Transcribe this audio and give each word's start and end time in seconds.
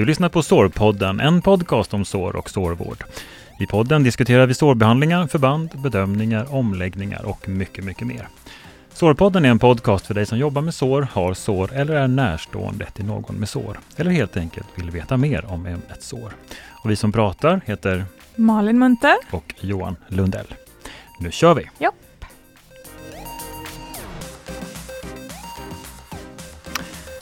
Du 0.00 0.06
lyssnar 0.06 0.28
på 0.28 0.42
Sårpodden, 0.42 1.20
en 1.20 1.42
podcast 1.42 1.94
om 1.94 2.04
sår 2.04 2.36
och 2.36 2.50
sårvård. 2.50 3.04
I 3.58 3.66
podden 3.66 4.02
diskuterar 4.02 4.46
vi 4.46 4.54
sårbehandlingar, 4.54 5.26
förband, 5.26 5.70
bedömningar, 5.74 6.54
omläggningar 6.54 7.24
och 7.24 7.48
mycket, 7.48 7.84
mycket 7.84 8.06
mer. 8.06 8.28
Sårpodden 8.92 9.44
är 9.44 9.48
en 9.48 9.58
podcast 9.58 10.06
för 10.06 10.14
dig 10.14 10.26
som 10.26 10.38
jobbar 10.38 10.62
med 10.62 10.74
sår, 10.74 11.08
har 11.12 11.34
sår 11.34 11.72
eller 11.72 11.94
är 11.94 12.08
närstående 12.08 12.86
till 12.90 13.04
någon 13.04 13.34
med 13.34 13.48
sår. 13.48 13.80
Eller 13.96 14.10
helt 14.10 14.36
enkelt 14.36 14.66
vill 14.74 14.90
veta 14.90 15.16
mer 15.16 15.44
om 15.44 15.66
ett 15.66 16.02
sår. 16.02 16.32
Och 16.84 16.90
vi 16.90 16.96
som 16.96 17.12
pratar 17.12 17.60
heter 17.66 18.04
Malin 18.36 18.78
Munter 18.78 19.16
och 19.30 19.54
Johan 19.60 19.96
Lundell. 20.08 20.54
Nu 21.20 21.30
kör 21.30 21.54
vi! 21.54 21.70
Ja. 21.78 21.92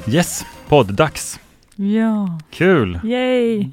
Yes, 0.06 0.44
podd-dags. 0.68 1.40
Ja. 1.80 2.38
Kul! 2.50 3.00
Yay! 3.04 3.68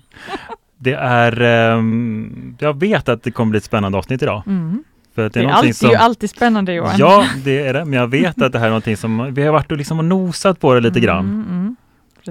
Det 0.78 0.94
är, 0.94 1.42
um, 1.78 2.56
jag 2.60 2.80
vet 2.80 3.10
att 3.10 3.24
det 3.24 3.32
kommer 3.32 3.50
bli 3.50 3.58
ett 3.58 3.64
spännande 3.64 3.98
avsnitt 3.98 4.22
idag. 4.22 4.44
Mm. 4.48 4.84
För 5.16 5.30
Det 5.30 5.40
är, 5.40 5.44
någonting 5.44 5.70
alltid, 5.70 5.90
ju 5.90 5.96
alltid 5.96 6.30
spännande 6.30 6.74
Johan. 6.74 6.96
Ja, 6.98 7.26
det 7.44 7.68
är 7.68 7.74
det. 7.74 7.86
Men 7.86 8.00
jag 8.00 8.08
vet 8.08 8.42
att 8.42 8.52
det 8.52 8.60
här 8.60 8.66
är 8.66 8.70
någonting 8.70 8.98
som 8.98 9.34
vi 9.34 9.44
har 9.44 9.52
varit 9.54 9.72
och 9.72 9.78
liksom 9.78 10.10
nosat 10.10 10.60
på 10.60 10.74
det 10.74 10.80
lite 10.82 11.00
grann. 11.00 11.26
Mm, 11.26 11.46
mm. 11.50 11.76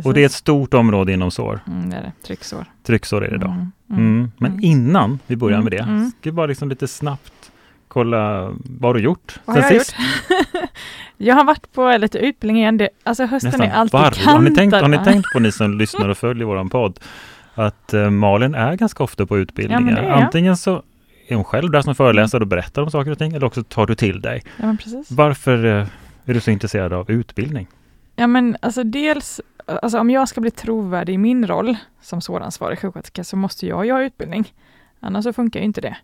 Och 0.05 0.14
det 0.14 0.20
är 0.23 0.27
ett 0.27 0.33
stort 0.33 0.74
område 0.74 1.12
inom 1.12 1.30
sår. 1.30 1.60
Mm, 1.66 1.91
det 1.91 1.97
är 1.97 2.00
det. 2.02 2.12
Trycksår. 2.27 2.64
Trycksår 2.86 3.25
är 3.25 3.30
det 3.30 3.36
idag. 3.36 3.50
Mm, 3.50 3.72
Mm. 3.91 4.30
Men 4.38 4.50
mm. 4.52 4.64
innan 4.64 5.19
vi 5.27 5.36
börjar 5.36 5.62
med 5.62 5.72
det, 5.72 5.78
Mm, 5.78 5.97
mm. 5.97 6.11
ska 6.11 6.30
vi 6.30 6.33
bara 6.33 6.47
liksom 6.47 6.69
lite 6.69 6.88
snabbt 6.88 7.50
kolla 7.95 8.53
vad 8.65 8.89
har 8.89 8.95
du 8.95 9.01
gjort 9.01 9.41
Vad 9.45 9.57
sen 9.57 9.75
jag 9.75 9.83
sist? 9.83 9.97
Jag 11.16 11.34
har 11.34 11.45
varit 11.45 11.73
på 11.73 11.97
lite 11.97 12.19
utbildning 12.19 12.62
igen. 12.62 12.77
Det, 12.77 12.89
alltså 13.03 13.25
hösten 13.25 13.51
Nästan 13.51 13.67
är 13.67 13.73
alltid 13.73 14.01
varje. 14.01 14.25
Har 14.25 14.39
ni, 14.39 14.55
tänkt, 14.55 14.75
har 14.75 14.89
ni 14.89 14.97
kantad. 14.97 15.12
tänkt 15.12 15.27
på, 15.33 15.39
ni 15.39 15.53
som 15.53 15.79
lyssnar 15.79 16.09
och 16.09 16.19
följer 16.19 16.45
våran 16.45 16.70
podd, 16.70 17.01
att 17.55 17.95
eh, 17.95 18.11
Malin 18.11 18.55
är 18.55 18.75
ganska 18.75 19.05
ofta 19.05 19.27
på 19.27 19.39
utbildningar. 19.39 20.03
jag. 20.03 20.23
Antingen 20.23 20.56
så 20.56 20.83
är 21.28 21.34
hon 21.34 21.45
själv 21.45 21.70
där 21.70 21.83
som 21.83 21.95
föreläsare 21.95 22.41
och 22.41 22.47
berättar 22.47 22.83
om 22.83 22.91
saker 22.91 23.11
och 23.11 23.19
ting, 23.19 23.33
eller 23.33 23.47
också 23.47 23.62
tar 23.62 23.86
du 23.86 23.95
till 23.95 24.20
dig. 24.20 24.42
Ja, 24.56 24.67
men 24.67 24.77
precis. 24.77 25.11
Varför 25.11 25.64
eh, 25.64 25.86
är 26.25 26.34
du 26.34 26.41
så 26.41 26.51
intresserad 26.51 26.92
av 26.92 27.11
utbildning? 27.11 27.67
Ja, 28.17 28.27
men 28.27 28.56
alltså 28.62 28.84
dels, 28.84 29.41
alltså 29.67 29.98
om 29.98 30.11
jag 30.11 30.29
ska 30.29 30.41
bli 30.41 30.51
trovärdig 30.51 31.14
i 31.14 31.19
min 31.19 31.47
roll 31.47 31.77
som 32.03 32.20
såransvarig 32.20 32.79
sjuksköterska 32.79 33.25
så 33.25 33.36
måste 33.36 33.67
jag 33.67 33.86
ju 33.86 33.92
ha 33.92 34.03
utbildning. 34.03 34.53
Annars 35.01 35.25
så 35.25 35.33
funkar 35.33 35.61
ju 35.61 35.67
inte 35.67 35.81
det. 35.81 35.97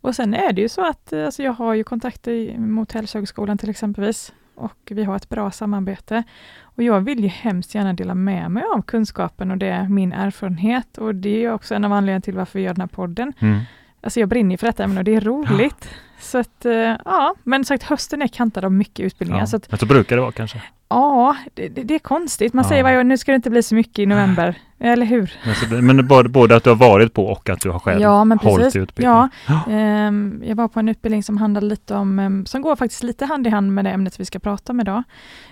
Och 0.00 0.14
sen 0.14 0.34
är 0.34 0.52
det 0.52 0.60
ju 0.60 0.68
så 0.68 0.86
att 0.86 1.12
eh, 1.12 1.24
alltså 1.24 1.42
jag 1.42 1.52
har 1.52 1.74
ju 1.74 1.84
kontakter 1.84 2.58
mot 2.58 2.92
Hälsohögskolan 2.92 3.58
till 3.58 3.70
exempelvis 3.70 4.32
och 4.54 4.78
vi 4.90 5.04
har 5.04 5.16
ett 5.16 5.28
bra 5.28 5.50
samarbete. 5.50 6.22
Och 6.60 6.82
jag 6.82 7.00
vill 7.00 7.20
ju 7.20 7.28
hemskt 7.28 7.74
gärna 7.74 7.92
dela 7.92 8.14
med 8.14 8.50
mig 8.50 8.62
av 8.74 8.82
kunskapen 8.82 9.50
och 9.50 9.58
det 9.58 9.68
är 9.68 9.88
min 9.88 10.12
erfarenhet 10.12 10.98
och 10.98 11.14
det 11.14 11.44
är 11.44 11.52
också 11.52 11.74
en 11.74 11.84
av 11.84 11.92
anledningarna 11.92 12.20
till 12.20 12.34
varför 12.34 12.58
vi 12.58 12.64
gör 12.64 12.74
den 12.74 12.80
här 12.80 12.88
podden. 12.88 13.32
Mm. 13.38 13.60
Alltså 14.00 14.20
jag 14.20 14.28
brinner 14.28 14.56
för 14.56 14.66
detta 14.66 14.84
ämne 14.84 15.00
och 15.00 15.04
det 15.04 15.14
är 15.14 15.20
roligt. 15.20 15.88
Så 16.20 16.38
att, 16.38 16.64
eh, 16.64 16.72
ja, 17.04 17.34
men 17.44 17.64
sagt 17.64 17.82
hösten 17.82 18.22
är 18.22 18.28
kantad 18.28 18.64
av 18.64 18.72
mycket 18.72 19.00
utbildningar. 19.06 19.42
Ja. 19.42 19.46
Så 19.46 19.56
att, 19.56 19.70
Men 19.70 19.78
så 19.78 19.86
brukar 19.86 20.16
det 20.16 20.22
vara 20.22 20.32
kanske. 20.32 20.62
ja, 20.88 21.36
det, 21.54 21.68
det, 21.68 21.94
är 21.94 21.98
konstigt. 21.98 22.52
Man 22.52 22.62
Ja. 22.64 22.68
säger 22.68 22.82
varje 22.82 22.98
år, 22.98 23.04
nu 23.04 23.18
ska 23.18 23.32
det 23.32 23.36
inte 23.36 23.50
bli 23.50 23.62
så 23.62 23.74
mycket 23.74 23.98
i 23.98 24.06
november, 24.06 24.54
eller 24.78 25.06
hur? 25.06 25.32
Men, 25.44 25.54
så, 25.54 25.66
men 25.82 26.06
både, 26.08 26.28
både 26.28 26.56
att 26.56 26.64
du 26.64 26.70
har 26.70 26.76
varit 26.76 27.14
på 27.14 27.24
och 27.26 27.48
att 27.48 27.60
du 27.60 27.70
har 27.70 27.78
själv 27.78 28.00
Ja, 28.00 28.24
men 28.24 28.38
hållit 28.38 28.58
precis. 28.64 28.76
i 28.76 28.78
utbildning. 28.78 29.28
Ja, 29.48 29.60
ehm, 29.70 30.42
jag 30.46 30.56
var 30.56 30.68
på 30.68 30.80
en 30.80 30.88
utbildning 30.88 31.22
som 31.22 31.36
handlade 31.36 31.66
lite 31.66 31.94
om, 31.94 32.18
ehm, 32.18 32.46
som 32.46 32.62
går 32.62 32.76
faktiskt 32.76 33.02
lite 33.02 33.24
hand 33.24 33.46
i 33.46 33.50
hand 33.50 33.72
med 33.74 33.84
det 33.84 33.90
ämnet 33.90 34.20
vi 34.20 34.24
ska 34.24 34.38
prata 34.38 34.72
om 34.72 34.80
idag. 34.80 35.02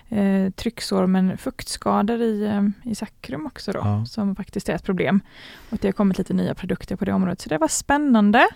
Eh, 0.08 0.50
trycksår 0.56 1.06
men 1.06 1.38
fuktskador 1.38 2.20
i, 2.22 2.47
ehm, 2.47 2.72
i 2.84 2.94
sakrum 2.94 3.47
också 3.47 3.72
då, 3.72 3.78
Ja. 3.84 4.05
som 4.06 4.36
faktiskt 4.36 4.69
är 4.69 4.75
ett 4.75 4.84
problem. 4.84 5.20
Och 5.70 5.78
det 5.80 5.88
har 5.88 5.92
kommit 5.92 6.19
lite 6.19 6.34
nya 6.34 6.55
produkter 6.55 6.97
på 6.97 7.05
det 7.05 7.12
området, 7.12 7.41
så 7.41 7.48
det 7.48 7.58
var 7.58 7.69
spännande. 7.69 8.47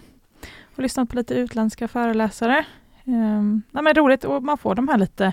Och 0.76 0.82
lyssnat 0.82 1.08
på 1.08 1.16
lite 1.16 1.34
utländska 1.34 1.88
föreläsare. 1.88 2.64
Um, 3.04 3.62
nej, 3.70 3.82
men 3.82 3.94
roligt 3.94 4.24
och 4.24 4.42
man 4.42 4.58
får 4.58 4.74
de 4.74 4.88
här 4.88 4.98
lite 4.98 5.32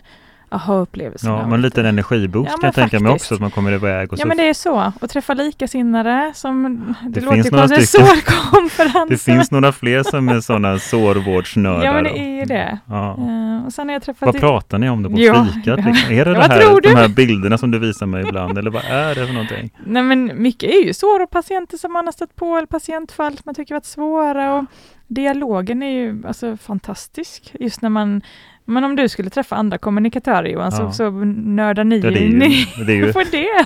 aha-upplevelserna. 0.52 1.34
Ja, 1.38 1.44
men 1.44 1.54
en 1.54 1.62
liten 1.62 1.86
energiboost 1.86 2.50
Ja, 2.52 2.58
kan 2.58 2.68
jag 2.68 2.76
tänka 2.76 3.00
mig 3.00 3.12
också, 3.12 3.34
att 3.36 3.42
man 3.42 3.52
kommer 3.52 3.72
iväg 3.72 4.14
och 4.14 4.20
Ja 4.20 4.26
men 4.26 4.38
det 4.38 4.44
är 4.50 4.54
så, 4.54 4.92
och 5.02 5.10
träffa 5.10 5.34
likasinnade 5.34 6.32
som, 6.36 6.64
det, 7.04 7.10
Det 7.10 7.22
låter 7.22 7.36
finns 7.36 7.52
några 7.52 7.68
konstigt, 7.68 7.90
stycken. 7.90 8.08
sårkonferenser. 8.08 9.06
Det 9.10 9.18
finns 9.18 9.52
några 9.52 9.72
fler 9.72 10.04
som 10.04 10.30
är 10.30 10.42
sådana 10.42 10.80
sårvårdsnördar. 10.80 11.84
Ja 11.86 11.94
men 11.94 12.04
det 12.04 12.20
är 12.20 12.40
ju 12.40 12.46
det. 12.46 12.80
Ja. 12.86 13.12
Eh, 13.12 13.66
och 13.66 13.74
sen 13.74 13.88
har 13.88 13.94
jag 13.94 14.02
träffat... 14.04 14.26
Vad 14.26 14.40
pratar 14.40 14.78
ni 14.78 14.90
om 14.90 15.04
det 15.04 15.10
på 15.10 15.20
Ja, 15.20 15.46
fikat? 15.46 15.66
ja. 15.66 15.76
Liksom? 15.92 16.14
Är 16.16 16.26
det, 16.26 16.34
det 16.34 16.42
här, 16.42 16.82
de 16.82 16.96
här 16.96 17.08
bilderna 17.08 17.58
som 17.58 17.72
du 17.72 17.80
visar 17.80 18.06
mig 18.06 18.22
ibland? 18.28 18.58
Eller 18.58 18.72
vad 18.72 18.84
är 18.84 19.16
det 19.16 19.26
för 19.26 19.34
någonting? 19.34 19.72
Nej 19.86 20.04
men 20.04 20.32
mycket 20.42 20.70
är 20.70 20.86
ju 20.86 20.94
sår 20.94 21.24
och 21.24 21.30
patienter 21.30 21.78
som 21.78 21.94
man 21.94 22.06
har 22.06 22.12
stött 22.12 22.36
på, 22.36 22.58
eller 22.58 22.68
patientfall 22.68 23.32
som 23.34 23.42
man 23.46 23.56
tycker 23.56 23.76
varit 23.76 23.86
svåra. 23.86 24.54
Och 24.56 24.66
dialogen 25.08 25.84
är 25.84 25.92
ju 25.92 26.24
alltså 26.28 26.58
fantastisk, 26.58 27.56
just 27.60 27.82
när 27.82 27.90
man 27.90 28.22
men 28.70 28.84
om 28.84 28.96
du 28.96 29.10
skulle 29.10 29.30
träffa 29.30 29.56
andra 29.56 29.78
kommunikatörer 29.78 30.50
Johan, 30.50 30.72
Ja. 30.74 30.78
så, 30.78 30.92
så 30.92 31.10
nördar 31.36 31.84
ni 31.84 32.00
Ja, 32.00 32.12
det 32.12 32.20
ju, 32.20 32.38
ni 32.38 32.66
det 32.86 32.92
är 32.94 32.96
ju, 32.96 33.14
får 33.14 33.32
det. 33.32 33.66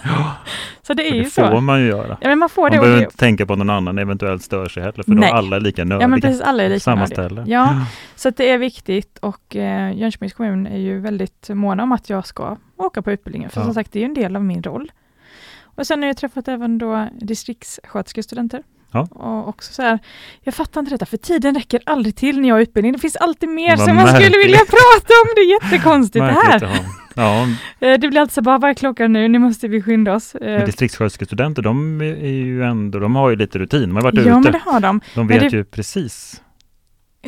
Så 0.82 0.94
det 0.94 1.10
är 1.10 1.14
ju 1.16 1.24
det 1.24 1.30
får 1.30 1.48
så. 1.56 1.62
man 1.62 1.82
ju 1.82 1.88
göra. 1.88 2.18
Ja 2.22 2.30
men 2.30 2.40
man 2.40 2.50
får 2.50 2.62
Man 2.62 2.72
det. 2.72 2.78
Behöver 2.80 2.98
det 2.98 3.04
inte 3.04 3.18
tänka 3.18 3.46
på 3.46 3.54
att 3.54 3.60
någon 3.60 3.70
annan 3.70 3.98
eventuellt 3.98 4.44
stör 4.44 4.66
sig 4.68 4.84
heller, 4.84 5.04
för 5.04 5.12
Nej. 5.12 5.30
då 5.30 5.36
är 5.36 5.38
alla 5.38 5.60
lika 5.60 5.84
nördiga. 5.84 6.02
ja 6.04 6.08
men 6.08 6.22
precis, 6.22 6.42
alla 6.42 6.64
är 6.64 6.70
lika 6.70 6.80
Samma 6.80 6.96
nördiga. 7.02 7.16
ställe. 7.16 7.44
Ja, 7.48 7.86
så 8.16 8.30
det 8.30 8.50
är 8.50 8.58
viktigt 8.58 9.18
och 9.18 9.56
eh, 9.56 9.98
Jönköpings 9.98 10.34
kommun 10.34 10.68
är 10.68 10.78
ju 10.78 11.00
väldigt 11.00 11.50
måna 11.50 11.84
om 11.84 11.92
att 11.92 12.10
jag 12.10 12.28
ska 12.28 12.58
åka 12.78 13.02
på 13.02 13.12
utbildningen. 13.12 13.50
För 13.50 13.60
Ja. 13.62 13.66
som 13.66 13.74
sagt, 13.74 13.92
det 13.92 14.00
är 14.00 14.02
ju 14.02 14.06
en 14.08 14.14
del 14.14 14.36
av 14.36 14.44
min 14.44 14.64
roll. 14.64 14.92
Och 15.76 15.88
sen 15.88 16.02
har 16.02 16.08
jag 16.08 16.18
träffat 16.18 16.48
även 16.48 16.78
då 16.78 17.08
distriktssköterskestudenter. 17.22 18.64
Ja. 18.94 19.08
Och 19.12 19.48
också 19.50 19.74
så 19.74 19.82
här, 19.82 20.00
jag 20.42 20.54
fattar 20.54 20.80
inte 20.82 20.94
detta, 20.94 21.06
för 21.06 21.18
tiden 21.18 21.56
räcker 21.56 21.80
aldrig 21.86 22.16
till 22.16 22.40
när 22.42 22.48
jag 22.50 22.56
har 22.56 22.62
utbildning. 22.62 22.94
Det 22.94 23.00
finns 23.00 23.16
alltid 23.16 23.50
mer 23.50 23.78
Vad 23.78 23.86
som 23.88 23.96
man 23.96 24.08
skulle 24.08 24.20
märkligt. 24.22 24.46
vilja 24.46 24.58
prata 24.60 25.14
om. 25.24 25.30
Det 25.36 25.42
är 25.42 25.64
jättekonstigt 25.64 26.14
det 26.26 26.32
Märkligt 26.34 26.70
här. 26.70 26.80
Ja, 27.16 27.48
Eh, 27.80 28.00
Det 28.00 28.08
blir 28.10 28.22
alltså 28.22 28.42
bara, 28.42 28.58
vad 28.58 28.70
är 28.70 28.74
klockan 28.74 29.14
nu? 29.14 29.28
Nu 29.28 29.40
måste 29.40 29.68
vi 29.68 29.82
skynda 29.82 30.14
oss. 30.14 30.36
Eh, 30.36 30.42
men 30.58 30.66
distriktssköterskestudenter, 30.66 31.62
de 31.62 32.02
är 32.02 32.28
ju 32.28 32.64
ändå, 32.64 33.00
de 33.00 33.16
har 33.16 33.30
ju 33.30 33.36
lite 33.36 33.60
rutin. 33.60 33.82
De 33.82 33.96
har 33.96 34.02
varit 34.04 34.16
Ja, 34.26 34.34
men 34.34 34.40
ute. 34.42 34.52
det 34.52 34.62
har 34.72 34.80
de. 34.80 35.02
De 35.16 35.28
men 35.28 35.28
vet 35.28 35.52
det- 35.52 35.58
ju 35.58 35.64
precis. 35.64 36.42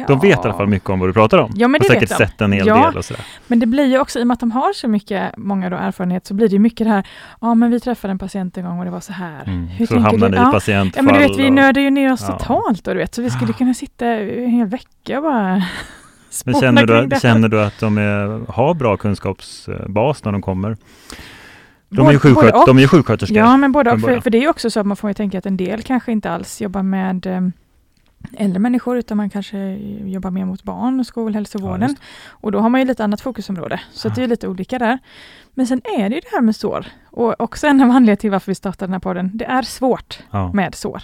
De 0.08 0.20
vet 0.20 0.38
i 0.46 0.48
alla 0.48 0.54
fall 0.54 0.68
mycket 0.68 0.90
om 0.90 1.00
vad 1.00 1.10
du 1.10 1.14
pratar 1.14 1.38
om. 1.38 1.52
Ja, 1.56 1.68
men 1.68 1.80
och 1.82 1.84
det 1.84 1.94
säkert 1.94 2.12
vet 2.12 2.18
de. 2.20 2.26
sett 2.26 2.42
en 2.42 2.52
hel 2.52 2.68
Ja. 2.68 2.86
del 2.88 2.98
och 2.98 3.06
sådär. 3.06 3.24
Men 3.48 3.60
det 3.60 3.66
blir 3.66 3.86
ju 3.86 4.00
också, 4.00 4.20
i 4.20 4.24
och 4.24 4.28
med 4.28 4.34
att 4.34 4.40
de 4.40 4.52
har 4.52 4.74
så 4.74 4.88
mycket, 4.88 5.38
många 5.38 5.70
då 5.70 5.76
erfarenhet, 5.76 6.26
så 6.26 6.34
blir 6.34 6.48
det 6.50 6.54
ju 6.54 6.60
mycket 6.60 6.88
det 6.88 6.92
här, 6.92 7.08
ja 7.42 7.56
men 7.56 7.72
vi 7.72 7.80
träffade 7.80 8.12
en 8.12 8.20
patient 8.20 8.58
en 8.58 8.66
gång 8.66 8.80
och 8.80 8.86
det 8.86 8.92
var 8.92 9.00
så 9.00 9.14
här. 9.14 9.44
Mm. 9.48 9.68
Hur 9.68 9.86
Så 9.86 10.00
hamnar 10.00 10.30
ni 10.30 10.36
i 10.38 10.40
Ja. 10.40 10.52
patientfall. 10.52 11.06
Ja 11.06 11.12
men 11.12 11.22
du 11.22 11.28
vet, 11.28 11.40
vi 11.40 11.50
och- 11.50 11.54
nördar 11.54 11.82
ju 11.82 11.90
ner 11.90 12.14
oss 12.14 12.26
Ja. 12.28 12.38
totalt 12.38 12.88
och 12.88 12.94
du 12.94 13.00
vet, 13.00 13.16
så 13.16 13.22
vi 13.22 13.30
skulle 13.30 13.54
kunna 13.54 13.74
sitta 13.74 14.06
en 14.08 14.50
hel 14.50 14.68
vecka 14.68 15.18
och 15.18 15.24
bara 15.24 15.64
Men 16.46 16.54
känner 16.62 16.86
du, 16.86 17.20
känner 17.22 17.48
du 17.50 17.62
att 17.64 17.80
de 17.80 17.98
är, 17.98 18.52
har 18.52 18.74
bra 18.74 18.98
kunskapsbas 18.98 20.24
när 20.26 20.32
de 20.32 20.42
kommer? 20.42 20.78
De 21.90 22.08
är 22.08 22.12
ju, 22.12 22.20
sjuksköt, 22.20 22.54
de 22.66 22.78
är 22.78 22.82
ju 22.82 22.88
sjuksköterskor. 22.88 23.38
Ja, 23.38 23.58
men 23.58 23.72
både 23.72 23.92
och, 23.92 24.02
för, 24.02 24.20
för 24.20 24.30
det 24.30 24.38
är 24.38 24.42
ju 24.42 24.50
också 24.50 24.70
så 24.70 24.80
att 24.80 24.86
man 24.86 24.98
får 24.98 25.10
ju 25.10 25.14
tänka 25.14 25.38
att 25.38 25.46
en 25.46 25.58
del 25.58 25.82
kanske 25.82 26.12
inte 26.12 26.32
alls 26.32 26.62
jobbar 26.62 26.84
med 26.84 27.26
eh, 27.26 27.42
äldre 28.38 28.60
människor, 28.60 28.98
utan 28.98 29.18
man 29.18 29.30
kanske 29.30 29.76
jobbar 30.06 30.32
mer 30.32 30.46
mot 30.46 30.64
barn 30.64 30.94
och 30.94 31.00
Ja, 31.00 31.04
skolhälsovården. 31.04 31.90
just 31.90 32.02
och 32.28 32.52
då 32.52 32.60
har 32.60 32.70
man 32.70 32.82
ju 32.82 32.88
lite 32.88 33.04
annat 33.04 33.22
fokusområde, 33.22 33.82
så 33.92 34.10
det 34.10 34.24
är 34.24 34.28
lite 34.28 34.48
olika 34.48 34.80
där. 34.80 35.00
Men 35.54 35.68
sen 35.68 35.82
är 35.98 36.10
det 36.10 36.16
ju 36.16 36.22
det 36.22 36.30
här 36.32 36.42
med 36.42 36.56
sår, 36.56 36.86
och 37.12 37.42
också 37.42 37.68
en 37.68 37.82
av 37.82 37.90
anledningarna 37.90 38.16
till 38.18 38.32
varför 38.32 38.52
vi 38.52 38.56
startade 38.56 38.88
den 38.88 38.94
här 38.94 39.00
podden. 39.00 39.32
Det 39.34 39.46
är 39.46 39.62
svårt 39.62 40.20
ja. 40.32 40.54
med 40.54 40.76
sår. 40.76 41.02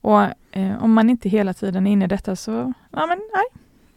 Och 0.00 0.22
eh, 0.52 0.82
om 0.84 0.92
man 0.92 1.10
inte 1.10 1.28
hela 1.28 1.54
tiden 1.54 1.86
är 1.86 1.90
inne 1.90 2.04
i 2.04 2.08
detta 2.08 2.36
så, 2.36 2.72
ja 2.90 3.06
men 3.06 3.18
nej. 3.34 3.44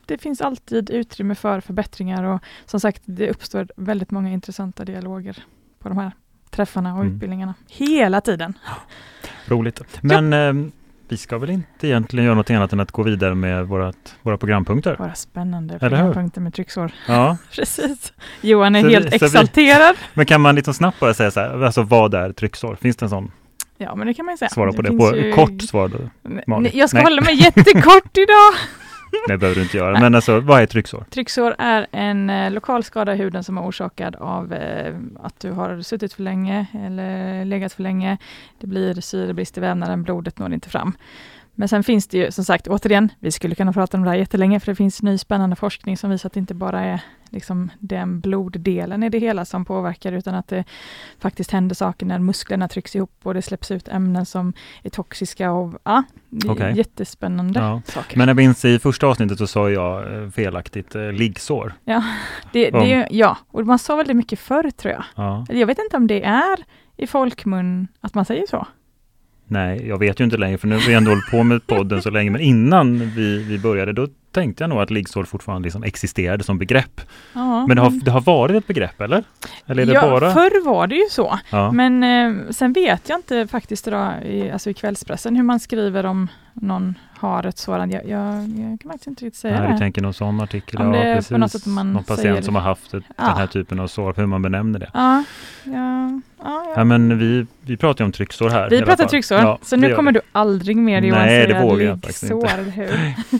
Det 0.05 0.17
finns 0.17 0.41
alltid 0.41 0.89
utrymme 0.89 1.35
för 1.35 1.61
förbättringar 1.61 2.23
och 2.23 2.41
som 2.65 2.79
sagt, 2.79 3.01
det 3.05 3.29
uppstår 3.29 3.67
väldigt 3.75 4.11
många 4.11 4.29
intressanta 4.29 4.85
dialoger 4.85 5.43
på 5.79 5.89
de 5.89 5.97
här 5.97 6.11
träffarna 6.49 6.93
och 6.95 7.01
Mm. 7.01 7.13
utbildningarna. 7.13 7.53
Hela 7.67 8.21
tiden. 8.21 8.57
Roligt. 9.45 9.81
Men 10.01 10.33
eh, 10.33 10.71
vi 11.09 11.17
ska 11.17 11.37
väl 11.37 11.49
inte 11.49 11.87
egentligen 11.87 12.25
göra 12.25 12.35
något 12.35 12.49
annat 12.49 12.73
än 12.73 12.79
att 12.79 12.91
gå 12.91 13.03
vidare 13.03 13.35
med 13.35 13.67
vårat, 13.67 14.15
våra 14.21 14.37
programpunkter? 14.37 14.95
Bara 14.97 15.13
spännande 15.15 15.79
programpunkter 15.79 16.41
med 16.41 16.53
trycksår. 16.53 16.91
Ja. 17.07 17.37
Precis. 17.55 18.13
Johan 18.41 18.75
är 18.75 18.81
Så 18.81 18.87
vi- 18.87 18.93
helt 18.93 19.11
vi- 19.13 19.15
exalterad. 19.15 19.95
Men 20.13 20.25
kan 20.25 20.41
man 20.41 20.55
lite 20.55 20.73
snabbt 20.73 20.99
bara 20.99 21.13
säga 21.13 21.31
så 21.31 21.39
här, 21.39 21.63
alltså 21.63 21.83
vad 21.83 22.13
är 22.13 22.31
trycksår? 22.31 22.75
Finns 22.81 22.95
det 22.95 23.05
en 23.05 23.09
sån? 23.09 23.31
Ja, 23.77 23.95
men 23.95 24.07
det 24.07 24.13
kan 24.13 24.25
man 24.25 24.33
ju 24.33 24.37
säga. 24.37 24.49
Svara 24.49 24.73
på 24.73 24.81
det. 24.81 24.87
finns 24.89 25.09
På 25.09 25.15
ju- 25.17 25.31
kort 25.33 25.61
svar 25.61 25.87
då. 25.87 25.97
Jag 26.73 26.89
ska 26.89 26.97
Nej. 26.97 27.03
hålla 27.03 27.21
mig 27.21 27.35
jättekort 27.35 28.17
idag. 28.17 28.53
Det 29.27 29.37
behöver 29.37 29.55
du 29.55 29.61
inte 29.61 29.77
göra. 29.77 29.99
Men 29.99 30.15
alltså, 30.15 30.39
vad 30.39 30.61
är 30.61 30.65
trycksår? 30.65 31.05
Trycksår 31.09 31.55
är 31.57 31.87
en 31.91 32.29
eh, 32.29 32.51
lokal 32.51 32.83
skada 32.83 33.13
i 33.13 33.17
huden 33.17 33.43
som 33.43 33.57
är 33.57 33.67
orsakad 33.67 34.15
av 34.15 34.53
eh, 34.53 34.95
att 35.23 35.39
du 35.39 35.51
har 35.51 35.81
suttit 35.81 36.13
för 36.13 36.23
länge 36.23 36.65
eller 36.73 37.45
legat 37.45 37.73
för 37.73 37.83
länge. 37.83 38.17
Det 38.59 38.67
blir 38.67 39.01
syrebrist 39.01 39.57
i 39.57 39.61
vävnaden, 39.61 40.03
blodet 40.03 40.39
når 40.39 40.53
inte 40.53 40.69
fram. 40.69 40.93
Men 41.59 41.67
sen 41.67 41.83
finns 41.83 42.07
det 42.07 42.17
ju 42.17 42.31
som 42.31 42.45
sagt, 42.45 42.67
återigen, 42.67 43.09
vi 43.19 43.31
skulle 43.31 43.55
kunna 43.55 43.73
prata 43.73 43.97
om 43.97 44.03
det 44.03 44.09
här 44.09 44.17
jättelänge, 44.17 44.59
för 44.59 44.71
det 44.71 44.75
finns 44.75 45.01
ny 45.01 45.17
spännande 45.17 45.55
forskning 45.55 45.97
som 45.97 46.09
visar 46.09 46.27
att 46.27 46.33
det 46.33 46.39
inte 46.39 46.53
bara 46.53 46.81
är 46.81 47.01
liksom 47.29 47.69
den 47.79 48.19
bloddelen 48.19 49.03
i 49.03 49.09
det 49.09 49.19
hela 49.19 49.45
som 49.45 49.65
påverkar, 49.65 50.11
utan 50.11 50.35
att 50.35 50.47
det 50.47 50.63
faktiskt 51.19 51.51
händer 51.51 51.75
saker 51.75 52.05
när 52.05 52.19
musklerna 52.19 52.67
trycks 52.67 52.95
ihop 52.95 53.11
och 53.23 53.33
det 53.33 53.41
släpps 53.41 53.71
ut 53.71 53.87
ämnen 53.87 54.25
som 54.25 54.53
är 54.83 54.89
toxiska. 54.89 55.51
Och, 55.51 55.73
ja, 55.83 56.03
det 56.29 56.47
är 56.63 56.69
jättespännande 56.75 57.59
Ja. 57.59 57.81
saker. 57.85 58.17
Men 58.17 58.27
jag 58.27 58.37
minns 58.37 58.65
i 58.65 58.79
första 58.79 59.07
avsnittet 59.07 59.37
så 59.37 59.47
sa 59.47 59.69
jag 59.69 60.23
eh, 60.23 60.29
felaktigt 60.29 60.95
eh, 60.95 61.11
liggsår. 61.11 61.73
det, 61.83 62.01
det 62.53 62.67
är, 62.93 62.97
ju- 62.97 63.17
ja, 63.17 63.37
och 63.51 63.65
man 63.65 63.79
sa 63.79 63.95
väldigt 63.95 64.17
mycket 64.17 64.39
förr 64.39 64.71
tror 64.71 64.93
jag. 64.93 65.03
Ja. 65.15 65.45
Jag 65.49 65.67
vet 65.67 65.79
inte 65.79 65.97
om 65.97 66.07
det 66.07 66.23
är 66.23 66.57
i 66.97 67.07
folkmun 67.07 67.87
att 68.01 68.13
man 68.13 68.25
säger 68.25 68.47
så. 68.49 68.67
Nej, 69.51 69.87
jag 69.87 69.99
vet 69.99 70.19
ju 70.19 70.23
inte 70.23 70.37
längre 70.37 70.57
för 70.57 70.67
nu 70.67 70.75
har 70.75 70.87
vi 70.87 70.93
ändå 70.93 71.11
hållit 71.11 71.31
på 71.31 71.43
med 71.43 71.67
podden 71.67 72.01
så 72.01 72.09
länge. 72.09 72.29
Men 72.31 72.41
innan 72.41 73.11
vi, 73.15 73.43
vi 73.43 73.59
började 73.59 73.93
då 73.93 74.07
tänkte 74.31 74.63
jag 74.63 74.69
nog 74.69 74.79
att 74.81 74.89
liggsår 74.91 75.23
fortfarande 75.23 75.65
liksom 75.65 75.83
existerade 75.83 76.43
som 76.43 76.57
begrepp. 76.57 77.01
Ja, 77.33 77.67
Men 77.67 77.75
det 77.77 77.81
har, 77.83 77.89
det 78.05 78.11
har 78.11 78.21
varit 78.21 78.55
ett 78.55 78.67
begrepp 78.67 79.01
eller? 79.01 79.23
Eller 79.65 79.81
är 79.81 79.85
det 79.85 79.93
ja, 79.93 80.01
bara? 80.01 80.33
Förr 80.33 80.65
var 80.65 80.87
det 80.87 80.95
ju 80.95 81.05
så, 81.09 81.39
Ja. 81.51 81.71
men 81.71 82.03
eh, 82.03 82.49
sen 82.51 82.73
vet 82.73 83.09
jag 83.09 83.19
inte 83.19 83.47
faktiskt 83.47 83.87
idag 83.87 84.13
i, 84.25 84.51
alltså 84.51 84.69
i 84.69 84.73
kvällspressen 84.73 85.35
hur 85.35 85.43
man 85.43 85.59
skriver 85.59 86.05
om 86.05 86.27
någon 86.53 86.95
har 87.19 87.45
ett 87.45 87.57
sådant. 87.57 87.93
Jag, 87.93 88.07
jag, 88.07 88.35
jag 88.35 88.79
kan 88.81 88.91
faktiskt 88.91 89.07
inte 89.07 89.25
riktigt 89.25 89.39
säga 89.41 89.59
Nej, 89.59 89.67
det. 89.67 89.73
du 89.73 89.77
tänker 89.79 90.01
någon 90.01 90.13
sån 90.13 90.41
artikel? 90.41 90.81
Om 90.81 90.91
det 90.91 90.97
ja, 90.97 91.03
är 91.03 91.13
på 91.15 91.17
precis. 91.17 91.37
något 91.37 91.51
sätt 91.51 91.65
man 91.65 91.93
någon 91.93 92.03
patient 92.03 92.21
säger- 92.21 92.41
som 92.41 92.55
har 92.55 92.61
haft 92.61 92.93
ett, 92.93 93.03
Ja. 93.17 93.23
den 93.25 93.37
här 93.37 93.47
typen 93.47 93.79
av 93.79 93.87
sår, 93.87 94.13
hur 94.17 94.25
man 94.25 94.41
benämner 94.41 94.79
det. 94.79 94.89
Ja, 94.93 95.23
ja, 95.63 96.21
ja, 96.43 96.73
ja. 96.75 96.83
Men 96.83 97.19
vi, 97.19 97.45
vi 97.61 97.77
pratar 97.77 98.03
ju 98.03 98.05
om 98.05 98.11
trycksår 98.11 98.49
här. 98.49 98.69
Vi 98.69 98.81
pratar 98.81 99.05
trycksår, 99.05 99.57
så 99.61 99.75
det 99.75 99.87
nu 99.87 99.95
kommer 99.95 100.11
vi. 100.11 100.19
du 100.19 100.25
aldrig 100.31 100.77
mer 100.77 101.01
Johan 101.01 101.25
Nej, 101.25 101.47
det 101.47 101.53
säga 101.53 101.61
vågar 101.65 101.85
jag 101.85 102.01
faktiskt 102.01 102.23
inte. 102.23 102.35
liggsår, 102.35 102.59
eller 102.59 102.71
hur? 102.71 103.13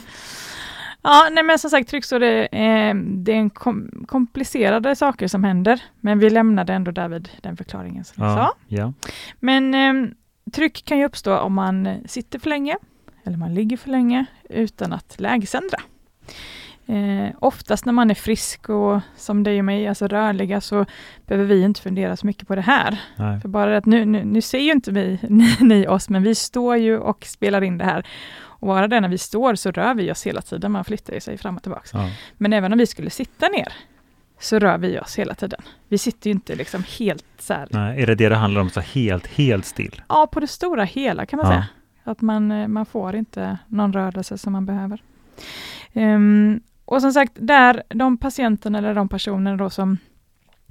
ja, 1.02 1.28
nej 1.32 1.44
men 1.44 1.58
som 1.58 1.70
sagt, 1.70 1.88
trycksår 1.88 2.22
är, 2.22 2.42
eh, 2.42 2.94
det 2.94 3.32
är 3.32 3.36
en 3.36 3.50
kom, 3.50 4.04
komplicerade 4.08 4.96
saker 4.96 5.28
som 5.28 5.44
händer, 5.44 5.82
men 6.00 6.18
vi 6.18 6.30
lämnade 6.30 6.72
ändå 6.72 6.90
därvid 6.90 7.28
den 7.42 7.56
förklaringen 7.56 8.04
som 8.04 8.24
jag 8.24 8.36
sa. 8.36 8.54
Ja, 8.66 8.76
ja. 8.78 8.92
Men 9.40 9.74
eh, 9.74 10.10
tryck 10.52 10.84
kan 10.84 10.98
ju 10.98 11.04
uppstå 11.04 11.38
om 11.38 11.54
man 11.54 11.98
sitter 12.06 12.38
för 12.38 12.48
länge, 12.48 12.76
eller 13.24 13.36
man 13.36 13.54
ligger 13.54 13.76
för 13.76 13.90
länge, 13.90 14.24
utan 14.48 14.92
att 14.92 15.20
lägesändra. 15.20 15.78
Eh, 16.90 17.34
oftast 17.38 17.84
när 17.84 17.92
man 17.92 18.10
är 18.10 18.14
frisk 18.14 18.68
och 18.68 19.00
som 19.16 19.42
dig 19.42 19.58
och 19.58 19.64
mig, 19.64 19.88
alltså 19.88 20.06
rörliga, 20.06 20.60
så 20.60 20.86
behöver 21.26 21.46
vi 21.46 21.62
inte 21.62 21.80
fundera 21.80 22.16
så 22.16 22.26
mycket 22.26 22.48
på 22.48 22.54
det 22.54 22.60
här. 22.60 23.00
Nej. 23.16 23.40
För 23.40 23.48
bara 23.48 23.76
att 23.76 23.86
nu, 23.86 24.04
nu, 24.04 24.24
nu 24.24 24.40
ser 24.40 24.58
ju 24.58 24.72
inte 24.72 24.92
vi, 24.92 25.18
ni 25.60 25.88
oss, 25.88 26.08
men 26.08 26.22
vi 26.22 26.34
står 26.34 26.76
ju 26.76 26.98
och 26.98 27.24
spelar 27.24 27.62
in 27.62 27.78
det 27.78 27.84
här. 27.84 28.06
Och 28.60 28.66
bara 28.68 28.88
det 28.88 29.00
när 29.00 29.08
vi 29.08 29.18
står 29.18 29.54
så 29.54 29.70
rör 29.70 29.94
vi 29.94 30.12
oss 30.12 30.26
hela 30.26 30.42
tiden, 30.42 30.72
man 30.72 30.84
flyttar 30.84 31.20
sig 31.20 31.38
fram 31.38 31.56
och 31.56 31.62
tillbaka. 31.62 31.88
Ja. 31.92 32.10
Men 32.36 32.52
även 32.52 32.72
om 32.72 32.78
vi 32.78 32.86
skulle 32.86 33.10
sitta 33.10 33.48
ner, 33.48 33.72
så 34.40 34.58
rör 34.58 34.78
vi 34.78 34.98
oss 34.98 35.18
hela 35.18 35.34
tiden. 35.34 35.60
Vi 35.88 35.98
sitter 35.98 36.30
ju 36.30 36.32
inte 36.34 36.54
liksom 36.54 36.84
helt 36.98 37.24
så 37.38 37.54
här, 37.54 37.68
Nej, 37.70 38.02
är 38.02 38.06
det 38.06 38.14
det 38.14 38.28
det 38.28 38.36
handlar 38.36 38.60
om, 38.60 38.70
så 38.70 38.80
helt, 38.80 39.26
helt 39.26 39.64
still? 39.64 40.02
ja 40.08 40.28
på 40.32 40.40
det 40.40 40.46
stora 40.46 40.84
hela 40.84 41.26
kan 41.26 41.36
man 41.36 41.46
Ja. 41.46 41.52
säga. 41.52 41.66
Att 42.04 42.20
man, 42.20 42.52
eh, 42.52 42.68
man 42.68 42.86
får 42.86 43.16
inte 43.16 43.58
någon 43.68 43.92
rörelse 43.92 44.38
som 44.38 44.52
man 44.52 44.66
behöver. 44.66 45.02
Ehm, 45.92 46.60
och 46.84 47.00
som 47.00 47.12
sagt, 47.12 47.32
där 47.34 47.82
de 47.88 48.16
patienterna 48.16 48.78
eller 48.78 48.94
de 48.94 49.08
personer 49.08 49.56
då 49.56 49.70
som 49.70 49.98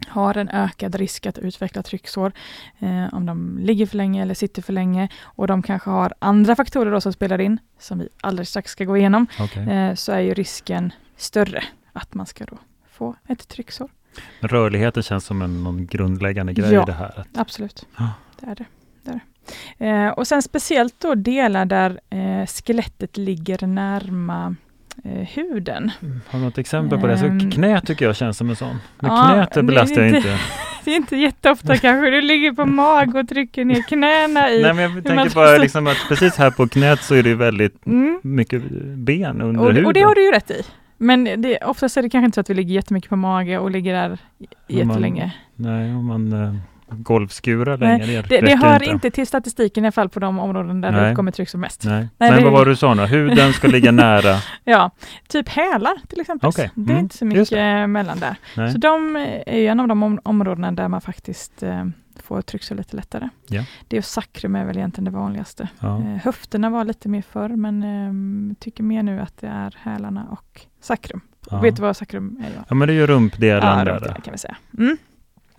har 0.08 0.38
en 0.38 0.50
ökad 0.50 0.96
risk 0.96 1.26
att 1.26 1.38
utveckla 1.38 1.84
trycksår, 1.84 2.32
eh, 2.80 3.14
om 3.14 3.26
de 3.26 3.58
ligger 3.62 3.86
för 3.86 3.98
länge 3.98 4.22
eller 4.22 4.34
sitter 4.34 4.62
för 4.62 4.74
länge 4.74 5.10
och 5.24 5.48
de 5.48 5.62
kanske 5.64 5.90
har 5.90 6.14
andra 6.20 6.56
faktorer 6.56 6.92
då 6.92 7.02
som 7.02 7.14
spelar 7.14 7.42
in, 7.42 7.58
som 7.80 8.00
vi 8.00 8.10
alldeles 8.22 8.50
strax 8.50 8.72
ska 8.72 8.86
gå 8.86 8.98
igenom, 8.98 9.28
Okej. 9.40 9.70
eh, 9.70 9.94
så 9.96 10.12
är 10.12 10.20
ju 10.20 10.34
risken 10.34 10.94
större 11.18 11.64
att 11.94 12.14
man 12.14 12.26
ska 12.26 12.46
då 12.46 12.58
få 12.92 13.16
ett 13.28 13.48
trycksår. 13.48 13.90
Rörligheten 14.40 15.04
känns 15.04 15.26
som 15.26 15.42
en 15.42 15.64
någon 15.64 15.86
grundläggande 15.86 16.54
grej 16.54 16.74
Ja. 16.74 16.84
i 16.84 16.86
det 16.86 16.92
här. 16.94 17.20
Att, 17.20 17.38
Absolut, 17.38 17.86
Ja. 17.98 18.10
det 18.40 18.46
är 18.46 18.56
det. 18.56 18.66
det, 19.04 19.12
är 19.12 19.20
det. 19.80 19.86
Eh, 19.86 20.10
och 20.10 20.28
sen 20.28 20.42
speciellt 20.42 20.96
då 21.00 21.16
delar 21.16 21.66
där 21.66 22.00
eh, 22.10 22.46
skelettet 22.46 23.18
ligger 23.18 23.68
närma 23.68 24.56
eh, 25.04 25.12
huden. 25.12 25.92
har 26.30 26.40
du 26.40 26.46
något 26.46 26.58
exempel 26.58 27.00
på 27.00 27.08
det? 27.08 27.18
Så 27.18 27.26
Ehm. 27.26 27.52
knät 27.52 27.88
tycker 27.88 28.06
jag 28.06 28.16
känns 28.16 28.38
som 28.38 28.50
en 28.50 28.56
sån. 28.56 28.76
Men 29.00 29.12
Ja, 29.12 29.46
knät 29.52 29.66
belastar 29.66 30.02
jag 30.02 30.16
inte-. 30.16 30.38
Det 30.86 30.92
är 30.92 30.96
inte 30.96 31.16
jätteofta 31.18 31.78
kanske 31.78 32.10
du 32.10 32.22
ligger 32.22 32.52
på 32.52 32.66
mag 32.66 33.16
och 33.16 33.30
trycker 33.30 33.66
ner 33.66 33.82
knäna 33.82 34.50
i. 34.52 34.62
Nej, 34.62 34.74
men 34.74 34.84
jag 34.84 34.92
man- 34.94 35.04
tänker 35.04 35.36
bara 35.36 35.58
liksom 35.58 35.88
att 35.88 35.98
precis 36.08 36.36
här 36.38 36.52
på 36.52 36.68
knät 36.68 37.02
så 37.04 37.16
är 37.16 37.24
det 37.24 37.36
väldigt 37.36 37.86
Mm. 37.86 38.20
mycket 38.24 38.62
ben 38.96 39.42
under 39.42 39.62
Och, 39.62 39.68
huden. 39.68 39.86
och 39.86 39.94
det 39.94 40.02
har 40.02 40.16
du 40.16 40.26
ju 40.26 40.32
rätt 40.32 40.52
i. 40.52 40.62
Men 40.98 41.42
det, 41.42 41.58
oftast 41.58 41.98
är 41.98 42.02
det 42.02 42.10
kanske 42.10 42.26
inte 42.26 42.36
så 42.36 42.42
att 42.42 42.50
vi 42.50 42.54
ligger 42.54 42.74
jättemycket 42.76 43.10
på 43.10 43.16
mage 43.16 43.58
och 43.58 43.72
ligger 43.72 43.94
där 43.94 44.10
Men 44.10 44.18
man- 44.78 44.88
jättelänge. 44.88 45.32
Nej, 45.56 45.92
om 45.96 46.06
man 46.06 46.60
golfskurar 46.92 47.78
Nej, 47.78 48.00
länge, 48.00 48.22
det, 48.22 48.28
Det, 48.28 48.42
det 48.42 48.56
hör 48.56 48.84
inte. 48.84 49.12
till 49.12 49.28
statistiken 49.28 49.84
i 49.84 49.88
alla 49.88 49.92
fall 49.92 50.10
på 50.10 50.20
de 50.20 50.40
områden 50.40 50.82
där 50.82 50.92
det 50.92 51.02
Nej. 51.02 51.12
uppkommer 51.12 51.32
tryck 51.32 51.50
som 51.50 51.62
mest. 51.62 51.86
Nej. 51.86 51.94
Nej, 52.18 52.30
Men 52.32 52.38
det- 52.38 52.44
vad 52.44 52.54
var 52.54 52.66
det 52.66 52.72
du 52.72 52.76
sa 52.76 52.94
nu? 52.94 53.06
Huden 53.06 53.54
ska 53.54 53.68
ligga 53.68 53.92
nära? 53.92 54.36
Ja, 54.64 54.92
typ 55.28 55.50
hälar 55.50 55.94
till 56.08 56.22
exempel. 56.22 56.50
Okej, 56.50 56.72
Det 56.76 56.92
är 56.92 56.94
mm, 56.94 57.04
inte 57.04 57.18
så 57.18 57.26
mycket 57.26 57.90
mellan 57.90 58.20
där. 58.20 58.36
Nej. 58.58 58.72
Så 58.72 58.78
de 58.78 59.16
är 59.46 59.58
ju 59.60 59.68
en 59.68 59.80
av 59.80 59.88
de 59.88 60.04
om 60.04 60.20
områdena 60.24 60.72
där 60.72 60.88
man 60.88 61.02
faktiskt 61.02 61.64
eh, 61.64 61.86
får 62.24 62.42
trycksår 62.42 62.76
lite 62.76 62.96
lättare. 62.96 63.30
Ja. 63.48 63.64
Det 63.88 63.98
och 63.98 64.04
sakrum 64.06 64.56
är 64.56 64.66
väl 64.66 64.78
egentligen 64.78 65.06
det 65.06 65.12
vanligaste. 65.12 65.68
Ja. 65.80 65.98
Eh, 66.00 66.06
höfterna 66.24 66.70
var 66.70 66.86
lite 66.86 67.10
mer 67.10 67.22
förr, 67.32 67.50
men 67.50 67.84
eh, 67.84 68.56
tycker 68.60 68.84
mer 68.84 69.04
nu 69.04 69.20
att 69.20 69.38
det 69.38 69.48
är 69.48 69.76
hälarna 69.80 70.26
och 70.32 70.62
sakrum. 70.82 71.22
Ja. 71.50 71.60
Vet 71.60 71.76
du 71.76 71.82
vad 71.82 71.98
sakrum 71.98 72.38
är? 72.46 72.50
Ja, 72.56 72.64
ja, 72.70 72.76
men 72.76 72.88
det 72.88 72.94
är 72.94 72.96
ju 72.96 73.08
rumpdelen 73.08 73.78
ja 73.78 73.84
där. 73.86 73.92
runt 74.00 74.16
det 74.16 74.22
kan 74.22 74.32
vi 74.32 74.38
säga. 74.38 74.56
Mm. 74.78 74.98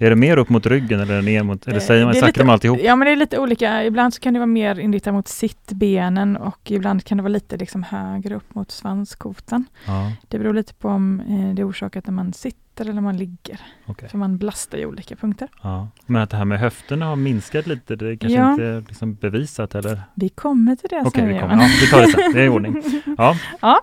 Är 0.02 0.10
det 0.10 0.16
mer 0.16 0.36
upp 0.36 0.48
mot 0.48 0.66
ryggen 0.66 1.00
eller 1.00 1.22
ner 1.22 1.42
mot, 1.42 1.66
eller 1.68 1.76
Eh, 1.76 1.82
säger 1.82 2.04
man 2.04 2.14
sakrum 2.14 2.46
lite- 2.46 2.52
alltihop? 2.52 2.78
Ja, 2.82 2.96
men 2.96 3.06
det 3.06 3.12
är 3.12 3.16
lite 3.16 3.38
olika. 3.38 3.84
Ibland 3.84 4.14
så 4.14 4.20
kan 4.20 4.32
det 4.34 4.38
vara 4.40 4.46
mer 4.46 4.78
inriktat 4.80 5.14
mot 5.14 5.28
sittbenen 5.28 6.36
och 6.36 6.70
ibland 6.70 7.04
kan 7.04 7.16
det 7.16 7.22
vara 7.22 7.32
lite 7.32 7.56
liksom 7.56 7.82
högre 7.82 8.34
upp 8.34 8.54
mot 8.54 8.70
svanskotan. 8.70 9.64
Ja, 9.86 10.12
Det 10.28 10.38
beror 10.38 10.54
lite 10.54 10.74
på 10.74 10.88
om 10.88 11.20
eh, 11.20 11.54
det 11.54 11.62
är 11.62 11.68
orsakat 11.70 12.06
när 12.06 12.12
man 12.12 12.32
sitter 12.32 12.60
eller 12.88 13.00
man 13.00 13.16
ligger. 13.16 13.60
okej. 13.86 14.08
För 14.08 14.18
man 14.18 14.38
belastar 14.38 14.78
i 14.78 14.86
olika 14.86 15.16
punkter. 15.16 15.48
Ja. 15.62 15.88
Men 16.06 16.22
att 16.22 16.30
det 16.30 16.36
här 16.36 16.44
med 16.44 16.58
höfterna 16.60 17.06
har 17.06 17.16
minskat 17.16 17.66
lite, 17.66 17.96
det 17.96 18.06
är 18.12 18.16
kanske 18.16 18.38
Ja. 18.38 18.52
inte 18.52 18.64
är 18.64 18.80
liksom 18.88 19.14
bevisat 19.14 19.74
eller? 19.74 20.00
Vi 20.14 20.28
kommer 20.28 20.76
till 20.76 20.88
det 20.90 21.00
Okej, 21.00 21.12
sen. 21.20 21.28
vi 21.28 21.38
kommer. 21.38 21.54
Ja, 21.54 21.68
vi 21.80 21.86
tar 21.90 22.00
det 22.00 22.08
sen. 22.08 22.32
Det 22.32 22.40
är 22.40 22.44
i 22.44 22.48
ordning. 22.56 22.82
Ja, 23.18 23.80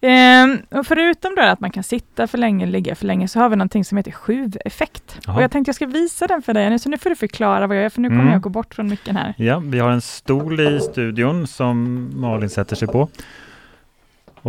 Ehm, 0.00 0.58
och 0.70 0.86
förutom 0.86 1.34
då 1.34 1.42
att 1.42 1.60
man 1.60 1.70
kan 1.70 1.82
sitta 1.82 2.26
för 2.26 2.38
länge, 2.38 2.66
ligga 2.66 2.94
för 2.94 3.06
länge, 3.06 3.28
så 3.28 3.38
har 3.40 3.48
vi 3.48 3.56
någonting 3.56 3.84
som 3.84 3.96
heter 3.98 4.10
skjuveffekt. 4.12 5.18
Jaha. 5.26 5.36
Och 5.36 5.42
jag 5.42 5.50
tänkte 5.50 5.68
jag 5.68 5.76
ska 5.76 5.86
visa 5.86 6.26
den 6.26 6.42
för 6.42 6.54
dig 6.54 6.70
nu, 6.70 6.78
så 6.78 6.88
nu 6.88 6.98
får 6.98 7.10
du 7.10 7.16
förklara 7.16 7.66
vad 7.66 7.76
jag 7.76 7.84
är, 7.84 7.88
för 7.88 8.00
nu 8.00 8.08
kommer 8.08 8.20
Mm. 8.20 8.32
jag 8.32 8.42
gå 8.42 8.48
bort 8.48 8.74
från 8.74 8.88
micken 8.88 9.16
här. 9.16 9.34
ja, 9.36 9.58
vi 9.58 9.78
har 9.78 9.90
en 9.90 10.00
stol 10.00 10.60
i 10.60 10.80
studion 10.80 11.46
som 11.46 12.08
Malin 12.14 12.50
sätter 12.50 12.76
sig 12.76 12.88
på. 12.88 13.08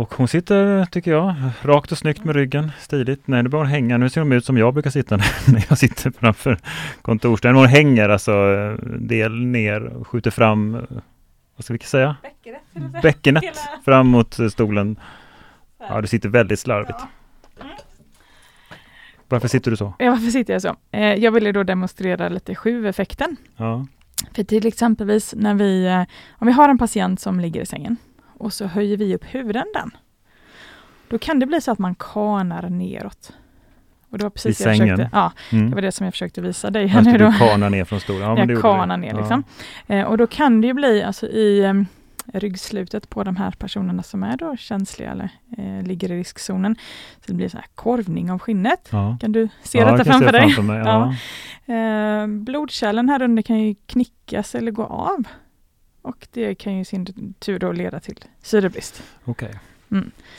Och 0.00 0.14
hon 0.14 0.28
sitter, 0.28 0.84
tycker 0.84 1.10
jag, 1.10 1.34
rakt 1.62 1.92
och 1.92 1.98
snyggt 1.98 2.24
med 2.24 2.36
ryggen, 2.36 2.72
stiligt. 2.78 3.26
Nej, 3.26 3.42
det 3.42 3.48
bara 3.48 3.62
hon 3.62 3.70
hänga. 3.70 3.98
Nu 3.98 4.10
ser 4.10 4.20
hon 4.20 4.32
ut 4.32 4.44
som 4.44 4.58
jag 4.58 4.74
brukar 4.74 4.90
sitta 4.90 5.16
när 5.46 5.66
jag 5.68 5.78
sitter 5.78 6.10
framför 6.10 6.58
kontorsdörren. 7.02 7.56
Hon 7.56 7.66
hänger 7.66 8.08
alltså 8.08 8.32
del 8.98 9.32
ner 9.32 9.84
och 9.84 10.08
skjuter 10.08 10.30
fram, 10.30 10.72
vad 11.56 11.64
ska 11.64 11.72
vi 11.72 11.78
säga, 11.78 12.16
bäckenet 13.02 13.44
fram 13.84 14.06
mot 14.06 14.38
stolen. 14.52 14.96
Ja, 15.88 16.00
du 16.00 16.06
sitter 16.06 16.28
väldigt 16.28 16.60
slarvigt. 16.60 16.98
Varför 19.28 19.48
sitter 19.48 19.70
du 19.70 19.76
så? 19.76 19.94
Ja, 19.98 20.10
varför 20.10 20.30
sitter 20.30 20.52
jag 20.52 20.62
så? 20.62 20.76
Eh, 20.90 21.14
jag 21.14 21.32
ville 21.32 21.52
då 21.52 21.62
demonstrera 21.62 22.28
lite 22.28 22.54
skjuveffekten. 22.54 23.36
Ja, 23.56 23.86
För 24.32 24.44
till 24.44 24.66
exempelvis 24.66 25.34
när 25.36 25.54
vi, 25.54 25.86
eh, 25.86 26.02
om 26.30 26.46
vi 26.46 26.52
har 26.52 26.68
en 26.68 26.78
patient 26.78 27.20
som 27.20 27.40
ligger 27.40 27.60
i 27.62 27.66
sängen 27.66 27.96
och 28.40 28.52
så 28.52 28.66
höjer 28.66 28.96
vi 28.96 29.14
upp 29.14 29.24
huvudändan. 29.24 29.90
Då 31.08 31.18
kan 31.18 31.38
det 31.38 31.46
bli 31.46 31.60
så 31.60 31.72
att 31.72 31.78
man 31.78 31.94
kanar 31.94 32.68
neråt. 32.68 33.32
Och 34.10 34.18
det 34.18 34.24
var 34.24 34.30
precis 34.30 34.60
I 34.60 34.64
det 34.64 34.70
jag 34.70 34.76
sängen? 34.78 34.96
försökte, 34.96 35.16
ja, 35.16 35.32
det 35.50 35.56
mm. 35.56 35.70
var 35.70 35.82
det 35.82 35.92
som 35.92 36.04
jag 36.04 36.14
försökte 36.14 36.40
visa 36.40 36.70
dig 36.70 36.86
här 36.86 37.02
nu 37.02 37.12
du 37.12 37.18
då. 37.18 37.32
kanar 37.32 37.70
ner 37.70 37.84
från 37.84 38.00
stolen. 38.00 38.22
Ja, 38.22 38.34
men 38.34 38.48
det 38.48 38.52
jag 38.52 38.58
du. 38.58 38.62
kanar 38.62 38.96
ner 38.96 39.08
Ja. 39.08 39.18
liksom. 39.18 39.44
Eh, 39.86 40.04
och 40.04 40.18
då 40.18 40.26
kan 40.26 40.60
det 40.60 40.66
ju 40.66 40.74
bli 40.74 41.02
alltså 41.02 41.26
i 41.26 41.64
eh, 41.64 41.74
ryggslutet 42.38 43.10
på 43.10 43.24
de 43.24 43.36
här 43.36 43.50
personerna 43.50 44.02
som 44.02 44.22
är 44.22 44.36
då 44.36 44.56
känsliga 44.56 45.10
eller 45.10 45.30
eh, 45.58 45.86
ligger 45.86 46.12
i 46.12 46.18
riskzonen. 46.18 46.76
Så 47.14 47.22
det 47.26 47.34
blir 47.34 47.48
så 47.48 47.56
här 47.56 47.66
korvning 47.74 48.30
av 48.30 48.38
skinnet. 48.38 48.88
Ja. 48.90 49.16
Kan 49.20 49.32
du 49.32 49.48
se 49.62 49.78
ja, 49.78 49.92
detta 49.92 50.04
framför 50.04 50.32
dig? 50.32 50.40
Framför 50.40 50.62
mig. 50.62 50.78
Ja. 50.78 51.14
Eh, 51.74 52.26
blodkärlen 52.26 53.08
här 53.08 53.22
under 53.22 53.42
kan 53.42 53.58
ju 53.58 53.74
knickas 53.86 54.54
eller 54.54 54.70
gå 54.70 54.84
av. 54.84 55.24
Och 56.02 56.28
det 56.32 56.54
kan 56.54 56.74
ju 56.74 56.80
i 56.80 56.84
sin 56.84 57.34
tur 57.38 57.58
då 57.58 57.72
leda 57.72 58.00
till 58.00 58.24
syrebrist. 58.42 59.02
Okej. 59.24 59.54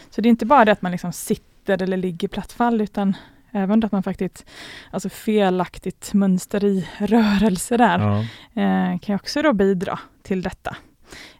Så 0.10 0.22
det 0.22 0.28
är 0.28 0.30
inte 0.32 0.46
bara 0.46 0.66
det 0.66 0.72
att 0.72 0.82
man 0.82 0.92
liksom 0.92 1.14
sitter 1.14 1.82
eller 1.82 1.98
ligger 1.98 2.28
platt 2.28 2.52
fall 2.52 2.82
utan 2.82 3.14
även 3.52 3.84
att 3.84 3.92
man 3.92 4.04
faktiskt, 4.04 4.46
alltså 4.92 5.10
felaktigt 5.10 6.14
mönster 6.14 6.64
i 6.64 6.88
rörelse 7.00 7.78
där, 7.78 8.00
Ja. 8.00 8.20
eh, 8.62 9.00
kan 9.00 9.16
också 9.16 9.42
då 9.42 9.54
bidra 9.54 10.00
till 10.22 10.42
detta. 10.42 10.76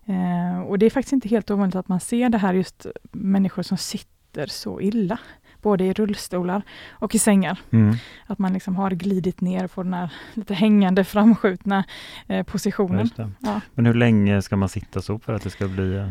Eh, 0.06 0.62
och 0.62 0.80
det 0.80 0.86
är 0.86 0.90
faktiskt 0.90 1.14
inte 1.14 1.30
helt 1.30 1.52
ovanligt 1.52 1.76
att 1.76 1.88
man 1.88 2.00
ser 2.00 2.30
det 2.30 2.38
här 2.38 2.54
just 2.54 2.86
människor 3.12 3.64
som 3.64 3.78
sitter 3.78 4.48
så 4.48 4.82
illa, 4.82 5.18
både 5.62 5.84
i 5.86 5.94
rullstolar 5.94 6.62
och 6.92 7.16
i 7.16 7.20
sängar. 7.20 7.60
Mm. 7.72 7.96
Att 8.28 8.40
man 8.40 8.54
liksom 8.54 8.76
har 8.76 8.92
glidit 8.92 9.42
ner 9.42 9.68
på 9.68 9.84
den 9.84 9.94
här 9.94 10.10
lite 10.34 10.54
hängande 10.54 11.04
framskjutna 11.04 11.84
eh, 12.28 12.44
positionen. 12.46 13.10
Ja. 13.40 13.62
Men 13.74 13.86
hur 13.86 13.94
länge 13.94 14.42
ska 14.42 14.56
man 14.56 14.70
sitta 14.70 15.02
så 15.02 15.20
för 15.20 15.34
att 15.34 15.42
det 15.44 15.50
ska 15.50 15.68
bli 15.68 15.96
eh, 15.96 16.08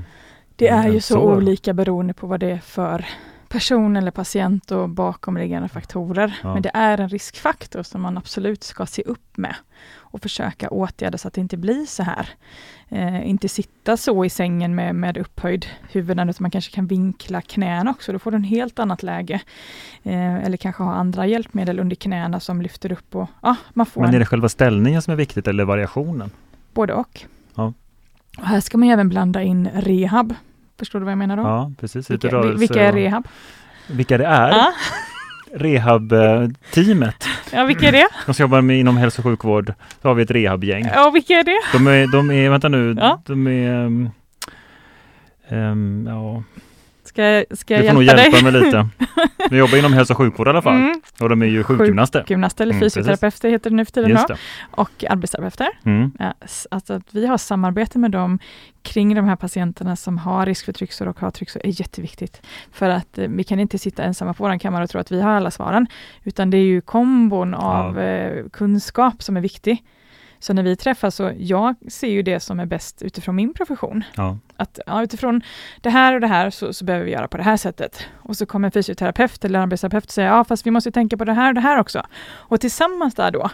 Det 0.57 0.69
är 0.69 0.89
ju 0.89 1.01
så 1.01 1.15
sår? 1.15 1.37
olika 1.37 1.75
beroende 1.75 2.15
på 2.15 2.27
vad 2.27 2.41
det 2.41 2.51
är 2.51 2.59
för 2.59 3.07
person 3.49 3.97
eller 3.97 4.11
patient 4.11 4.71
och 4.71 4.89
bakomliggande 4.89 5.69
faktorer. 5.69 6.39
Ja. 6.43 6.55
Men 6.55 6.63
det 6.63 6.71
är 6.75 6.99
en 6.99 7.09
riskfaktor 7.09 7.83
som 7.83 8.03
man 8.03 8.19
absolut 8.19 8.65
ska 8.65 8.87
se 8.87 9.03
upp 9.03 9.37
med 9.37 9.55
och 9.93 10.23
försöka 10.23 10.71
åtgärda 10.71 11.19
så 11.19 11.29
att 11.29 11.35
det 11.35 11.41
inte 11.41 11.57
blir 11.57 11.87
så 11.87 12.03
här. 12.03 12.29
Eh, 12.93 13.29
inte 13.29 13.49
sitta 13.49 13.97
så 13.97 14.25
i 14.25 14.31
sängen 14.31 14.75
med, 14.75 14.95
med 14.95 15.17
upphöjd 15.17 15.67
huvud, 15.93 16.21
utan 16.21 16.35
man 16.39 16.51
kanske 16.51 16.75
kan 16.75 16.87
vinkla 16.87 17.41
knäna 17.41 17.91
också. 17.91 18.13
Då 18.13 18.19
får 18.19 18.31
du 18.31 18.37
en 18.37 18.45
helt 18.45 18.79
annat 18.79 19.03
läge. 19.03 19.41
Eh, 20.03 20.45
eller 20.45 20.57
kanske 20.57 20.83
ha 20.83 20.95
andra 20.95 21.27
hjälpmedel 21.27 21.79
under 21.79 21.97
knäna 21.97 22.41
som 22.41 22.63
lyfter 22.63 22.93
upp 22.93 23.15
och 23.15 23.29
ja, 23.43 23.57
man 23.75 23.87
får 23.87 24.01
Men 24.01 24.09
en 24.09 24.15
är 24.15 24.19
det 24.19 24.27
själva 24.27 24.49
ställningen 24.49 25.03
som 25.03 25.13
är 25.13 25.17
viktigt 25.17 25.49
eller 25.49 25.65
variationen? 25.65 26.31
både 26.75 26.93
och. 26.95 27.21
Ja. 27.55 27.73
Och 28.39 28.47
här 28.47 28.61
ska 28.61 28.79
man 28.79 28.89
även 28.89 29.09
blanda 29.09 29.43
in 29.43 29.69
rehab. 29.75 30.35
Förstår 30.79 30.99
du 30.99 31.05
vad 31.05 31.13
jag 31.13 31.19
menar 31.19 31.37
då? 31.37 31.43
Ja, 31.43 31.73
precis. 31.81 32.11
Vilka, 32.11 32.43
vilka 32.43 32.83
är 32.83 32.93
rehab? 32.93 33.29
Vilka 33.87 34.19
det 34.19 34.27
är? 34.27 34.49
Ja, 34.51 34.73
Rehab-teamet. 35.55 37.29
ja 37.53 37.65
vilka 37.65 37.89
är 37.89 37.93
det? 37.93 38.09
De 38.27 38.35
som 38.35 38.43
jobbar 38.43 38.61
med, 38.61 38.79
inom 38.81 38.97
hälso 38.97 39.21
och 39.21 39.25
sjukvård. 39.25 39.73
Så 40.03 40.09
har 40.09 40.15
vi 40.15 40.23
ett 40.23 40.31
rehabgäng. 40.31 40.85
Ja, 40.95 41.11
vilka 41.11 41.33
är 41.35 41.45
det? 41.45 41.61
De 41.73 41.87
är, 41.87 42.13
de 42.13 42.31
är 42.31 42.51
vänta 42.51 42.69
nu, 42.69 42.95
Ja. 42.99 43.23
de 43.27 43.47
är... 43.47 43.85
Um, 43.87 44.11
um, 45.49 46.07
ja, 46.09 46.43
Ska, 47.11 47.23
jag- 47.25 47.59
ska 47.59 47.75
jag 47.75 47.83
du 47.83 47.87
får 47.87 47.95
nog 47.95 48.03
hjälpa, 48.03 48.31
dig? 48.31 48.43
mig 48.43 48.53
lite. 48.53 48.89
De 49.51 49.57
jobbar 49.57 49.79
inom 49.79 49.93
hälso 49.93 50.13
och 50.13 50.17
sjukvård 50.19 50.47
i 50.47 50.51
alla 50.51 50.63
fall. 50.63 50.75
Mm. 50.75 51.01
Och 51.21 51.29
de 51.29 51.43
är 51.43 51.47
ju 51.47 51.65
sjukgymnaster. 51.65 52.21
Sjukgymnaster 52.21 52.65
eller 52.65 52.75
Mm, 52.75 52.91
fysioterapeuter 52.91 53.51
heter 53.51 53.71
det 53.71 53.77
nu 53.77 53.85
för 53.85 53.93
tiden. 53.93 54.19
Och 54.71 55.05
arbetsterapeuter. 55.11 55.69
Mm. 55.85 56.13
Ja, 56.19 56.35
Alltså 56.71 56.93
att 56.95 57.03
vi 57.15 57.27
har 57.27 57.39
samarbete 57.39 57.99
med 57.99 58.11
dem 58.11 58.39
kring 58.83 59.15
de 59.15 59.25
här 59.25 59.37
patienterna 59.37 59.97
som 59.97 60.19
har 60.19 60.47
risk 60.47 60.65
för 60.65 60.73
trycksår 60.73 61.07
och 61.09 61.21
har 61.21 61.31
trycksår 61.31 61.67
är 61.67 61.81
jätteviktigt. 61.81 62.43
För 62.73 62.89
att 62.89 63.19
eh, 63.19 63.29
vi 63.29 63.45
kan 63.45 63.61
inte 63.61 63.79
sitta 63.79 64.03
ensamma 64.03 64.35
på 64.35 64.45
vår 64.45 64.59
kammare 64.59 64.85
och 64.85 64.91
tro 64.91 65.01
att 65.01 65.13
vi 65.13 65.21
har 65.21 65.31
alla 65.31 65.51
svaren. 65.51 65.87
Utan 66.25 66.51
det 66.51 66.57
är 66.57 66.65
ju 66.65 66.81
kombon 66.81 67.55
av 67.55 67.99
eh, 68.01 68.45
kunskap 68.53 69.23
som 69.23 69.37
är 69.37 69.41
viktig. 69.41 69.85
Så 70.41 70.53
när 70.53 70.63
vi 70.63 70.77
träffas 70.77 71.15
så, 71.15 71.33
jag 71.39 71.75
ser 71.89 72.09
ju 72.09 72.23
det 72.23 72.41
som 72.41 72.61
är 72.61 72.67
bäst 72.67 73.03
utifrån 73.03 73.37
min 73.37 73.55
profession. 73.55 74.05
Ja. 74.17 74.39
att 74.57 74.79
ja, 74.87 75.03
utifrån 75.03 75.43
det 75.81 75.91
här 75.91 76.15
och 76.15 76.21
det 76.21 76.27
här 76.27 76.51
så, 76.51 76.73
så 76.73 76.85
behöver 76.85 77.07
vi 77.07 77.13
göra 77.13 77.29
på 77.29 77.37
det 77.37 77.43
här 77.43 77.57
sättet. 77.57 78.07
Och 78.17 78.37
så 78.37 78.47
kommer 78.47 78.69
en 78.69 78.73
fysioterapeut 78.73 79.45
eller 79.45 79.59
arbetsterapeut 79.59 80.05
och 80.05 80.11
säger 80.11 80.29
ja 80.29 80.45
fast 80.45 80.67
vi 80.67 80.71
måste 80.71 80.91
tänka 80.93 81.17
på 81.17 81.25
det 81.25 81.33
här 81.33 81.49
och 81.49 81.55
det 81.55 81.61
här 81.61 81.79
också. 81.79 82.07
Och 82.33 82.61
tillsammans 82.61 83.15
där 83.15 83.31
då, 83.31 83.51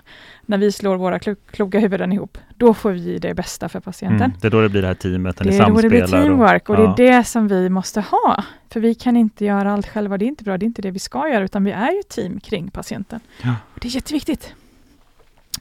när 0.46 0.58
vi 0.58 0.72
slår 0.72 0.96
våra 0.96 1.18
klo 1.18 1.34
kloka 1.50 1.78
huvuden 1.78 2.12
ihop, 2.12 2.38
då 2.56 2.74
får 2.74 2.90
vi 2.90 3.18
det 3.18 3.34
bästa 3.34 3.68
för 3.68 3.80
patienten. 3.80 4.30
Mm. 4.30 4.38
Det 4.40 4.46
är 4.46 4.50
då 4.50 4.60
det 4.60 4.68
blir 4.68 4.82
det 4.82 4.88
här 4.88 4.94
teamet, 4.94 5.38
när 5.40 5.44
Det 5.44 5.50
ni 5.50 5.56
är 5.56 5.70
då 5.70 5.80
det 5.80 5.88
blir 5.88 6.00
samspelar. 6.00 6.22
teamwork 6.24 6.68
och, 6.68 6.76
ja. 6.76 6.94
det 6.96 7.08
är 7.08 7.16
det 7.16 7.24
som 7.24 7.48
vi 7.48 7.68
måste 7.68 8.00
ha. 8.00 8.44
För 8.70 8.80
vi 8.80 8.94
kan 8.94 9.16
inte 9.16 9.44
göra 9.44 9.72
allt 9.72 9.88
själva, 9.88 10.18
det 10.18 10.24
är 10.24 10.26
inte 10.26 10.44
bra, 10.44 10.58
det 10.58 10.64
är 10.64 10.66
inte 10.66 10.82
det 10.82 10.90
vi 10.90 10.98
ska 10.98 11.28
göra, 11.28 11.44
utan 11.44 11.64
vi 11.64 11.70
är 11.70 11.90
ju 11.90 12.02
team 12.08 12.40
kring 12.40 12.70
patienten. 12.70 13.20
Ja. 13.42 13.54
Och 13.74 13.80
det 13.80 13.88
är 13.88 13.90
jätteviktigt. 13.94 14.54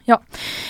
Ja, 0.08 0.22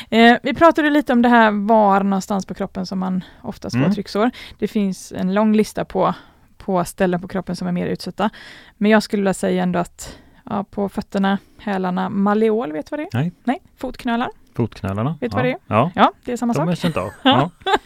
eh, 0.09 0.37
vi 0.43 0.53
pratade 0.53 0.89
lite 0.89 1.13
om 1.13 1.21
det 1.21 1.29
här 1.29 1.51
var 1.67 2.03
någonstans 2.03 2.45
på 2.45 2.53
kroppen 2.53 2.85
som 2.85 2.99
man 2.99 3.23
oftast 3.41 3.73
får 3.73 3.79
Mm. 3.79 3.93
trycksår. 3.93 4.31
Det 4.59 4.67
finns 4.67 5.11
en 5.11 5.33
lång 5.33 5.53
lista 5.55 5.85
på, 5.85 6.13
på 6.57 6.85
ställen 6.85 7.21
på 7.21 7.27
kroppen 7.27 7.55
som 7.55 7.67
är 7.67 7.71
mer 7.71 7.87
utsatta. 7.87 8.29
Men 8.77 8.91
jag 8.91 9.03
skulle 9.03 9.21
vilja 9.21 9.33
säga 9.33 9.63
ändå 9.63 9.79
att 9.79 10.17
ja, 10.45 10.63
på 10.63 10.89
fötterna, 10.89 11.37
hälarna, 11.59 12.09
malleol, 12.09 12.71
vet 12.71 12.85
du 12.85 12.97
vad 12.97 12.99
det 12.99 13.17
är? 13.17 13.19
Nej. 13.21 13.31
Nej, 13.43 13.61
fotknölar. 13.77 14.29
Fotknölarna. 14.55 15.17
Vet 15.21 15.31
du 15.31 15.37
ja. 15.37 15.37
vad 15.37 15.45
det 15.45 15.51
är? 15.51 15.57
Ja, 15.67 15.91
Ja, 15.95 16.11
det 16.25 16.31
är 16.33 16.37
samma 16.37 16.53
de 16.53 16.57
sak. 16.59 16.69
jag 16.69 16.77
känt 16.77 16.97
av. 16.97 17.11
Ja. 17.23 17.49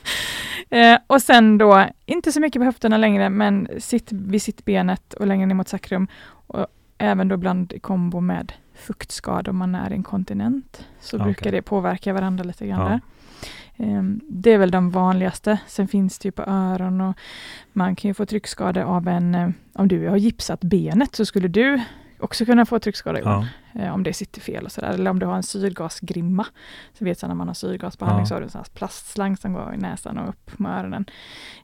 Eh, 0.72 0.98
och 1.08 1.22
sen 1.22 1.58
då, 1.58 1.86
inte 2.06 2.32
så 2.32 2.40
mycket 2.40 2.60
på 2.60 2.64
höfterna 2.64 2.98
längre, 2.98 3.30
men 3.30 3.68
sitt 3.78 4.12
vid 4.12 4.42
sittbenet 4.42 5.14
och 5.14 5.28
längre 5.28 5.46
ner 5.46 5.56
mot 5.56 5.68
sakrum. 5.68 6.08
Och 6.48 6.68
även 6.98 7.28
då 7.28 7.36
ibland 7.36 7.74
i 7.74 7.80
kombo 7.80 8.20
med 8.20 8.54
fuktskada 8.80 9.52
om 9.52 9.58
man 9.58 9.76
är 9.76 9.94
inkontinent. 9.94 10.86
Så 11.00 11.18
Ja, 11.18 11.24
brukar 11.24 11.52
det 11.52 11.62
påverka 11.62 12.14
varandra 12.14 12.44
lite 12.44 12.68
grann 12.68 12.92
Ja. 12.92 13.00
Ehm, 13.86 14.22
Det 14.30 14.54
är 14.54 14.58
väl 14.58 14.72
de 14.72 14.90
vanligaste. 14.92 15.58
Sen 15.68 15.88
finns 15.88 16.20
det 16.20 16.28
ju 16.28 16.32
på 16.32 16.44
öron 16.48 17.02
och 17.02 17.16
man 17.74 17.96
kan 17.96 18.10
ju 18.10 18.14
få 18.14 18.26
tryckskada 18.26 18.86
av 18.86 19.08
en, 19.08 19.36
eh, 19.36 19.50
om 19.74 19.88
du 19.88 20.08
har 20.08 20.18
gipsat 20.18 20.62
benet 20.62 21.16
så 21.16 21.26
skulle 21.26 21.48
du 21.48 21.82
också 22.20 22.46
kunna 22.46 22.66
få 22.66 22.80
tryckskada 22.80 23.20
Johan 23.20 23.46
Ja. 23.74 23.82
eh, 23.82 23.94
om 23.94 24.04
det 24.04 24.14
sitter 24.14 24.42
fel 24.42 24.66
och 24.66 24.72
sådär. 24.72 24.90
Eller 24.90 25.12
om 25.12 25.20
du 25.20 25.26
har 25.26 25.36
en 25.36 25.44
syrgasgrimma. 25.44 26.46
Så 26.94 27.06
vet 27.06 27.22
jag 27.22 27.30
när 27.30 27.36
man 27.36 27.48
har 27.48 27.54
syrgasbehandling 27.56 28.22
Ja. 28.24 28.26
så 28.28 28.36
har 28.36 28.40
du 28.40 28.46
en 28.46 28.50
sån 28.52 28.60
här 28.60 28.74
plastslang 28.74 29.38
som 29.38 29.54
går 29.54 29.74
i 29.74 29.78
näsan 29.78 30.18
och 30.18 30.30
upp 30.30 30.60
med 30.60 30.80
öronen. 30.80 31.06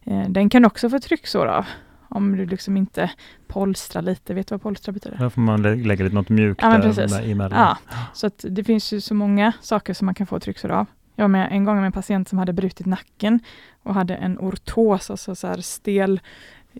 Eh, 0.04 0.30
den 0.30 0.50
kan 0.50 0.66
också 0.66 0.90
få 0.90 1.00
trycksår 1.00 1.46
av. 1.46 1.66
Om 2.10 2.38
du 2.38 2.46
liksom 2.46 2.78
inte 2.78 3.12
polstrar 3.48 4.02
lite. 4.02 4.34
Vet 4.34 4.48
du 4.48 4.54
vad 4.54 4.62
polstra 4.62 4.92
betyder? 4.92 5.18
Där 5.18 5.30
får 5.30 5.42
man 5.42 5.62
lä- 5.62 5.76
lägga 5.76 6.04
lite 6.04 6.16
något 6.16 6.30
mjukt 6.30 6.62
Ja, 6.62 6.78
där 6.78 7.32
emellan. 7.32 7.60
Ja, 7.60 7.78
så 8.14 8.28
att 8.28 8.46
det 8.50 8.64
finns 8.64 8.94
ju 8.94 9.02
så 9.02 9.14
många 9.14 9.52
saker 9.62 9.94
som 9.94 10.06
man 10.06 10.16
kan 10.16 10.28
få 10.28 10.40
trycksår 10.40 10.70
av. 10.70 10.86
Jag 11.16 11.24
var 11.24 11.28
med 11.30 11.48
en 11.52 11.64
gång 11.66 11.76
med 11.78 11.86
en 11.86 11.92
patient 11.92 12.30
som 12.30 12.40
hade 12.40 12.54
brutit 12.54 12.86
nacken 12.86 13.40
och 13.84 13.94
hade 13.94 14.16
en 14.16 14.38
ortos, 14.40 15.10
alltså 15.10 15.36
så 15.36 15.48
här 15.48 15.58
stel, 15.62 16.20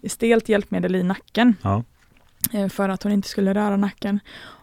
stelt 0.08 0.50
hjälpmedel 0.50 0.96
i 0.96 1.04
nacken 1.04 1.56
Ja. 1.62 1.84
eh, 2.54 2.68
för 2.70 2.90
att 2.90 3.04
hon 3.04 3.12
inte 3.12 3.28
skulle 3.28 3.54
röra 3.54 3.78
nacken. 3.78 4.20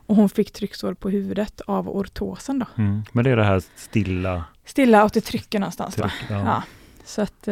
Och 0.06 0.16
hon 0.16 0.28
fick 0.28 0.52
trycksår 0.52 0.94
på 0.94 1.10
huvudet 1.10 1.60
av 1.60 1.88
ortosen 1.88 2.58
då. 2.58 2.66
Mm. 2.82 3.02
Men 3.12 3.24
det 3.24 3.30
är 3.30 3.36
det 3.36 3.44
här 3.44 3.62
stilla 3.76 4.44
Stilla 4.64 5.04
och 5.04 5.10
det 5.14 5.20
trycker 5.20 5.58
någonstans. 5.58 5.94
Tryck. 5.94 6.12
Ja. 6.30 6.34
Ja. 6.44 6.62
Så 7.04 7.22
att 7.22 7.48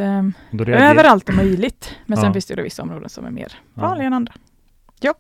reagerar- 0.51 0.91
överallt 0.91 1.29
är 1.29 1.33
möjligt. 1.33 1.97
Men 2.07 2.17
sen 2.19 2.27
Ja. 2.27 2.33
finns 2.33 2.47
det 2.47 2.55
då 2.55 2.63
vissa 2.63 2.83
områden 2.83 3.09
som 3.09 3.25
är 3.25 3.31
mer 3.31 3.53
Ja. 3.75 3.83
vanliga 3.83 4.07
än 4.07 4.13
andra. 4.13 4.33
Ja. 5.01 5.15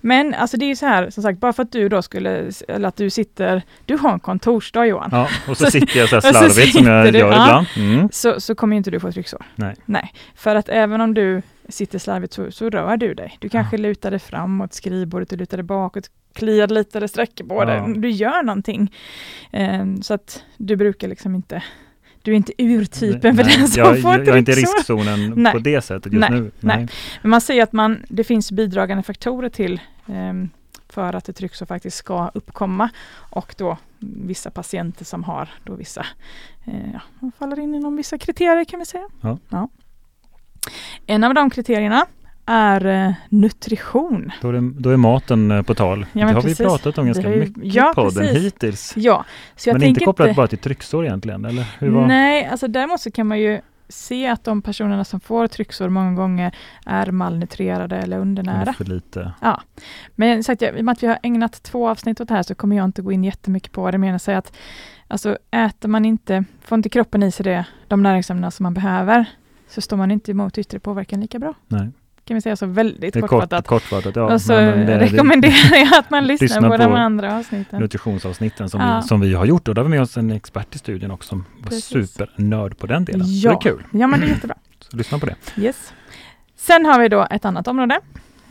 Men 0.00 0.34
alltså 0.34 0.56
det 0.56 0.64
är 0.64 0.68
ju 0.68 0.76
så 0.76 0.86
här, 0.86 1.10
som 1.10 1.22
sagt, 1.22 1.40
bara 1.40 1.52
för 1.52 1.62
att 1.62 1.72
du 1.72 1.88
då 1.88 2.02
skulle, 2.02 2.50
eller 2.68 2.88
att 2.88 2.96
du 2.96 3.10
sitter, 3.10 3.62
du 3.86 3.96
har 3.96 4.12
en 4.12 4.20
kontorsdag 4.20 4.86
Johan, 4.86 5.08
Ja, 5.12 5.28
och 5.48 5.56
så 5.56 5.64
Så- 5.64 5.70
sitter 5.70 5.98
jag 5.98 6.08
så 6.08 6.14
här 6.16 6.18
och 6.18 6.24
så 6.36 6.50
slarvigt 6.50 6.76
som 6.76 6.86
jag 6.86 7.12
du- 7.12 7.18
gör 7.18 7.32
ja. 7.32 7.44
ibland. 7.44 7.66
Mm. 7.94 8.08
så, 8.12 8.40
så 8.40 8.54
kommer 8.54 8.76
inte 8.76 8.90
du 8.90 9.00
få 9.00 9.12
trycksår. 9.12 9.44
Nej. 9.54 9.74
Nej, 9.84 10.12
för 10.34 10.56
att 10.56 10.68
även 10.68 11.00
om 11.00 11.14
du 11.14 11.42
sitter 11.68 11.98
slarvigt 11.98 12.32
så, 12.32 12.50
så 12.52 12.70
rör 12.70 12.96
du 12.96 13.14
dig. 13.14 13.36
Du 13.40 13.48
kanske 13.48 13.76
lutar 13.78 14.10
dig 14.10 14.20
framåt 14.20 14.74
skrivbordet, 14.74 15.30
du 15.30 15.36
lutar 15.36 15.56
dig 15.56 15.64
bakåt, 15.64 16.10
kliar 16.34 16.68
lite 16.68 16.98
eller 16.98 17.06
sträcker 17.06 17.44
på 17.44 17.64
dig. 17.64 17.76
Ja. 17.76 17.94
Du 17.96 18.10
gör 18.10 18.42
någonting. 18.42 18.94
Ehm, 19.52 20.02
så 20.02 20.14
att 20.14 20.42
du 20.56 20.76
brukar 20.76 21.08
liksom 21.08 21.34
inte, 21.34 21.62
du 22.22 22.30
är 22.32 22.36
inte 22.36 22.52
urtypen 22.58 23.36
för 23.36 23.44
Nej, 23.44 23.56
den 23.58 23.68
som 23.68 23.82
jag, 23.82 24.02
får 24.02 24.10
jag, 24.12 24.20
jag 24.20 24.34
är 24.34 24.38
inte 24.38 24.52
i 24.52 24.54
trycksår. 24.54 24.76
riskzonen 24.76 25.32
Nej. 25.36 25.52
på 25.52 25.58
det 25.58 25.82
sättet 25.82 26.12
just 26.12 26.30
Nej, 26.30 26.40
nu. 26.40 26.50
nej. 26.60 26.88
Men 27.22 27.30
man 27.30 27.40
säger 27.40 27.62
att 27.62 27.72
man, 27.72 28.02
det 28.08 28.24
finns 28.24 28.52
bidragande 28.52 29.02
faktorer 29.02 29.48
till 29.48 29.80
ehm, 30.06 30.50
för 30.88 31.12
att 31.14 31.28
ett 31.28 31.36
trycksår 31.36 31.66
faktiskt 31.66 31.96
ska 31.96 32.30
uppkomma 32.34 32.88
och 33.14 33.54
då 33.58 33.76
vissa 33.98 34.50
patienter 34.50 35.04
som 35.04 35.24
har 35.24 35.48
då 35.64 35.74
vissa, 35.74 36.06
eh, 36.64 36.92
ja, 37.20 37.30
faller 37.38 37.58
in 37.58 37.74
inom 37.74 37.96
vissa 37.96 38.18
kriterier 38.18 38.64
kan 38.64 38.78
vi 38.78 38.86
säga. 38.86 39.08
Ja. 39.50 39.68
En 41.06 41.24
av 41.24 41.34
de 41.34 41.50
kriterierna 41.50 42.06
är 42.46 42.86
eh, 42.86 43.12
nutrition. 43.28 44.32
Då 44.40 44.48
är, 44.48 44.80
då 44.80 44.90
är 44.90 44.96
maten 44.96 45.50
eh, 45.50 45.62
på 45.62 45.74
tal. 45.74 46.06
men 46.12 46.26
det 46.26 46.32
har 46.32 46.42
precis. 46.42 46.60
vi 46.60 46.64
pratat 46.64 46.98
om 46.98 47.06
ganska 47.06 47.30
ju- 47.30 47.40
mycket 47.40 47.74
ja, 47.74 47.90
i 47.90 47.94
podden 47.94 48.26
precis. 48.26 48.44
hittills. 48.44 48.92
Ja, 48.96 49.24
så 49.56 49.68
jag 49.68 49.74
Men 49.78 49.88
inte 49.88 50.04
kopplat 50.04 50.36
bara 50.36 50.46
till 50.46 50.58
trycksår 50.58 51.06
egentligen, 51.06 51.44
eller? 51.44 51.66
Hur 51.78 51.90
var? 51.90 52.06
Nej, 52.06 52.46
alltså 52.46 52.68
däremot 52.68 53.00
så 53.00 53.10
kan 53.10 53.26
man 53.26 53.38
ju 53.38 53.60
se 53.88 54.26
att 54.26 54.44
de 54.44 54.62
personerna 54.62 55.04
som 55.04 55.20
får 55.20 55.46
trycksår 55.46 55.88
många 55.88 56.12
gånger 56.12 56.54
är 56.86 57.10
malnutrerade 57.10 57.96
eller 57.96 58.18
undernära. 58.18 58.72
För 58.72 58.84
lite. 58.84 59.32
Men 60.14 60.44
sagt, 60.44 60.62
jag, 60.62 60.78
i 60.78 60.80
och 60.80 60.84
med 60.84 60.92
att 60.92 61.02
vi 61.02 61.06
har 61.06 61.18
ägnat 61.22 61.62
två 61.62 61.88
avsnitt 61.88 62.20
åt 62.20 62.28
det 62.28 62.34
här 62.34 62.42
så 62.42 62.54
kommer 62.54 62.76
jag 62.76 62.84
inte 62.84 63.02
gå 63.02 63.12
in 63.12 63.24
jättemycket 63.24 63.72
på 63.72 63.90
det. 63.90 63.98
Men 63.98 64.08
jag 64.08 64.20
säger 64.20 64.38
att 64.38 64.52
alltså, 65.08 65.38
äter 65.50 65.88
man 65.88 66.04
inte, 66.04 66.44
får 66.60 66.76
inte 66.76 66.88
kroppen 66.88 67.22
i 67.22 67.32
sig 67.32 67.44
det, 67.44 67.64
de 67.88 68.02
näringsämnena 68.02 68.50
som 68.50 68.62
man 68.64 68.74
behöver, 68.74 69.24
så 69.68 69.80
står 69.80 69.96
man 69.96 70.10
inte 70.10 70.30
emot 70.30 70.58
yttre 70.58 70.78
påverkan 70.78 71.20
lika 71.20 71.38
bra. 71.38 71.54
Nej. 71.68 71.90
Kan 72.24 72.34
vi 72.34 72.40
säga 72.40 72.56
så 72.56 72.66
väldigt 72.66 73.16
är 73.16 73.20
kort, 73.20 73.30
kortfattat. 73.30 73.66
kortfattat. 73.66 74.16
Ja, 74.16 74.34
och 74.34 74.40
så 74.42 74.52
men- 74.52 74.78
men 74.86 75.00
rekommenderar 75.00 75.76
jag 75.76 75.98
att 75.98 76.10
man 76.10 76.26
lyssnar 76.26 76.44
Lyssna 76.48 76.68
på, 76.68 76.76
de 76.76 76.84
på 76.90 76.96
andra 76.96 77.36
avsnitten. 77.38 77.80
nutritionsavsnitten 77.80 78.68
som, 78.70 78.80
Ja. 78.80 79.00
vi, 79.02 79.08
som 79.08 79.20
vi 79.20 79.34
har 79.34 79.44
gjort 79.44 79.68
och 79.68 79.74
där 79.74 79.82
har 79.82 79.88
vi 79.88 79.90
med 79.96 80.02
oss 80.02 80.16
en 80.16 80.30
expert 80.30 80.74
i 80.74 80.78
studion 80.78 81.10
också 81.10 81.28
som 81.28 81.44
var 81.62 81.68
Precis. 81.70 82.12
supernörd 82.14 82.78
på 82.78 82.86
den 82.86 83.04
delen. 83.04 83.26
Ja. 83.28 83.50
det 83.50 83.56
är 83.56 83.60
kul. 83.60 83.82
Ja, 83.92 84.06
men 84.06 84.20
det 84.20 84.26
är 84.26 84.30
jättebra. 84.30 84.56
Så 84.90 84.96
lyssna 84.96 85.18
på 85.18 85.26
det. 85.26 85.34
Yes. 85.56 85.92
Sen 86.56 86.86
har 86.86 87.00
vi 87.00 87.08
då 87.08 87.26
ett 87.30 87.44
annat 87.44 87.68
område, 87.68 88.00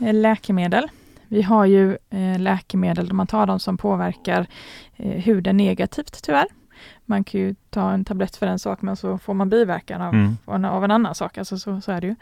eh, 0.00 0.14
läkemedel. 0.14 0.88
Vi 1.28 1.42
har 1.42 1.66
ju 1.66 1.90
eh, 2.10 2.38
läkemedel, 2.38 3.12
man 3.12 3.26
tar 3.26 3.46
dem 3.46 3.60
som 3.60 3.76
påverkar 3.78 4.46
eh, 4.96 5.10
huden 5.10 5.56
negativt 5.56 6.22
tyvärr. 6.22 6.46
Man 7.06 7.24
kan 7.24 7.40
ju 7.40 7.54
ta 7.70 7.90
en 7.92 8.04
tablett 8.04 8.36
för 8.36 8.46
en 8.46 8.58
sak 8.58 8.82
men 8.82 8.96
så 8.96 9.18
får 9.18 9.34
man 9.34 9.48
biverkan 9.48 10.02
av, 10.02 10.14
Mm. 10.14 10.64
av 10.64 10.84
en 10.84 10.90
annan 10.90 11.14
sak. 11.14 11.38
Alltså 11.38 11.58
så, 11.58 11.80
så 11.80 11.92
är 11.92 12.00
det 12.00 12.06
ju. 12.06 12.14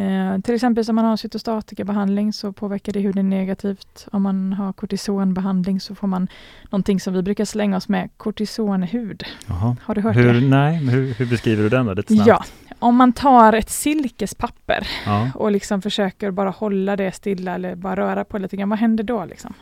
Eh, 0.00 0.38
till 0.40 0.54
exempel 0.54 0.84
om 0.88 0.94
man 0.96 1.04
har 1.04 1.16
cytostatikabehandling 1.16 2.32
så 2.32 2.52
påverkar 2.52 2.92
det 2.92 3.00
huden 3.00 3.30
negativt. 3.30 4.08
Om 4.12 4.22
man 4.22 4.52
har 4.52 4.72
kortisonbehandling 4.72 5.80
så 5.80 5.94
får 5.94 6.06
man 6.06 6.28
någonting 6.70 7.00
som 7.00 7.14
vi 7.14 7.22
brukar 7.22 7.44
slänga 7.44 7.76
oss 7.76 7.88
med, 7.88 8.10
kortisonhud. 8.16 9.22
Jaha. 9.46 9.76
Har 9.82 9.94
du 9.94 10.00
hört 10.00 10.16
Hur, 10.16 10.34
det? 10.34 10.40
nej, 10.48 10.76
hur, 10.76 11.14
hur 11.14 11.26
beskriver 11.26 11.62
du 11.62 11.68
den 11.68 11.86
då? 11.86 11.94
Lite 11.94 12.14
snabbt. 12.14 12.28
Ja, 12.28 12.44
om 12.78 12.96
man 12.96 13.12
tar 13.12 13.52
ett 13.52 13.70
silkespapper 13.70 14.86
ja. 15.06 15.30
och 15.34 15.50
liksom 15.52 15.82
försöker 15.82 16.30
bara 16.30 16.50
hålla 16.50 16.96
det 16.96 17.12
stilla 17.12 17.54
eller 17.54 17.74
bara 17.76 17.96
röra 17.96 18.24
på 18.24 18.38
lite 18.38 18.56
grann, 18.56 18.68
vad 18.68 18.78
händer 18.78 19.04
då? 19.04 19.24
Liksom? 19.24 19.54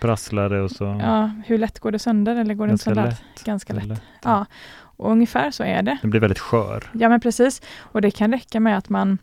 Det 0.00 0.60
och 0.60 0.70
så... 0.70 0.84
Ja, 1.00 1.30
hur 1.46 1.58
lätt 1.58 1.78
går 1.78 1.90
det 1.90 1.98
sönder 1.98 2.36
eller 2.36 2.54
går 2.54 2.66
det 2.66 2.72
inte 2.72 2.84
Ganska 2.84 2.94
sönder? 2.94 3.10
lätt. 3.10 3.44
Ganska 3.44 3.72
lätt. 3.72 3.86
Lätt. 3.86 4.02
Ja, 4.22 4.46
och 4.80 5.10
ungefär 5.10 5.50
så 5.50 5.62
är 5.62 5.82
det. 5.82 5.98
Den 6.00 6.10
blir 6.10 6.20
väldigt 6.20 6.38
skör. 6.38 6.90
Ja, 6.92 7.08
men 7.08 7.20
precis. 7.20 7.62
Och 7.78 8.00
det 8.00 8.10
kan 8.10 8.32
räcka 8.32 8.60
med 8.60 8.78
att 8.78 8.88
man 8.88 9.18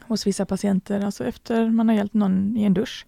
hos 0.00 0.26
vissa 0.26 0.46
patienter, 0.46 1.04
alltså 1.04 1.24
efter 1.24 1.68
man 1.68 1.88
har 1.88 1.96
hjälpt 1.96 2.14
någon 2.14 2.56
i 2.56 2.64
en 2.64 2.74
dusch 2.74 3.06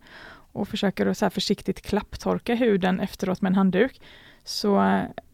och 0.53 0.69
försöker 0.69 1.07
att 1.07 1.19
så 1.19 1.31
försiktigt 1.31 1.83
klapptorka 1.83 2.55
huden 2.55 3.01
efteråt 3.01 3.43
med 3.43 3.51
en 3.51 3.57
handduk, 3.57 4.01
så 4.45 4.79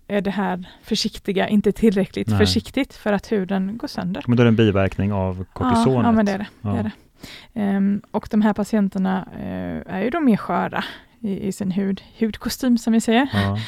är 0.09 0.21
det 0.21 0.31
här 0.31 0.71
försiktiga 0.83 1.49
inte 1.49 1.73
tillräckligt 1.73 2.29
Nej. 2.29 2.39
försiktigt 2.39 2.95
för 2.95 3.13
att 3.13 3.33
huden 3.33 3.79
går 3.79 3.89
sönder. 3.89 4.25
Men 4.27 4.37
då 4.37 4.43
är 4.43 4.45
det 4.45 4.51
en 4.51 4.57
biverkning 4.57 5.13
av 5.13 5.45
kortisonet. 5.53 5.87
Ja, 5.87 6.03
ja 6.03 6.13
men 6.13 6.27
det 6.27 6.33
är 6.33 6.39
det. 6.39 6.47
Ja. 6.61 6.71
det, 6.71 6.79
är 6.79 6.83
det. 6.83 6.93
Ehm, 7.61 8.03
och 8.11 8.29
de 8.31 8.43
här 8.43 8.53
patienterna 8.53 9.29
eh, 9.33 9.95
är 9.95 10.01
ju 10.01 10.11
då 10.11 10.21
mer 10.21 10.37
sköra 10.37 10.85
i, 11.21 11.47
i 11.49 11.53
sin 11.53 11.71
hud, 11.71 12.03
hudkostym 12.21 12.79
som 12.79 12.93
vi 12.93 13.01
säger, 13.01 13.29
Ja. 13.33 13.59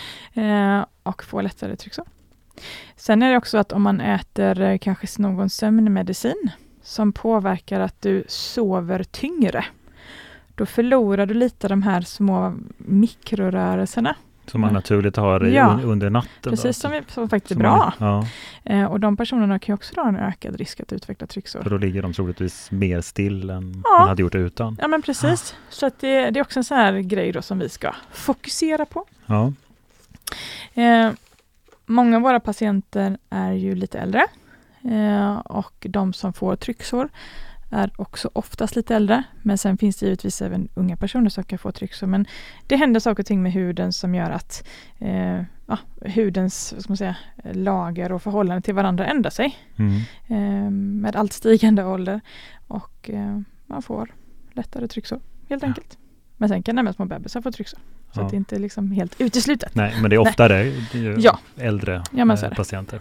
eh, 0.42 0.84
och 1.02 1.24
får 1.24 1.42
lättare 1.42 1.76
trycksår. 1.76 2.04
Sen 2.96 3.22
är 3.22 3.30
det 3.30 3.36
också 3.36 3.58
att 3.58 3.72
om 3.72 3.82
man 3.82 4.00
äter 4.00 4.60
eh, 4.60 4.78
kanske 4.78 5.22
någon 5.22 5.50
sömnmedicin 5.50 6.50
som 6.82 7.12
påverkar 7.12 7.80
att 7.80 8.02
du 8.02 8.24
sover 8.28 9.02
tyngre, 9.04 9.64
då 10.54 10.66
förlorar 10.66 11.26
du 11.26 11.34
lite 11.34 11.68
de 11.68 11.82
här 11.82 12.00
små 12.00 12.54
mikrorörelserna. 12.76 14.16
Som 14.50 14.60
man 14.60 14.72
naturligt 14.72 15.16
har 15.16 15.40
Ja. 15.40 15.64
un- 15.68 15.84
under 15.84 16.10
natten. 16.10 16.30
då. 16.40 16.50
Precis 16.50 16.76
som, 16.78 16.90
vi- 16.90 17.02
som 17.08 17.28
faktiskt 17.28 17.50
är 17.52 17.56
bra. 17.56 17.92
Man, 17.98 18.08
ja, 18.08 18.26
Eh, 18.64 18.84
och 18.84 19.00
de 19.00 19.16
personerna 19.16 19.58
kan 19.58 19.72
ju 19.72 19.74
också 19.74 20.00
ha 20.00 20.08
en 20.08 20.16
ökad 20.16 20.56
risk 20.56 20.80
att 20.80 20.92
utveckla 20.92 21.26
trycksår. 21.26 21.62
för 21.62 21.70
då 21.70 21.78
ligger 21.78 22.02
de 22.02 22.12
troligtvis 22.12 22.70
mer 22.70 23.00
still 23.00 23.50
än 23.50 23.82
Ja. 23.84 23.98
man 23.98 24.08
hade 24.08 24.22
gjort 24.22 24.34
utan. 24.34 24.76
Ja 24.80 24.88
men 24.88 25.02
precis. 25.02 25.54
Så 25.68 25.86
att 25.86 25.98
det, 26.00 26.30
det 26.30 26.40
är 26.40 26.42
också 26.42 26.60
en 26.60 26.64
sån 26.64 26.76
här 26.76 26.98
grej 26.98 27.32
då 27.32 27.42
som 27.42 27.58
vi 27.58 27.68
ska 27.68 27.94
fokusera 28.12 28.86
på. 28.86 29.04
Ja. 29.26 29.52
Eh, 30.74 31.10
många 31.86 32.16
av 32.16 32.22
våra 32.22 32.40
patienter 32.40 33.18
är 33.30 33.52
ju 33.52 33.74
lite 33.74 33.98
äldre 33.98 34.26
eh, 34.84 35.36
och 35.38 35.86
de 35.88 36.12
som 36.12 36.32
får 36.32 36.56
trycksår 36.56 37.08
är 37.70 37.90
också 37.96 38.30
oftast 38.32 38.76
lite 38.76 38.96
äldre. 38.96 39.22
Men 39.42 39.58
sen 39.58 39.78
finns 39.78 39.96
det 39.96 40.06
givetvis 40.06 40.42
även 40.42 40.68
unga 40.74 40.96
personer 40.96 41.30
som 41.30 41.44
kan 41.44 41.58
få 41.58 41.72
trycksår. 41.72 42.06
Men 42.06 42.26
det 42.66 42.76
händer 42.76 43.00
saker 43.00 43.22
och 43.22 43.26
ting 43.26 43.42
med 43.42 43.52
huden 43.52 43.92
som 43.92 44.14
gör 44.14 44.30
att 44.30 44.64
eh, 44.98 45.42
ja, 45.66 45.78
hudens 46.14 46.72
vad 46.72 46.82
ska 46.82 46.90
man 46.90 46.96
säga, 46.96 47.16
lager 47.52 48.12
och 48.12 48.22
förhållande 48.22 48.62
till 48.62 48.74
varandra 48.74 49.06
ändrar 49.06 49.30
sig 49.30 49.58
Mm. 49.76 49.96
eh, 50.28 50.70
med 51.02 51.16
allt 51.16 51.32
stigande 51.32 51.84
ålder. 51.84 52.20
Och 52.66 53.10
eh, 53.10 53.40
man 53.66 53.82
får 53.82 54.14
lättare 54.52 54.88
trycksår 54.88 55.20
helt 55.48 55.62
Ja. 55.62 55.68
enkelt. 55.68 55.98
Men 56.36 56.48
sen 56.48 56.62
kan 56.62 56.78
även 56.78 56.94
små 56.94 57.04
bebisar 57.04 57.40
få 57.42 57.52
trycksår. 57.52 57.80
Så 58.12 58.20
Ja. 58.20 58.24
att 58.24 58.30
det 58.30 58.36
inte 58.36 58.56
är 58.56 58.60
liksom 58.60 58.92
helt 58.92 59.20
uteslutet. 59.20 59.74
Nej, 59.74 59.94
men 60.00 60.10
det 60.10 60.16
är 60.16 60.18
oftare 60.18 60.64
Ja. 61.18 61.38
äldre 61.56 62.02
eh, 62.16 62.50
patienter. 62.54 62.98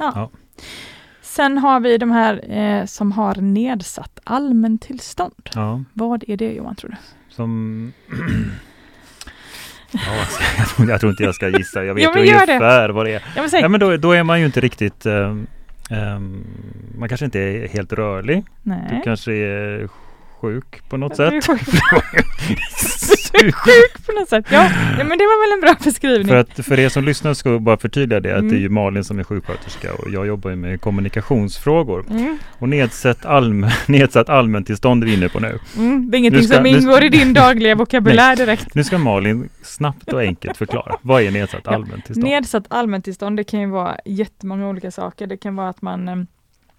Ja. 1.39 1.45
Ja. 1.45 1.49
Sen 1.49 1.57
har 1.57 1.79
vi 1.79 1.97
de 1.97 2.11
här 2.11 2.51
eh, 2.51 2.85
som 2.85 3.11
har 3.11 3.35
nedsatt 3.35 4.19
allmäntillstånd. 4.23 5.49
Ja. 5.53 5.83
Vad 5.93 6.23
är 6.27 6.37
det 6.37 6.51
Johan 6.53 6.75
tror 6.75 6.89
du? 6.89 6.95
Som... 7.29 7.93
ja, 9.91 9.99
jag, 10.57 10.67
tror, 10.67 10.89
jag 10.89 10.99
tror 10.99 11.09
inte 11.09 11.23
jag 11.23 11.35
ska 11.35 11.47
gissa. 11.47 11.83
Jag 11.83 11.93
vet 11.93 12.03
ju 12.03 12.07
gör 12.07 12.45
det. 12.45 12.53
ungefär 12.53 12.89
vad 12.89 13.05
det 13.05 13.13
är. 13.13 13.23
Ja, 13.35 13.41
men. 13.51 13.61
Ja, 13.61 13.67
men 13.69 13.79
då, 13.79 13.97
då 13.97 14.11
är 14.11 14.23
man 14.23 14.39
ju 14.39 14.45
inte 14.45 14.61
riktigt... 14.61 15.05
ehm, 15.05 15.47
ehm, 15.89 16.45
man 16.97 17.09
kanske 17.09 17.25
inte 17.25 17.39
är 17.39 17.67
helt 17.67 17.93
rörlig. 17.93 18.43
Du 18.63 18.69
Nej. 18.69 19.01
kanske 19.03 19.31
är 19.33 19.89
sjuk 20.41 20.89
på 20.89 20.97
något 20.97 21.17
Du 21.17 21.41
sätt. 21.41 21.49
sjuk. 23.33 24.05
På 24.05 24.11
något 24.11 24.29
sätt. 24.29 24.45
Ja, 24.51 24.63
ja, 24.97 25.03
men 25.03 25.17
det 25.17 25.23
var 25.23 25.47
väl 25.49 25.57
en 25.57 25.61
bra 25.61 25.75
beskrivning. 25.83 26.27
För, 26.27 26.35
att, 26.35 26.65
för 26.65 26.79
er 26.79 26.89
som 26.89 27.03
lyssnar 27.03 27.33
ska 27.33 27.49
jag 27.49 27.61
bara 27.61 27.77
förtydliga 27.77 28.19
det 28.19 28.31
att 28.31 28.39
Mm. 28.39 28.49
det 28.51 28.55
är 28.57 28.59
ju 28.59 28.69
Malin 28.69 29.03
som 29.03 29.19
är 29.19 29.23
sjuksköterska 29.23 29.93
och 29.93 30.09
jag 30.11 30.27
jobbar 30.27 30.49
ju 30.49 30.55
med 30.55 30.81
kommunikationsfrågor. 30.81 32.05
Mm, 32.09 32.37
Och 32.59 32.69
nedsatt, 32.69 33.25
allmän, 33.25 33.69
nedsatt 33.87 34.29
allmäntillstånd 34.29 35.03
är 35.03 35.07
vi 35.07 35.13
inne 35.13 35.29
på 35.29 35.39
nu. 35.39 35.59
mm, 35.77 36.11
det 36.11 36.17
är 36.17 36.19
ingenting 36.19 36.41
Nu 36.41 36.47
ska- 36.47 36.55
som 36.55 36.63
nu- 36.63 36.69
ingår 36.69 37.03
i 37.03 37.09
din 37.09 37.33
dagliga 37.33 37.75
vokabulär 37.83 38.35
direkt. 38.35 38.75
Nu 38.75 38.83
ska 38.83 38.97
Malin 38.97 39.49
snabbt 39.63 40.13
och 40.13 40.19
enkelt 40.21 40.57
förklara. 40.57 40.95
Vad 41.01 41.21
är 41.23 41.31
nedsatt 41.31 41.61
Ja, 41.65 41.73
allmäntillstånd? 41.75 42.23
Nedsatt 42.23 42.63
allmäntillstånd, 42.67 43.37
det 43.37 43.43
kan 43.43 43.59
ju 43.59 43.65
vara 43.69 43.97
jättemånga 44.05 44.69
olika 44.69 44.91
saker. 44.91 45.27
Det 45.27 45.37
kan 45.37 45.55
vara 45.55 45.69
att 45.69 45.81
man 45.81 46.07
eh, 46.07 46.15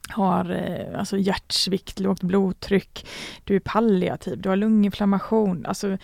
har 0.09 0.51
eh, 0.51 0.99
alltså 0.99 1.17
hjärtsvikt, 1.19 2.01
lågt 2.01 2.23
blodtryck, 2.23 3.07
du 3.45 3.57
är 3.57 3.61
palliativ, 3.61 4.41
du 4.41 4.49
har 4.49 4.57
lunginflammation, 4.57 5.67
alltså 5.67 5.97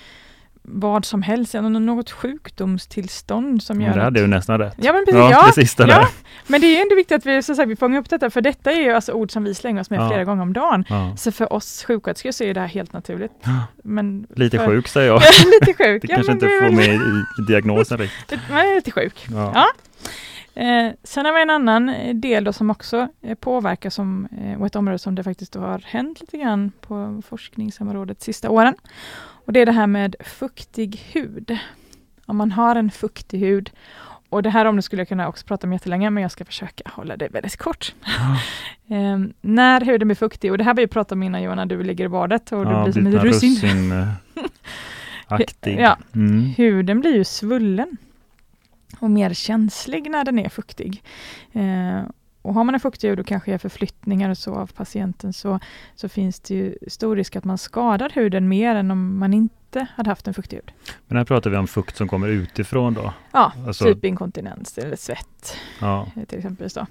vad 0.69 1.05
som 1.05 1.23
helst, 1.23 1.55
något 1.55 2.11
sjukdomstillstånd 2.11 3.63
som 3.63 3.81
gör 3.81 3.89
Men 3.89 3.97
det 3.99 4.03
att... 4.03 4.05
hade 4.05 4.21
du 4.21 4.27
nästan 4.27 4.59
rätt. 4.59 4.75
Ja, 4.77 4.93
men 4.93 5.05
precis. 5.05 5.19
Ja, 5.21 5.31
Ja, 5.31 5.47
det 5.47 5.53
sista 5.53 5.89
ja. 5.89 6.09
Men 6.47 6.61
det 6.61 6.67
är 6.67 6.75
ju 6.77 6.83
ändå 6.83 6.95
viktigt 6.95 7.17
att 7.17 7.27
vi, 7.27 7.43
så 7.43 7.55
sagt, 7.55 7.69
vi 7.69 7.77
fångar 7.77 7.99
upp 8.01 8.11
detta, 8.11 8.31
för 8.31 8.41
detta 8.41 8.73
är 8.73 8.81
ju 8.81 8.93
alltså 8.93 9.13
ord 9.13 9.31
som 9.31 9.45
vi 9.45 9.55
slänger 9.55 9.81
oss 9.81 9.91
med 9.91 10.01
Ja. 10.01 10.09
flera 10.09 10.25
gånger 10.25 10.43
om 10.43 10.53
dagen. 10.53 10.85
Så 11.17 11.33
för 11.33 11.53
oss 11.53 11.85
sjuksköterskor 11.85 12.31
så 12.31 12.45
är 12.45 12.55
det 12.55 12.61
här 12.61 12.67
helt 12.67 12.93
naturligt. 12.93 13.33
Men 13.85 14.27
Lite 14.37 14.59
för, 14.59 14.67
sjuk 14.67 14.89
säger 14.89 15.09
jag. 15.09 15.21
lite 15.61 15.85
sjuk. 15.85 16.03
Det 16.03 16.09
kanske 16.09 16.33
men 16.35 16.37
inte 16.45 16.47
får 16.47 16.77
med 16.77 16.95
i, 16.95 17.25
diagnosen 17.49 17.99
riktigt. 17.99 18.41
Är 18.51 18.75
lite 18.75 18.91
sjuk. 18.91 19.27
Ja. 19.33 19.67
Ja. 20.57 20.63
Eh, 20.63 20.93
sen 21.03 21.27
har 21.27 21.33
vi 21.33 21.43
en 21.43 21.51
annan 21.51 21.89
eh, 21.89 22.15
del 22.15 22.45
då 22.45 22.53
som 22.53 22.71
också 22.71 23.09
eh, 23.23 23.35
påverkar 23.35 23.91
som, 23.91 24.29
eh, 24.41 24.61
och 24.61 24.67
ett 24.67 24.77
område 24.77 24.99
som 24.99 25.15
det 25.15 25.23
faktiskt 25.23 25.55
har 25.55 25.83
hänt 25.85 26.21
lite 26.21 26.39
grann 26.39 26.73
på 26.81 27.23
forskningsområdet 27.27 28.23
sista 28.23 28.51
åren. 28.51 28.75
Och 29.19 29.53
det 29.53 29.61
är 29.61 29.67
det 29.67 29.73
här 29.73 29.87
med 29.87 30.17
fuktig 30.21 31.01
hud. 31.13 31.59
Om 32.27 32.37
man 32.37 32.53
har 32.53 32.77
en 32.77 32.91
fuktig 32.91 33.39
hud 33.39 33.71
och 34.29 34.43
det 34.43 34.51
här 34.51 34.65
om 34.65 34.77
det 34.77 34.83
skulle 34.83 35.01
jag 35.01 35.09
kunna 35.09 35.29
också 35.29 35.47
prata 35.47 35.67
om 35.67 35.73
jättelänge, 35.73 36.11
men 36.11 36.23
jag 36.23 36.31
ska 36.33 36.45
försöka 36.45 36.91
hålla 36.91 37.17
det 37.17 37.29
väldigt 37.29 37.57
kort. 37.57 37.95
Eh, 38.89 39.19
när 39.41 39.81
huden 39.81 40.09
blir 40.09 40.15
fuktig, 40.17 40.51
och 40.51 40.59
det 40.59 40.65
här 40.65 40.71
har 40.71 40.77
vi 40.77 40.87
pratat 40.87 41.13
om 41.13 41.23
innan 41.23 41.43
Johan, 41.43 41.57
när 41.57 41.67
du 41.67 41.83
ligger 41.83 42.05
i 42.05 42.09
badet 42.09 42.53
och 42.53 42.67
du 42.67 42.83
blir 42.83 42.93
som 42.93 43.07
ett 43.07 43.23
russin. 43.23 43.51
russin 43.51 43.93
eh. 43.93 44.09
Ja. 45.79 45.99
Mm. 46.15 46.41
Huden 46.57 47.01
blir 47.01 47.15
ju 47.15 47.25
svullen 47.25 47.97
och 49.01 49.11
mer 49.11 49.33
känslig 49.35 50.11
när 50.11 50.25
den 50.25 50.39
är 50.39 50.49
fuktig. 50.49 51.03
Eh, 51.53 52.01
och 52.43 52.55
har 52.55 52.65
man 52.65 52.75
en 52.75 52.81
fuktig 52.81 53.09
hud 53.09 53.21
och 53.21 53.27
kanske 53.27 53.51
gör 53.51 53.59
förflyttningar 53.59 54.31
och 54.31 54.39
så 54.39 54.55
av 54.55 54.67
patienten 54.67 55.33
så, 55.33 55.61
så 55.95 56.09
finns 56.09 56.41
det 56.41 56.55
ju 56.55 56.75
stor 56.89 57.17
risk 57.17 57.37
att 57.37 57.45
man 57.45 57.59
skadar 57.59 58.11
huden 58.15 58.49
mer 58.49 58.75
än 58.75 58.91
om 58.91 59.19
man 59.19 59.35
inte 59.35 59.87
hade 59.97 60.11
haft 60.11 60.29
en 60.29 60.35
fuktig 60.35 60.57
hud. 60.57 60.73
Men 61.07 61.19
här 61.19 61.25
pratar 61.25 61.51
vi 61.51 61.57
om 61.57 61.67
fukt 61.67 61.97
som 61.97 62.09
kommer 62.09 62.29
utifrån 62.29 62.95
då. 62.95 63.13
Ja, 63.33 63.53
Alltså- 63.67 63.85
typ 63.85 64.05
inkontinens 64.05 64.79
eller 64.79 64.97
svett 64.97 65.57
Ja. 65.81 66.07
eh, 66.17 66.25
till 66.25 66.39
exempel. 66.39 66.71
Så. 66.71 66.87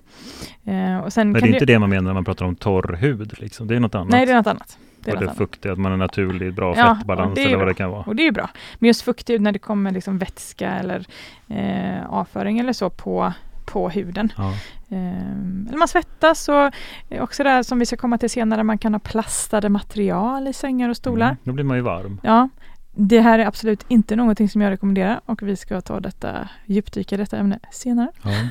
Eh, 0.63 0.97
och 0.97 1.13
sen 1.13 1.31
Men 1.31 1.41
det 1.41 1.47
är 1.49 1.53
inte 1.53 1.65
det 1.65 1.79
man 1.79 1.89
menar 1.89 2.01
när 2.03 2.13
man 2.13 2.25
pratar 2.25 2.45
om 2.45 2.55
torr 2.55 2.95
hud. 2.95 3.33
Liksom. 3.39 3.67
Det 3.67 3.75
är 3.75 3.79
något 3.79 3.95
annat. 3.95 4.09
Nej, 4.11 4.25
det 4.25 4.31
är 4.31 4.35
något 4.35 4.47
annat. 4.47 4.77
Är 5.07 5.15
och 5.15 5.21
det 5.21 5.33
fuktiga, 5.33 5.71
att 5.71 5.79
man 5.79 5.91
är 5.91 5.97
naturlig, 5.97 6.53
bra 6.53 6.73
Ja, 6.77 6.95
fettbalans 6.95 7.39
eller 7.39 7.49
vad 7.49 7.59
bra. 7.59 7.67
det 7.67 7.73
kan 7.73 7.89
vara. 7.91 8.03
Och 8.03 8.15
det 8.15 8.23
är 8.23 8.25
ju 8.25 8.31
bra. 8.31 8.49
Men 8.79 8.87
just 8.87 9.01
fuktig 9.01 9.33
hud 9.33 9.41
när 9.41 9.51
det 9.51 9.59
kommer 9.59 9.91
liksom 9.91 10.17
vätska 10.17 10.71
eller 10.71 11.05
eh, 11.47 12.09
avföring 12.09 12.59
eller 12.59 12.73
så 12.73 12.89
på, 12.89 13.33
på 13.65 13.89
huden. 13.89 14.31
Ja. 14.37 14.53
Eh, 14.89 15.67
eller 15.67 15.77
man 15.77 15.87
svettas 15.87 16.49
och 16.49 16.71
eh, 17.09 17.23
också 17.23 17.43
det 17.43 17.49
här 17.49 17.63
som 17.63 17.79
vi 17.79 17.85
ska 17.85 17.97
komma 17.97 18.17
till 18.17 18.29
senare, 18.29 18.63
man 18.63 18.77
kan 18.77 18.93
ha 18.93 18.99
plastade 18.99 19.69
material 19.69 20.47
i 20.47 20.53
sängar 20.53 20.89
och 20.89 20.97
stolar. 20.97 21.25
Mm. 21.25 21.37
Då 21.43 21.51
blir 21.51 21.63
man 21.63 21.77
ju 21.77 21.83
varm. 21.83 22.19
Ja, 22.23 22.49
det 22.97 23.19
här 23.19 23.39
är 23.39 23.45
absolut 23.45 23.85
inte 23.87 24.15
någonting 24.15 24.49
som 24.49 24.61
jag 24.61 24.71
rekommenderar 24.71 25.21
och 25.25 25.41
vi 25.41 25.55
ska 25.55 25.81
ta 25.81 25.99
detta, 25.99 26.49
djupdyka 26.65 27.17
detta 27.17 27.37
ämne 27.37 27.59
senare. 27.71 28.11
Ja. 28.21 28.31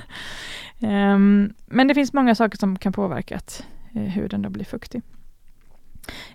Ehm, 0.81 1.55
men 1.67 1.89
det 1.89 1.95
finns 1.95 2.13
många 2.13 2.35
saker 2.35 2.59
som 2.59 2.79
kan 2.79 2.93
påverka 2.93 3.37
att 3.37 3.65
eh, 3.95 4.03
huden 4.03 4.43
då 4.43 4.51
blir 4.51 4.65
fuktig. 4.65 5.03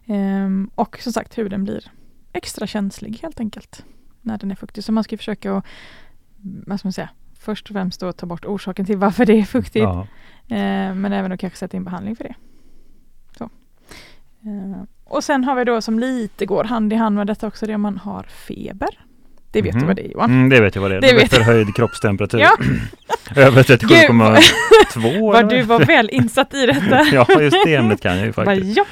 Ehm, 0.08 0.70
och 0.76 0.98
som 1.02 1.14
sagt, 1.14 1.38
huden 1.38 1.64
blir 1.64 1.84
extra 2.34 2.68
känslig 2.68 3.20
helt 3.22 3.40
enkelt 3.40 3.86
när 4.22 4.38
den 4.38 4.52
är 4.52 4.56
fuktig. 4.56 4.84
Så 4.84 4.92
man 4.92 5.04
ska 5.04 5.18
försöka 5.18 5.54
att, 5.58 5.66
vad 6.68 6.80
ska 6.80 6.88
man 6.88 6.94
säga, 6.94 7.10
först 7.40 7.66
och 7.70 7.74
främst 7.74 8.00
då 8.00 8.12
ta 8.12 8.26
bort 8.26 8.46
orsaken 8.46 8.86
till 8.86 8.98
varför 8.98 9.26
det 9.26 9.40
är 9.40 9.44
fuktigt. 9.44 9.84
Ja. 9.84 10.08
Eh, 10.56 10.96
men 10.96 11.06
även 11.14 11.32
att 11.32 11.40
kanske 11.40 11.60
sätta 11.60 11.78
in 11.78 11.84
behandling 11.84 12.16
för 12.16 12.24
det. 12.24 12.36
Så. 13.38 13.44
Eh, 14.44 14.82
och 15.04 15.24
sen 15.24 15.44
har 15.44 15.56
vi 15.56 15.64
då 15.64 15.82
som 15.82 16.00
lite 16.00 16.46
går 16.46 16.64
hand 16.64 16.94
i 16.94 16.96
hand 16.96 17.16
med 17.16 17.28
detta 17.28 17.48
också, 17.48 17.66
det 17.66 17.76
om 17.76 17.82
man 17.82 17.98
har 17.98 18.24
feber. 18.24 18.90
Det 19.52 19.62
vet 19.62 19.74
Mhm. 19.74 19.82
du 19.82 19.88
vad 19.88 19.96
det 19.96 20.08
är 20.08 20.12
Johan? 20.12 20.32
Mm, 20.32 20.50
det 20.50 20.62
vet 20.62 20.76
jag 20.76 20.82
vad 20.82 20.92
det 20.92 20.98
är. 20.98 21.02
Det 21.02 21.08
Det 21.08 21.14
är 21.14 21.20
vet- 21.20 21.34
förhöjd 21.34 21.76
kroppstemperatur. 21.76 22.40
Ja. 22.40 22.52
Över 23.36 23.64
37,2 23.64 25.32
Vad 25.34 25.50
du 25.50 25.62
var 25.62 25.80
väl 25.86 26.10
insatt 26.10 26.54
i 26.54 26.66
detta. 26.66 27.04
Ja, 27.14 27.42
just 27.42 27.58
det 27.66 27.76
ämnet 27.76 28.02
kan 28.02 28.18
jag 28.18 28.26
ju 28.26 28.34
faktiskt. 28.34 28.78
ja. 28.78 28.86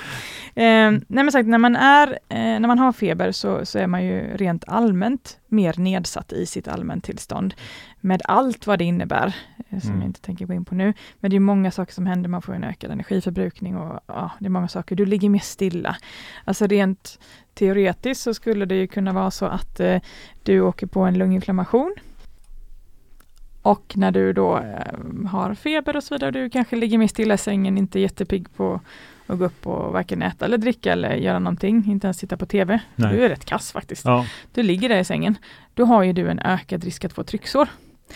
Eh, 0.58 0.92
nej 0.92 1.24
men 1.24 1.32
sagt, 1.32 1.48
när 1.50 1.58
man, 1.58 1.76
är, 1.76 2.08
eh, 2.30 2.38
när 2.38 2.68
man 2.68 2.80
har 2.80 2.92
feber 2.92 3.32
så, 3.32 3.66
så 3.66 3.80
är 3.80 3.88
man 3.88 4.06
ju 4.06 4.38
rent 4.38 4.64
allmänt 4.68 5.40
mer 5.48 5.74
nedsatt 5.78 6.34
i 6.34 6.46
sitt 6.46 6.68
allmäntillstånd. 6.68 7.54
Med 8.02 8.22
allt 8.26 8.68
vad 8.68 8.80
det 8.80 8.86
innebär, 8.86 9.36
eh, 9.70 9.80
som 9.80 9.90
Mm. 9.90 10.02
jag 10.02 10.10
inte 10.10 10.22
tänker 10.22 10.46
gå 10.46 10.54
in 10.54 10.66
på 10.66 10.76
nu. 10.76 10.94
Men 11.20 11.32
det 11.32 11.36
är 11.38 11.40
många 11.40 11.72
saker 11.72 11.94
som 11.94 12.06
händer, 12.06 12.30
man 12.30 12.42
får 12.42 12.54
en 12.56 12.64
ökad 12.64 12.92
energiförbrukning 12.92 13.78
och 13.78 14.00
ja, 14.08 14.32
det 14.40 14.46
är 14.46 14.50
många 14.50 14.68
saker. 14.68 14.96
Du 14.96 15.06
ligger 15.06 15.30
mer 15.30 15.40
stilla. 15.40 15.98
Alltså 16.46 16.68
rent 16.68 17.20
teoretiskt 17.54 18.22
så 18.24 18.34
skulle 18.34 18.66
det 18.66 18.76
ju 18.76 18.88
kunna 18.88 19.14
vara 19.14 19.32
så 19.32 19.46
att 19.46 19.80
eh, 19.80 20.00
du 20.44 20.62
åker 20.62 20.88
på 20.88 21.02
en 21.02 21.18
lunginflammation. 21.18 21.96
Och 23.68 23.94
när 23.98 24.12
du 24.12 24.34
då 24.34 24.58
eh, 24.58 25.28
har 25.28 25.54
feber 25.54 25.96
och 25.98 26.04
så 26.04 26.16
vidare, 26.16 26.32
du 26.32 26.50
kanske 26.50 26.76
ligger 26.76 26.98
mer 26.98 27.08
stilla 27.08 27.34
i 27.34 27.38
sängen, 27.38 27.78
inte 27.78 28.00
jättepigg 28.00 28.56
på 28.56 28.82
att 29.28 29.40
gå 29.40 29.46
upp 29.46 29.68
och 29.68 29.94
varken 29.94 30.22
äta 30.22 30.46
eller 30.46 30.58
dricka 30.58 30.92
eller 30.92 31.16
göra 31.16 31.40
någonting, 31.40 31.84
inte 31.88 32.08
ens 32.08 32.18
titta 32.18 32.38
på 32.38 32.46
TV. 32.46 32.80
Nej. 32.96 33.14
Du 33.14 33.26
är 33.26 33.30
rätt 33.30 33.46
kass 33.46 33.72
faktiskt. 33.72 34.06
Ja, 34.06 34.26
Du 34.54 34.64
ligger 34.64 34.90
där 34.90 35.00
i 35.00 35.04
sängen. 35.04 35.38
Då 35.74 35.86
har 35.86 36.04
ju 36.04 36.14
du 36.14 36.30
en 36.30 36.40
ökad 36.40 36.84
risk 36.84 37.06
att 37.06 37.14
få 37.14 37.24
trycksår. 37.24 37.68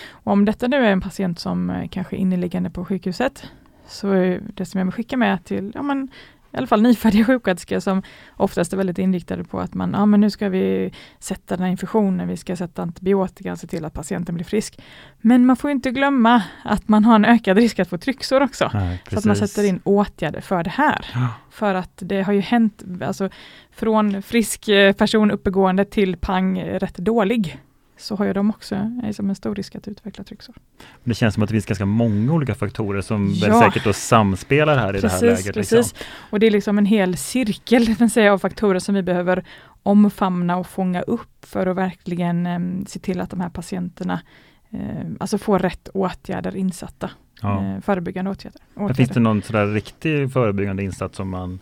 Och 0.09 0.31
om 0.31 0.45
detta 0.45 0.67
nu 0.67 0.77
är 0.85 0.91
en 0.91 1.01
patient 1.01 1.39
som 1.39 1.69
eh, 1.69 1.87
kanske 1.89 2.15
är 2.15 2.19
inneliggande 2.19 2.69
på 2.69 2.85
sjukhuset, 2.85 3.43
så 3.87 4.37
det 4.53 4.65
som 4.65 4.77
jag 4.77 4.85
vill 4.85 4.93
skicka 4.93 5.17
med 5.17 5.45
till, 5.45 5.71
ja 5.75 5.81
men 5.81 6.07
i 6.53 6.57
alla 6.57 6.67
fall 6.67 6.81
nyfärdiga 6.81 7.25
sjuksköterskor 7.25 7.79
som 7.79 8.03
oftast 8.37 8.73
är 8.73 8.77
väldigt 8.77 8.97
inriktade 8.97 9.43
på 9.43 9.59
att 9.59 9.73
man, 9.73 9.91
ja 9.93 10.05
men 10.05 10.21
nu 10.21 10.29
ska 10.29 10.49
vi 10.49 10.91
sätta 11.19 11.55
den 11.55 11.63
här 11.63 11.71
infektionen, 11.71 12.27
vi 12.27 12.37
ska 12.37 12.55
sätta 12.55 12.81
antibiotika, 12.81 13.55
se 13.55 13.67
till 13.67 13.85
att 13.85 13.93
patienten 13.93 14.35
blir 14.35 14.45
frisk. 14.45 14.79
Men 15.21 15.45
man 15.45 15.55
får 15.55 15.71
inte 15.71 15.91
glömma 15.91 16.43
att 16.63 16.87
man 16.87 17.05
har 17.05 17.15
en 17.15 17.25
ökad 17.25 17.57
risk 17.57 17.79
att 17.79 17.89
få 17.89 17.97
trycksår 17.97 18.41
också. 18.41 18.69
nej, 18.73 19.03
Så 19.09 19.17
att 19.17 19.25
man 19.25 19.35
sätter 19.35 19.63
in 19.63 19.79
åtgärder 19.83 20.41
för 20.41 20.63
det 20.63 20.69
här. 20.69 21.05
Ja. 21.13 21.27
För 21.49 21.75
att 21.75 21.93
det 21.95 22.21
har 22.21 22.33
ju 22.33 22.41
hänt, 22.41 22.83
alltså 23.01 23.29
från 23.71 24.21
frisk 24.21 24.67
eh, 24.67 24.93
person 24.93 25.31
uppegående 25.31 25.85
till 25.85 26.17
pang 26.17 26.57
eh, 26.57 26.79
rätt 26.79 26.97
dålig, 26.97 27.59
så 28.01 28.15
har 28.15 28.25
ju 28.25 28.33
de 28.33 28.49
också 28.49 28.75
eh, 29.03 29.11
som 29.11 29.29
en 29.29 29.35
stor 29.35 29.55
risk 29.55 29.75
att 29.75 29.87
utveckla 29.87 30.23
trycksår. 30.23 30.55
Det 31.03 31.13
känns 31.13 31.33
som 31.33 31.43
att 31.43 31.49
det 31.49 31.53
finns 31.53 31.65
ganska 31.65 31.85
många 31.85 32.33
olika 32.33 32.55
faktorer 32.55 33.01
som 33.01 33.31
Ja. 33.35 33.59
säkert 33.61 33.83
då 33.83 33.93
samspelar 33.93 34.77
här 34.77 34.95
i 34.95 34.99
det 35.01 35.09
här 35.09 35.21
läget. 35.21 35.53
precis. 35.53 35.71
Liksom. 35.71 35.97
Och 36.29 36.39
det 36.39 36.47
är 36.47 36.51
liksom 36.51 36.77
en 36.77 36.85
hel 36.85 37.17
cirkel 37.17 37.95
kan 37.97 38.09
säga, 38.09 38.33
av 38.33 38.37
faktorer 38.39 38.79
som 38.79 38.95
vi 38.95 39.03
behöver 39.03 39.43
omfamna 39.83 40.57
och 40.57 40.67
fånga 40.67 41.01
upp 41.01 41.45
för 41.45 41.67
att 41.67 41.75
verkligen 41.77 42.45
eh, 42.47 42.59
se 42.87 42.99
till 42.99 43.21
att 43.21 43.29
de 43.29 43.41
här 43.41 43.49
patienterna 43.49 44.21
eh, 44.69 44.79
alltså 45.19 45.37
får 45.37 45.59
rätt 45.59 45.89
åtgärder 45.93 46.55
insatta. 46.55 47.09
Ja. 47.41 47.63
Eh, 47.65 47.81
förebyggande 47.81 48.31
åtgärder. 48.31 48.61
Men 48.73 48.83
åtgärder. 48.83 48.95
finns 48.97 49.09
det 49.09 49.19
någon 49.19 49.41
sådär 49.41 49.67
riktig 49.67 50.33
förebyggande 50.33 50.83
insats 50.83 51.17
som 51.17 51.29
man 51.29 51.59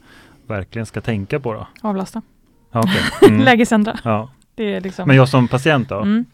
verkligen 0.47 0.85
ska 0.85 1.01
tänka 1.01 1.39
på 1.39 1.53
då? 1.53 1.67
Avlasta. 1.81 2.21
Ja, 2.71 2.79
okej. 2.79 3.01
Mm. 3.29 3.41
Lägesändra. 3.45 3.99
Ja. 4.03 4.29
Det 4.59 4.73
är 4.75 4.81
liksom... 4.81 5.07
Men 5.07 5.17
jag 5.17 5.29
som 5.29 5.47
patient 5.47 5.89
då? 5.89 5.99
Mm. 5.99 6.25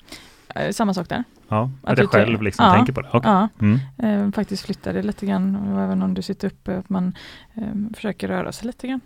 Eh, 0.56 0.72
Samma 0.72 0.94
sak 0.94 1.10
där. 1.10 1.24
Ja, 1.48 1.70
Att 1.84 1.92
att 1.92 1.98
jag 1.98 2.08
du 2.08 2.12
tar- 2.12 2.20
själv 2.20 2.42
liksom 2.42 2.66
Ja. 2.66 2.74
tänker 2.74 2.94
på 2.94 3.02
det? 3.02 3.10
Okej. 3.14 3.32
Ja, 3.32 3.48
Mm. 3.62 3.80
eh, 4.28 4.32
faktiskt 4.36 4.66
flytta 4.66 4.94
det 4.94 5.02
lite 5.04 5.26
grann 5.26 5.56
och 5.56 5.82
även 5.82 6.02
om 6.02 6.14
du 6.14 6.22
sitter 6.22 6.48
uppe 6.48 6.78
att 6.78 6.90
man 6.90 7.16
eh, 7.54 7.64
försöker 7.96 8.28
röra 8.28 8.52
sig 8.52 8.68
lite 8.68 8.88
grann. 8.88 9.02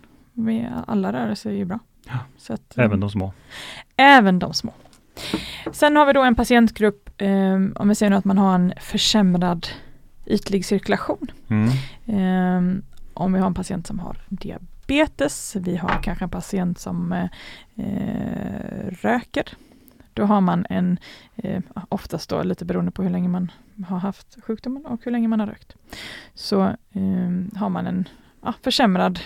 Alla 0.86 1.12
rörelser 1.12 1.50
är 1.50 1.54
ju 1.54 1.64
bra. 1.64 1.78
Ja. 2.08 2.18
Så 2.38 2.52
att, 2.52 2.78
Även 2.78 3.00
de 3.00 3.10
små? 3.10 3.32
även 3.96 4.38
de 4.38 4.54
små. 4.54 4.72
Sen 5.72 5.96
har 5.96 6.06
vi 6.06 6.12
då 6.12 6.22
en 6.22 6.34
patientgrupp, 6.34 7.10
eh, 7.22 7.54
om 7.74 7.88
vi 7.88 7.94
säger 7.94 8.10
nu 8.10 8.16
att 8.16 8.24
man 8.24 8.38
har 8.38 8.54
en 8.54 8.72
försämrad 8.80 9.66
ytlig 10.26 10.64
cirkulation. 10.64 11.26
Mm. 11.48 11.68
Eh, 12.06 12.82
om 13.14 13.32
vi 13.32 13.38
har 13.38 13.46
en 13.46 13.54
patient 13.54 13.86
som 13.86 13.98
har 13.98 14.16
diabetes, 14.28 14.79
vi 15.54 15.76
har 15.76 16.02
kanske 16.02 16.24
en 16.24 16.30
patient 16.30 16.78
som 16.78 17.12
eh, 17.12 17.28
eh, 17.76 18.90
röker. 19.02 19.48
Då 20.14 20.24
har 20.24 20.40
man 20.40 20.66
en, 20.70 20.98
eh, 21.36 21.62
oftast 21.88 22.30
då 22.30 22.42
lite 22.42 22.64
beroende 22.64 22.90
på 22.90 23.02
hur 23.02 23.10
länge 23.10 23.28
man 23.28 23.52
har 23.88 23.98
haft 23.98 24.36
sjukdomen 24.44 24.86
och 24.86 25.00
hur 25.04 25.12
länge 25.12 25.28
man 25.28 25.40
har 25.40 25.46
rökt. 25.46 25.74
Så 26.34 26.62
eh, 26.92 27.58
har 27.58 27.68
man 27.68 27.86
en 27.86 28.08
ja, 28.44 28.54
försämrad 28.62 29.20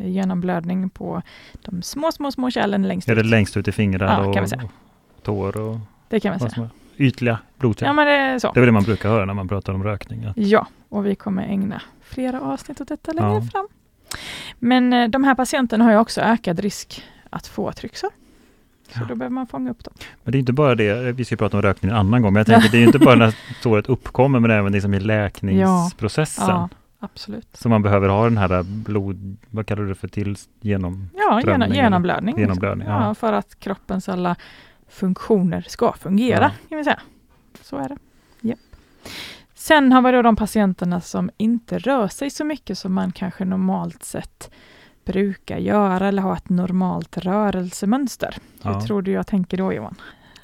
eh, 0.00 0.08
genomblödning 0.08 0.90
på 0.90 1.22
de 1.62 1.82
små, 1.82 2.12
små, 2.12 2.32
små 2.32 2.50
kärlen 2.50 2.82
längst 2.88 3.08
Är 3.08 3.14
det 3.14 3.20
ut. 3.20 3.26
längst 3.26 3.56
ut 3.56 3.68
i 3.68 3.72
fingrar 3.72 4.06
Ja, 4.34 4.42
och 4.62 4.70
tår 5.22 5.56
och 5.60 5.78
Det 6.08 6.20
kan 6.20 6.38
man 6.40 6.50
säga. 6.50 6.70
Ytliga 6.96 7.38
blodkärl? 7.58 7.86
Ja, 7.86 7.92
men 7.92 8.06
det 8.06 8.12
är 8.12 8.38
så. 8.38 8.52
Det 8.52 8.58
är 8.58 8.60
väl 8.60 8.66
det 8.66 8.72
man 8.72 8.82
brukar 8.82 9.08
höra 9.08 9.24
när 9.24 9.34
man 9.34 9.48
pratar 9.48 9.72
om 9.74 9.84
rökning? 9.84 10.24
att- 10.24 10.36
Ja, 10.36 10.66
och 10.88 11.06
vi 11.06 11.14
kommer 11.14 11.42
ägna 11.42 11.82
flera 12.02 12.40
avsnitt 12.40 12.80
åt 12.80 12.88
detta 12.88 13.12
längre 13.12 13.28
Ja. 13.34 13.42
fram. 13.52 13.68
Men 14.58 14.92
eh, 14.92 15.08
de 15.08 15.24
här 15.24 15.34
patienterna 15.34 15.84
har 15.84 15.92
ju 15.92 15.98
också 15.98 16.20
ökad 16.20 16.58
risk 16.60 17.04
att 17.30 17.46
få 17.46 17.72
trycksår. 17.72 18.10
Så 18.92 19.00
Ja. 19.00 19.06
då 19.08 19.14
behöver 19.14 19.34
man 19.34 19.46
fånga 19.46 19.70
upp 19.70 19.84
dem. 19.84 19.94
Men 20.22 20.32
det 20.32 20.38
är 20.38 20.40
inte 20.40 20.52
bara 20.52 20.74
det, 20.74 21.12
vi 21.12 21.24
ska 21.24 21.36
prata 21.36 21.56
om 21.56 21.62
rökning 21.62 21.90
en 21.90 21.96
annan 21.96 22.22
gång, 22.22 22.32
men 22.32 22.40
jag 22.40 22.46
tänker 22.46 22.68
det 22.68 22.78
är 22.78 22.86
inte 22.86 22.98
bara 22.98 23.14
när 23.14 23.34
såret 23.62 23.86
uppkommer, 23.88 24.40
men 24.40 24.50
även 24.50 24.72
liksom 24.72 24.94
i 24.94 25.00
läkningsprocessen. 25.00 26.48
Ja, 26.48 26.68
absolut. 27.00 27.48
Så 27.52 27.68
man 27.68 27.82
behöver 27.82 28.08
ha 28.08 28.24
den 28.24 28.36
här 28.36 28.62
blod, 28.62 29.36
vad 29.50 29.66
kallar 29.66 29.82
du 29.82 29.88
det 29.88 29.94
för, 29.94 30.08
till 30.08 30.36
genom 30.60 31.10
Ja, 31.16 31.40
genom, 31.44 31.62
eller- 31.62 31.74
genomblödning. 31.74 32.26
liksom. 32.26 32.40
genomblödning? 32.40 32.88
Ja. 32.88 33.06
Ja, 33.06 33.14
för 33.14 33.32
att 33.32 33.58
kroppens 33.58 34.08
alla 34.08 34.36
funktioner 34.88 35.64
ska 35.68 35.92
fungera, 35.92 36.42
Ja. 36.44 36.50
kan 36.68 36.78
vi 36.78 36.84
säga. 36.84 37.00
Så 37.62 37.76
är 37.76 37.88
det. 37.88 37.96
Japp. 38.40 38.58
Sen 39.64 39.92
har 39.92 40.02
vi 40.02 40.12
då 40.12 40.22
de 40.22 40.36
patienterna 40.36 41.00
som 41.00 41.30
inte 41.36 41.78
rör 41.78 42.08
sig 42.08 42.30
så 42.30 42.44
mycket 42.44 42.78
som 42.78 42.94
man 42.94 43.12
kanske 43.12 43.44
normalt 43.44 44.04
sett 44.04 44.50
brukar 45.04 45.58
göra 45.58 46.08
eller 46.08 46.22
har 46.22 46.36
ett 46.36 46.48
normalt 46.48 47.18
rörelsemönster. 47.18 48.36
Ja. 48.62 48.72
Hur 48.72 48.80
tror 48.80 49.02
du 49.02 49.12
jag 49.12 49.26
tänker 49.26 49.56
då 49.56 49.72
Johan? 49.72 49.94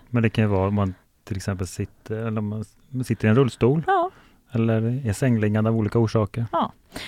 Men 0.09 0.23
det 0.23 0.31
kan 0.31 0.45
ju 0.45 0.49
vara 0.49 0.69
om 0.69 0.75
man 0.75 0.95
till 1.25 1.37
exempel 1.37 1.67
sitter, 1.67 2.17
eller 2.17 2.41
man 2.41 2.65
sitter 3.05 3.29
i 3.29 3.31
en 3.31 3.37
rullstol 3.37 3.83
Ja, 3.87 4.11
eller 4.51 5.07
är 5.07 5.13
sängliggande 5.13 5.71
av 5.71 5.77
olika 5.77 5.99
orsaker. 5.99 6.47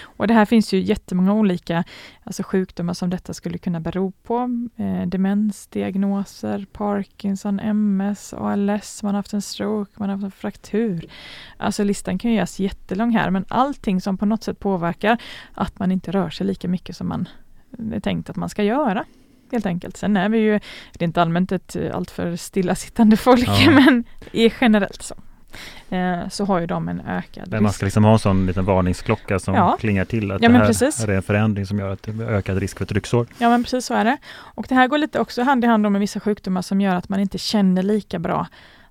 Och 0.04 0.26
det 0.26 0.34
här 0.34 0.44
finns 0.44 0.72
ju 0.74 0.80
jättemånga 0.80 1.32
olika 1.34 1.84
alltså 2.24 2.42
sjukdomar 2.42 2.94
som 2.94 3.10
detta 3.10 3.34
skulle 3.34 3.58
kunna 3.58 3.80
bero 3.80 4.12
på. 4.22 4.68
Eh, 4.76 5.06
demensdiagnoser, 5.06 6.66
Parkinson, 6.72 7.60
MS, 7.60 8.34
ALS, 8.34 9.02
man 9.02 9.14
har 9.14 9.18
haft 9.18 9.32
en 9.32 9.42
stroke, 9.42 9.92
man 9.96 10.08
har 10.08 10.16
haft 10.16 10.24
en 10.24 10.30
fraktur. 10.30 11.06
Alltså 11.56 11.84
listan 11.84 12.18
kan 12.18 12.32
göras 12.32 12.60
jättelång 12.60 13.10
här, 13.10 13.30
men 13.30 13.44
allting 13.48 14.00
som 14.00 14.18
på 14.18 14.26
något 14.26 14.44
sätt 14.44 14.58
påverkar 14.58 15.22
att 15.54 15.78
man 15.78 15.92
inte 15.92 16.10
rör 16.10 16.30
sig 16.30 16.46
lika 16.46 16.68
mycket 16.68 16.96
som 16.96 17.08
man 17.08 17.28
är 17.92 18.00
tänkt 18.00 18.30
att 18.30 18.36
man 18.36 18.48
ska 18.48 18.62
göra. 18.62 19.04
Helt 19.52 19.66
enkelt. 19.66 19.96
Sen 19.96 20.16
är 20.16 20.28
vi 20.28 20.38
ju 20.38 20.60
rent 20.92 21.18
allmänt 21.18 21.52
ett 21.52 21.76
eh, 21.76 21.96
alltför 21.96 22.36
stillasittande 22.36 23.16
folk, 23.16 23.48
Ja. 23.48 23.70
men 23.70 24.04
är 24.32 24.52
generellt 24.60 25.02
så. 25.02 25.14
Eh, 25.90 26.28
så 26.28 26.44
har 26.44 26.58
ju 26.60 26.66
de 26.66 26.88
en 26.88 27.00
ökad 27.00 27.48
Men 27.50 27.62
man 27.62 27.72
ska 27.72 27.84
liksom 27.86 28.04
ha 28.04 28.12
en 28.12 28.18
sån 28.18 28.46
liten 28.46 28.64
varningsklocka 28.64 29.38
som 29.38 29.54
Ja. 29.54 29.76
klingar 29.80 30.04
till 30.04 30.30
att 30.32 30.42
Ja, 30.42 30.48
det 30.48 30.54
här 30.58 30.66
precis. 30.66 31.04
är 31.04 31.08
en 31.08 31.22
förändring 31.22 31.66
som 31.66 31.78
gör 31.78 31.88
att 31.92 32.02
det 32.02 32.12
blir 32.12 32.26
ökad 32.26 32.58
risk 32.58 32.78
för 32.78 32.84
trycksår. 32.84 33.26
Ja 33.38 33.48
men 33.50 33.62
precis 33.62 33.86
så 33.86 33.94
är 33.94 34.04
det. 34.04 34.16
Och 34.34 34.66
det 34.68 34.74
här 34.74 34.86
går 34.88 34.98
lite 34.98 35.18
också 35.20 35.42
hand 35.42 35.64
i 35.64 35.66
hand 35.66 35.92
med 35.92 36.00
vissa 36.00 36.20
sjukdomar 36.20 36.62
som 36.62 36.80
gör 36.80 36.94
att 36.96 37.08
man 37.08 37.20
inte 37.20 37.38
känner 37.38 37.82
lika 37.82 38.18
bra 38.18 38.46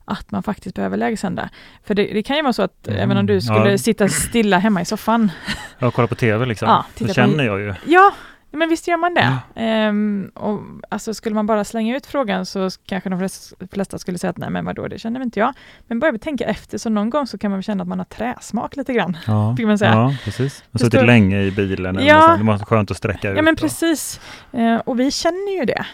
att 0.06 0.32
man 0.32 0.44
faktiskt 0.44 0.76
behöver 0.76 0.98
lägesända. 0.98 1.50
För 1.84 1.94
det, 1.96 2.04
det 2.04 2.24
kan 2.24 2.36
ju 2.36 2.42
vara 2.42 2.54
så 2.54 2.62
att 2.62 2.88
Mm, 2.88 3.00
även 3.00 3.18
om 3.18 3.26
du 3.26 3.42
skulle 3.42 3.72
ja. 3.72 3.78
sitta 3.78 4.10
stilla 4.10 4.58
hemma 4.58 4.82
i 4.82 4.86
soffan. 4.86 5.32
Jag 5.80 5.94
kollar 5.94 6.08
på 6.08 6.16
TV 6.16 6.46
liksom, 6.46 6.68
Ja, 6.68 6.86
så 6.94 6.98
titta 6.98 7.08
på- 7.08 7.14
känner 7.14 7.44
jag 7.44 7.60
ju. 7.60 7.74
Ja, 7.86 8.12
men 8.60 8.70
visst 8.70 8.88
gör 8.88 8.98
man 8.98 9.14
det. 9.14 9.22
Ja. 9.56 9.62
Ehm, 9.62 10.32
och 10.36 10.60
alltså 10.90 11.14
skulle 11.14 11.36
man 11.36 11.48
bara 11.48 11.64
slänga 11.64 11.98
ut 11.98 12.06
frågan 12.06 12.46
så 12.46 12.70
kanske 12.86 13.10
de 13.10 13.30
flesta, 13.72 14.00
skulle 14.00 14.18
säga 14.18 14.32
att 14.32 14.38
nej 14.38 14.50
men 14.50 14.66
vadå, 14.66 14.88
det 14.88 15.00
känner 15.00 15.20
väl 15.20 15.26
inte 15.26 15.40
jag. 15.40 15.54
Men 15.88 16.00
börjar 16.00 16.14
vi 16.14 16.20
tänka 16.20 16.46
efter 16.46 16.78
så 16.78 16.90
någon 16.90 17.10
gång 17.10 17.28
så 17.28 17.38
kan 17.38 17.52
man 17.52 17.58
väl 17.58 17.64
känna 17.64 17.82
att 17.84 17.88
man 17.88 18.00
har 18.00 18.06
träsmak 18.06 18.76
lite 18.76 18.94
grann. 18.94 19.18
Ja, 19.28 19.56
man 19.66 19.78
säga. 19.78 19.92
ja 19.92 20.16
precis. 20.26 20.64
Man 20.72 20.80
har 20.82 20.86
suttit 20.90 21.06
länge 21.06 21.42
i 21.42 21.52
bilen, 21.52 22.00
Ja. 22.06 22.38
det 22.38 22.44
vara 22.44 22.60
skönt 22.60 22.92
att 22.92 22.98
sträcka 22.98 23.30
ut. 23.32 23.38
Ja 23.38 23.42
men 23.44 23.56
precis. 23.56 24.20
Eh, 24.52 24.76
och 24.76 25.00
vi 25.00 25.12
känner 25.12 25.60
ju 25.60 25.66
det. 25.66 25.86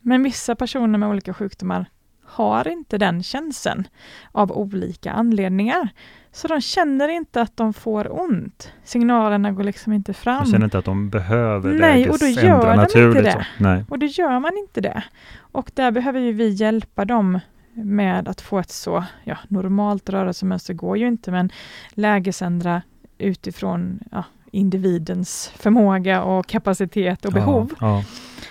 Men 0.00 0.22
vissa 0.22 0.54
personer 0.54 0.98
med 0.98 1.08
olika 1.08 1.34
sjukdomar 1.34 1.86
har 2.28 2.68
inte 2.68 2.98
den 2.98 3.22
känslan 3.22 3.86
av 4.32 4.52
olika 4.52 5.12
anledningar. 5.12 5.88
Så 6.32 6.48
de 6.48 6.60
känner 6.60 7.08
inte 7.08 7.40
att 7.40 7.56
de 7.56 7.72
får 7.72 8.20
ont. 8.20 8.72
Signalerna 8.84 9.52
går 9.52 9.64
liksom 9.64 9.92
inte 9.92 10.14
fram. 10.14 10.38
Jag 10.38 10.48
känner 10.48 10.64
inte 10.64 10.78
att 10.78 10.84
de 10.84 11.10
behöver 11.10 11.74
Nej, 11.74 12.10
och 12.10 12.18
då 12.18 12.26
gör 12.26 12.76
de 12.76 12.80
inte 12.80 13.22
det. 13.22 13.32
Så. 13.32 13.62
Nej. 13.62 13.84
Och 13.88 13.98
då 13.98 14.06
gör 14.06 14.40
man 14.40 14.56
inte 14.56 14.80
det. 14.80 15.02
Och 15.38 15.70
där 15.74 15.90
behöver 15.90 16.20
ju 16.20 16.32
vi 16.32 16.48
hjälpa 16.48 17.04
dem 17.04 17.38
med 17.72 18.28
att 18.28 18.40
få 18.40 18.58
ett 18.58 18.70
så 18.70 19.04
ja, 19.24 19.36
normalt 19.48 20.08
rörelsemönster 20.08 20.74
går 20.74 20.98
ju 20.98 21.06
inte, 21.06 21.30
men 21.30 21.50
lägesändra 21.90 22.82
utifrån 23.18 24.00
ja, 24.10 24.24
individens 24.52 25.52
förmåga 25.56 26.22
och 26.22 26.46
kapacitet 26.46 27.24
och 27.24 27.32
behov. 27.32 27.72
Ja, 27.80 28.02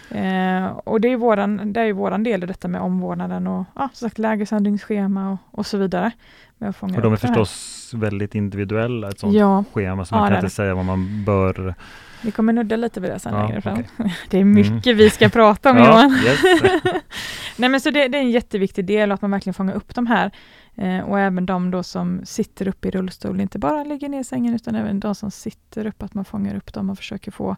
ja. 0.09 0.17
Eh, 0.17 0.67
och 0.67 1.01
det 1.01 1.07
är, 1.07 1.17
våran, 1.17 1.73
det 1.73 1.81
är 1.81 1.93
våran 1.93 2.23
del 2.23 2.43
i 2.43 2.45
detta 2.45 2.67
med 2.67 2.81
omvårdnaden 2.81 3.47
och 3.47 3.65
ja, 3.75 3.89
som 3.93 4.09
sagt 4.09 4.17
lägesändringsschema 4.17 5.31
och, 5.31 5.59
och 5.59 5.65
så 5.65 5.77
vidare. 5.77 6.11
Med 6.57 6.69
att 6.69 6.83
och 6.83 7.01
de 7.01 7.13
är 7.13 7.17
förstås 7.17 7.91
väldigt 7.93 8.35
individuella, 8.35 9.09
ett 9.09 9.19
sådant 9.19 9.37
ja. 9.37 9.63
schema, 9.73 10.05
så 10.05 10.15
man 10.15 10.23
ja, 10.23 10.29
kan 10.29 10.37
inte 10.37 10.55
säga 10.55 10.75
vad 10.75 10.85
man 10.85 11.25
bör 11.25 11.75
vi 12.21 12.31
kommer 12.31 12.53
nudda 12.53 12.75
lite 12.75 12.99
vid 12.99 13.11
det 13.11 13.19
sen 13.19 13.33
längre 13.33 13.61
fram. 13.61 13.73
Okay. 13.73 14.11
Det 14.29 14.39
är 14.39 14.43
mycket 14.43 14.85
mm. 14.85 14.97
vi 14.97 15.09
ska 15.09 15.29
prata 15.29 15.71
om 15.71 15.77
Johan. 15.85 16.19
Yes. 16.25 16.39
Nej 17.55 17.69
men 17.69 17.81
så 17.81 17.91
det, 17.91 18.07
det, 18.07 18.17
är 18.17 18.21
en 18.21 18.31
jätteviktig 18.31 18.85
del 18.85 19.11
att 19.11 19.21
man 19.21 19.31
verkligen 19.31 19.53
fångar 19.53 19.73
upp 19.73 19.95
de 19.95 20.07
här 20.07 20.31
eh, 20.77 20.99
och 20.99 21.19
även 21.19 21.45
de 21.45 21.71
då 21.71 21.83
som 21.83 22.21
sitter 22.25 22.67
upp 22.67 22.85
i 22.85 22.91
rullstol, 22.91 23.41
inte 23.41 23.59
bara 23.59 23.83
ligger 23.83 24.09
ner 24.09 24.19
i 24.19 24.23
sängen 24.23 24.53
utan 24.53 24.75
även 24.75 24.99
de 24.99 25.15
som 25.15 25.31
sitter 25.31 25.85
upp, 25.85 26.03
att 26.03 26.13
man 26.13 26.25
fångar 26.25 26.55
upp 26.55 26.73
dem 26.73 26.89
och 26.89 26.97
försöker 26.97 27.31
få 27.31 27.55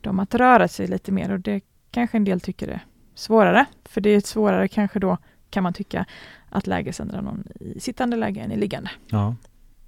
dem 0.00 0.20
att 0.20 0.34
röra 0.34 0.68
sig 0.68 0.86
lite 0.86 1.12
mer 1.12 1.32
och 1.32 1.40
det 1.40 1.60
kanske 1.90 2.16
en 2.16 2.24
del 2.24 2.40
tycker 2.40 2.68
är 2.68 2.84
svårare, 3.14 3.66
för 3.84 4.00
det 4.00 4.10
är 4.10 4.20
svårare 4.20 4.68
kanske 4.68 4.98
då 4.98 5.18
kan 5.50 5.62
man 5.62 5.72
tycka 5.72 6.06
att 6.50 6.66
lägesändra 6.66 7.20
någon 7.20 7.44
i 7.60 7.80
sittande 7.80 8.16
läge 8.16 8.40
än 8.40 8.52
i 8.52 8.56
liggande. 8.56 8.90
Ja. 9.06 9.34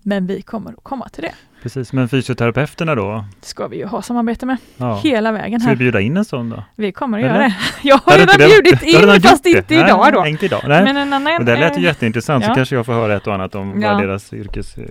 Men 0.03 0.27
vi 0.27 0.43
kommer 0.43 0.73
att 0.73 0.85
komma 0.85 1.09
till 1.09 1.23
det. 1.23 1.35
Precis, 1.65 1.93
men 1.93 2.09
fysioterapeuterna 2.09 2.95
då? 2.95 3.25
ska 3.41 3.69
vi 3.69 3.77
ju 3.77 3.87
ha 3.87 4.03
samarbete 4.03 4.47
med 4.47 4.57
ja. 4.77 5.01
hela 5.03 5.33
vägen 5.33 5.61
här. 5.61 5.69
Ska 5.69 5.71
vi 5.71 5.77
bjuda 5.77 6.01
in 6.01 6.17
en 6.17 6.25
sån 6.25 6.51
då? 6.51 6.65
Vi 6.77 6.93
kommer 6.93 7.19
att 7.19 7.25
Eller? 7.25 7.35
göra 7.35 7.49
det. 7.49 7.55
Jag 7.83 7.99
har 7.99 8.19
redan 8.19 8.37
bjudit 8.39 8.83
in 8.83 9.23
fast 9.23 9.47
inte 9.47 9.75
Nej, 9.75 9.85
idag 9.85 10.13
då. 10.13 10.27
Inte 10.27 10.47
idag. 10.47 10.63
Nej. 10.69 10.85
Men 10.85 10.97
en 10.97 11.13
annan, 11.13 11.39
och 11.39 11.45
det 11.45 11.57
lät 11.57 11.77
ju 11.77 11.81
äh, 11.81 11.85
jätteintressant 11.85 12.45
ja. 12.45 12.51
så 12.51 12.55
kanske 12.55 12.75
jag 12.75 12.87
får 12.87 12.93
höra 12.93 13.17
ett 13.17 13.27
och 13.27 13.35
annat 13.35 13.55
om 13.55 13.83
ja. 13.83 13.93
vad 13.93 14.03
deras 14.03 14.33
yrkes, 14.33 14.79
eh, 14.79 14.85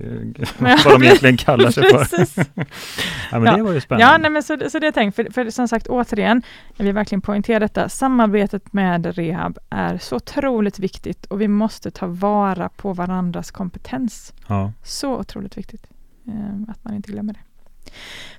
vad 0.86 0.94
de 0.94 1.04
egentligen 1.04 1.38
kallar 1.38 1.72
sig 1.72 1.84
för. 1.84 2.08
ja 3.32 3.40
men 3.40 3.58
det 3.58 3.64
var 3.64 3.74
ju 3.74 3.82
spännande. 3.82 4.14
Ja, 4.14 4.18
nej, 4.18 4.32
men 4.32 4.44
så, 4.44 4.58
så 4.70 4.80
det 4.80 4.88
är 4.88 4.92
tänkt, 4.92 5.16
för, 5.16 5.34
för 5.34 5.50
som 5.50 5.68
sagt 5.68 5.88
återigen, 5.88 6.42
jag 6.76 6.86
vill 6.86 6.94
verkligen 6.94 7.22
poängtera 7.22 7.60
detta, 7.60 7.90
samarbetet 7.90 8.74
med 8.74 9.18
rehab 9.18 9.58
är 9.70 9.98
så 9.98 10.16
otroligt 10.16 10.80
viktigt 10.80 11.26
och 11.26 11.42
vi 11.42 11.48
måste 11.48 11.92
ta 11.92 12.08
vara 12.08 12.70
på 12.70 12.94
varandras 12.94 13.52
kompetens. 13.52 14.34
Ja. 14.48 14.72
Så 14.84 15.20
otroligt 15.20 15.58
viktigt. 15.58 15.93
Eh, 16.28 16.72
att 16.72 16.84
man 16.84 16.94
inte 16.94 17.12
glömmer 17.12 17.34
det. 17.34 17.40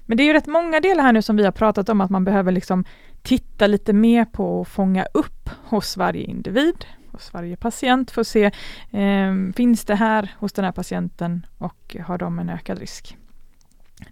Men 0.07 0.16
det 0.16 0.23
är 0.23 0.25
ju 0.25 0.33
rätt 0.33 0.47
många 0.47 0.81
delar 0.81 1.05
här 1.05 1.12
nu 1.12 1.23
som 1.23 1.37
vi 1.37 1.44
har 1.44 1.53
pratat 1.53 1.88
om 1.88 2.01
att 2.01 2.11
man 2.11 2.25
behöver 2.25 2.53
liksom 2.53 2.85
titta 3.23 3.66
lite 3.66 3.92
mer 3.92 4.25
på 4.25 4.61
och 4.61 4.68
fånga 4.68 5.07
upp 5.14 5.51
hos 5.64 5.97
varje 5.97 6.23
individ, 6.23 6.85
hos 7.12 7.33
varje 7.33 7.57
patient, 7.57 8.11
för 8.11 8.20
att 8.20 8.27
se 8.27 8.44
eh, 8.90 9.35
finns 9.57 9.85
det 9.85 9.94
här 9.94 10.35
hos 10.38 10.53
den 10.53 10.64
här 10.64 10.73
patienten 10.73 11.47
och 11.59 11.97
har 12.07 12.18
de 12.18 12.38
en 12.38 12.49
ökad 12.49 12.79
risk? 12.79 13.16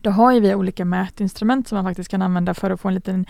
Då 0.00 0.10
har 0.10 0.32
ju 0.32 0.40
vi 0.40 0.54
olika 0.54 0.84
mätinstrument 0.84 1.68
som 1.68 1.76
man 1.76 1.84
faktiskt 1.84 2.10
kan 2.10 2.22
använda 2.22 2.54
för 2.54 2.70
att 2.70 2.80
få 2.80 2.88
en 2.88 2.94
liten 2.94 3.26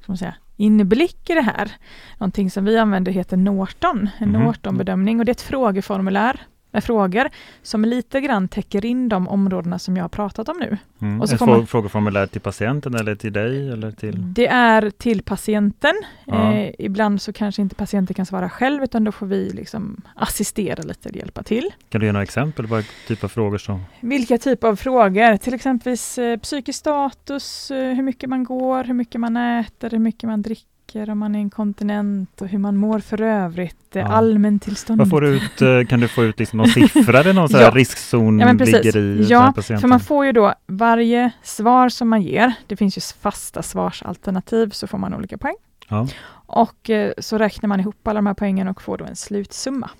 ska 0.00 0.12
man 0.12 0.18
säga, 0.18 0.34
inblick 0.56 1.30
i 1.30 1.34
det 1.34 1.40
här. 1.40 1.72
Någonting 2.18 2.50
som 2.50 2.64
vi 2.64 2.78
använder 2.78 3.12
heter 3.12 3.36
Norton, 3.36 4.08
en 4.18 4.28
mm. 4.28 4.42
Norton-bedömning 4.42 5.18
och 5.18 5.24
det 5.24 5.30
är 5.30 5.34
ett 5.34 5.40
frågeformulär 5.40 6.46
med 6.76 6.84
frågor 6.84 7.28
som 7.62 7.84
lite 7.84 8.20
grann 8.20 8.48
täcker 8.48 8.84
in 8.84 9.08
de 9.08 9.28
områdena 9.28 9.78
som 9.78 9.96
jag 9.96 10.04
har 10.04 10.08
pratat 10.08 10.48
om 10.48 10.56
nu. 10.60 10.78
Mm. 11.00 11.20
Och 11.20 11.28
så 11.28 11.38
får 11.38 11.46
man, 11.46 11.66
frågeformulär 11.66 12.26
till 12.26 12.40
patienten 12.40 12.94
eller 12.94 13.14
till 13.14 13.32
dig? 13.32 13.70
Eller 13.70 13.90
till... 13.90 14.34
Det 14.34 14.46
är 14.46 14.90
till 14.90 15.22
patienten. 15.22 15.94
Ja. 16.24 16.52
Eh, 16.52 16.74
ibland 16.78 17.22
så 17.22 17.32
kanske 17.32 17.62
inte 17.62 17.74
patienten 17.74 18.14
kan 18.14 18.26
svara 18.26 18.50
själv 18.50 18.82
utan 18.82 19.04
då 19.04 19.12
får 19.12 19.26
vi 19.26 19.50
liksom 19.50 20.00
assistera 20.14 20.82
lite 20.82 21.08
och 21.08 21.16
hjälpa 21.16 21.42
till. 21.42 21.70
Kan 21.88 22.00
du 22.00 22.06
ge 22.06 22.12
några 22.12 22.22
exempel? 22.22 22.66
Vad 22.66 22.84
typ 23.06 23.24
av 23.24 23.28
frågor 23.28 23.58
som? 23.58 23.80
Vilka 24.00 24.38
typer 24.38 24.68
av 24.68 24.76
frågor? 24.76 25.36
Till 25.36 25.54
exempel 25.54 25.92
eh, 25.92 26.38
psykisk 26.40 26.78
status, 26.78 27.70
eh, 27.70 27.94
hur 27.94 28.02
mycket 28.02 28.30
man 28.30 28.44
går, 28.44 28.84
hur 28.84 28.94
mycket 28.94 29.20
man 29.20 29.36
äter, 29.36 29.90
hur 29.90 29.98
mycket 29.98 30.28
man 30.28 30.42
dricker 30.42 30.75
dricker, 30.96 31.12
om 31.12 31.18
man 31.18 31.34
är 31.34 31.38
inkontinent 31.38 32.42
och 32.42 32.48
hur 32.48 32.58
man 32.58 32.76
mår 32.76 32.98
för 32.98 33.22
övrigt, 33.22 33.76
ja. 33.92 34.06
allmäntillstånd. 34.06 34.98
Vad 34.98 35.10
får 35.10 35.20
du 35.20 35.28
ut, 35.28 35.62
eh, 35.62 35.88
kan 35.88 36.00
du 36.00 36.08
få 36.08 36.24
ut 36.24 36.38
liksom 36.38 36.56
någon 36.56 36.68
siffra 36.68 37.20
eller 37.20 37.32
någon 37.32 37.48
ja. 37.52 37.70
riskzon 37.70 38.38
ja, 38.38 38.52
ligger 38.52 38.96
i 38.96 39.26
Ja, 39.28 39.52
för 39.56 39.88
man 39.88 40.00
får 40.00 40.26
ju 40.26 40.32
då 40.32 40.54
varje 40.66 41.30
svar 41.42 41.88
som 41.88 42.08
man 42.08 42.22
ger, 42.22 42.52
det 42.66 42.76
finns 42.76 42.96
ju 42.96 43.00
fasta 43.00 43.62
svarsalternativ, 43.62 44.70
så 44.70 44.86
får 44.86 44.98
man 44.98 45.14
olika 45.14 45.38
poäng. 45.38 45.56
Ja. 45.88 46.08
Och 46.48 46.90
eh, 46.90 47.12
så 47.18 47.38
räknar 47.38 47.68
man 47.68 47.80
ihop 47.80 48.08
alla 48.08 48.18
de 48.18 48.26
här 48.26 48.34
poängen 48.34 48.68
och 48.68 48.82
får 48.82 48.98
då 48.98 49.04
en 49.04 49.16
slutsumma. 49.16 49.90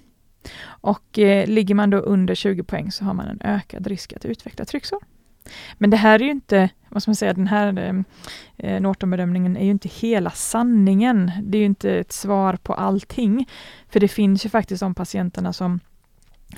Och 0.67 1.19
eh, 1.19 1.47
ligger 1.47 1.75
man 1.75 1.91
då 1.91 1.99
under 1.99 2.35
20 2.35 2.63
poäng 2.63 2.93
så 2.93 3.05
har 3.05 3.15
man 3.15 3.27
en 3.27 3.41
ökad 3.45 3.87
risk 3.87 4.13
att 4.13 4.25
utveckla 4.25 4.65
trycksår. 4.65 5.01
Men 5.79 5.91
det 5.91 5.97
här 5.97 6.21
är 6.21 6.25
ju 6.25 6.31
inte, 6.31 6.71
vad 6.89 7.03
ska 7.03 7.11
man 7.11 7.17
säga, 7.17 7.33
den 7.33 7.47
här 7.47 7.79
eh, 7.79 7.95
eh, 8.57 8.81
Norton-bedömningen 8.81 9.57
är 9.57 9.65
ju 9.65 9.71
inte 9.71 9.89
hela 9.89 10.31
sanningen. 10.31 11.33
Det 11.43 11.59
är 11.59 11.61
ju 11.61 11.67
inte 11.67 11.99
ett 11.99 12.13
svar 12.13 12.57
på 12.63 12.75
allting. 12.75 13.49
För 13.89 14.01
det 14.01 14.09
finns 14.09 14.47
ju 14.47 14.49
faktiskt 14.49 14.81
de 14.81 14.95
patienterna 14.95 15.53
som 15.53 15.81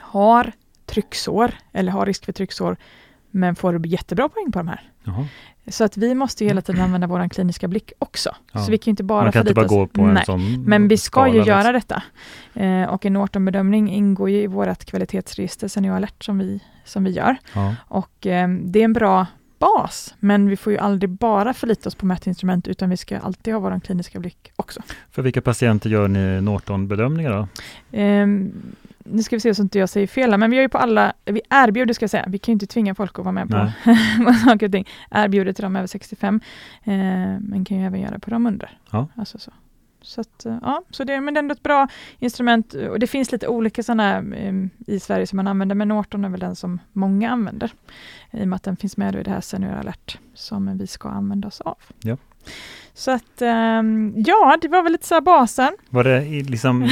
har 0.00 0.52
trycksår 0.86 1.54
eller 1.72 1.92
har 1.92 2.06
risk 2.06 2.24
för 2.24 2.32
trycksår 2.32 2.76
men 3.30 3.56
får 3.56 3.86
jättebra 3.86 4.28
poäng 4.28 4.52
på 4.52 4.58
de 4.58 4.68
här. 4.68 4.90
Jaha. 5.08 5.26
Så 5.70 5.84
att 5.84 5.96
vi 5.96 6.14
måste 6.14 6.44
ju 6.44 6.48
hela 6.50 6.60
tiden 6.60 6.80
använda 6.80 7.06
vår 7.06 7.28
kliniska 7.28 7.68
blick 7.68 7.92
också. 7.98 8.34
Ja. 8.52 8.60
Så 8.60 8.70
vi 8.70 8.78
kan 8.78 8.90
inte 8.90 9.02
bara 9.04 9.22
Man 9.22 9.32
kan 9.32 9.40
inte 9.40 9.54
bara 9.54 9.66
gå 9.66 9.86
på 9.86 10.06
Nej. 10.06 10.16
en 10.18 10.24
sån 10.24 10.62
Men 10.64 10.88
vi 10.88 10.98
ska 10.98 11.26
ju 11.26 11.32
liksom. 11.32 11.48
göra 11.48 11.72
detta. 11.72 12.02
Eh, 12.54 12.82
och 12.82 13.06
en 13.06 13.12
Norton-bedömning 13.12 13.90
ingår 13.90 14.30
ju 14.30 14.42
i 14.42 14.46
vårt 14.46 14.84
kvalitetsregister 14.84 15.68
Senior 15.68 15.96
Alert 15.96 16.24
som 16.24 16.38
vi, 16.38 16.60
som 16.84 17.04
vi 17.04 17.10
gör. 17.10 17.36
Ja. 17.54 17.74
Och 17.88 18.26
eh, 18.26 18.48
det 18.48 18.80
är 18.80 18.84
en 18.84 18.92
bra 18.92 19.26
bas, 19.58 20.14
men 20.18 20.48
vi 20.48 20.56
får 20.56 20.72
ju 20.72 20.78
aldrig 20.78 21.10
bara 21.10 21.54
förlita 21.54 21.88
oss 21.88 21.94
på 21.94 22.06
mätinstrument, 22.06 22.68
utan 22.68 22.90
vi 22.90 22.96
ska 22.96 23.18
alltid 23.18 23.54
ha 23.54 23.60
vår 23.60 23.80
kliniska 23.80 24.20
blick 24.20 24.52
också. 24.56 24.80
För 25.10 25.22
vilka 25.22 25.40
patienter 25.40 25.90
gör 25.90 26.08
ni 26.08 26.40
Norton-bedömningar 26.40 27.30
då? 27.30 27.48
Eh, 27.98 28.26
nu 29.10 29.22
ska 29.22 29.36
vi 29.36 29.40
se 29.40 29.54
så 29.54 29.62
inte 29.62 29.78
jag 29.78 29.88
säger 29.88 30.06
fel, 30.06 30.38
men 30.38 30.50
vi 30.50 30.56
gör 30.56 30.62
ju 30.62 30.68
på 30.68 30.78
alla, 30.78 31.12
vi 31.24 31.40
erbjuder 31.50 31.94
ska 31.94 32.02
jag 32.02 32.10
säga, 32.10 32.24
vi 32.28 32.38
kan 32.38 32.52
ju 32.52 32.54
inte 32.54 32.66
tvinga 32.66 32.94
folk 32.94 33.18
att 33.18 33.24
vara 33.24 33.32
med 33.32 33.48
på, 33.48 33.72
på 34.24 34.32
saker 34.32 34.66
och 34.66 34.72
ting, 34.72 34.88
erbjuder 35.10 35.52
till 35.52 35.62
de 35.62 35.76
över 35.76 35.86
65, 35.86 36.40
eh, 36.84 36.92
men 37.40 37.64
kan 37.64 37.78
ju 37.78 37.86
även 37.86 38.00
göra 38.00 38.18
på 38.18 38.30
de 38.30 38.46
under. 38.46 38.78
Ja. 38.90 39.06
Alltså 39.14 39.38
så. 39.38 39.52
Så, 40.02 40.20
att, 40.20 40.46
eh, 40.46 40.58
ja, 40.62 40.82
så 40.90 41.04
det, 41.04 41.20
men 41.20 41.34
det 41.34 41.38
är 41.38 41.42
ändå 41.42 41.52
ett 41.52 41.62
bra 41.62 41.88
instrument 42.18 42.74
och 42.74 42.98
det 42.98 43.06
finns 43.06 43.32
lite 43.32 43.48
olika 43.48 43.82
sådana 43.82 44.18
eh, 44.18 44.54
i 44.86 45.00
Sverige 45.00 45.26
som 45.26 45.36
man 45.36 45.46
använder, 45.46 45.74
men 45.74 45.88
Norton 45.88 46.24
är 46.24 46.28
väl 46.28 46.40
den 46.40 46.56
som 46.56 46.80
många 46.92 47.30
använder 47.30 47.72
i 48.30 48.42
och 48.42 48.48
med 48.48 48.56
att 48.56 48.62
den 48.62 48.76
finns 48.76 48.96
med 48.96 49.14
i 49.14 49.22
det 49.22 49.30
här 49.30 49.40
Senior 49.40 49.72
Alert 49.72 50.18
som 50.34 50.78
vi 50.78 50.86
ska 50.86 51.08
använda 51.08 51.48
oss 51.48 51.60
av. 51.60 51.78
Ja. 52.02 52.16
Så 52.98 53.10
att, 53.10 53.42
um, 53.42 54.14
ja, 54.16 54.58
det 54.62 54.68
var 54.68 54.82
väl 54.82 54.92
lite 54.92 55.06
så 55.06 55.20
basen. 55.20 55.72
Var 55.90 56.04
det 56.04 56.20
liksom 56.42 56.88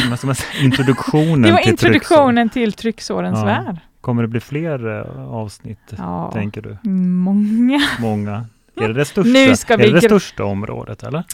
introduktionen 0.63 1.43
Det 1.43 1.53
var 1.53 1.59
till 1.59 1.71
introduktionen 1.71 2.49
till 2.49 2.73
trycksårens 2.73 3.39
ja. 3.39 3.45
värld. 3.45 3.77
Kommer 4.01 4.23
det 4.23 4.29
bli 4.29 4.41
fler 4.41 4.87
uh, 4.87 5.35
avsnitt, 5.35 5.79
ja, 5.99 6.31
tänker 6.33 6.63
du? 6.63 6.91
Många. 6.91 7.81
Många. 8.01 8.45
Är 8.77 8.89
det 8.89 8.95
det 8.95 9.05
största, 9.05 9.31
nu 9.31 9.57
ska 9.57 9.77
vi 9.77 9.85
är 9.85 9.93
det, 9.93 10.01
det 10.01 10.01
största 10.01 10.45
området, 10.45 11.03
eller? 11.03 11.25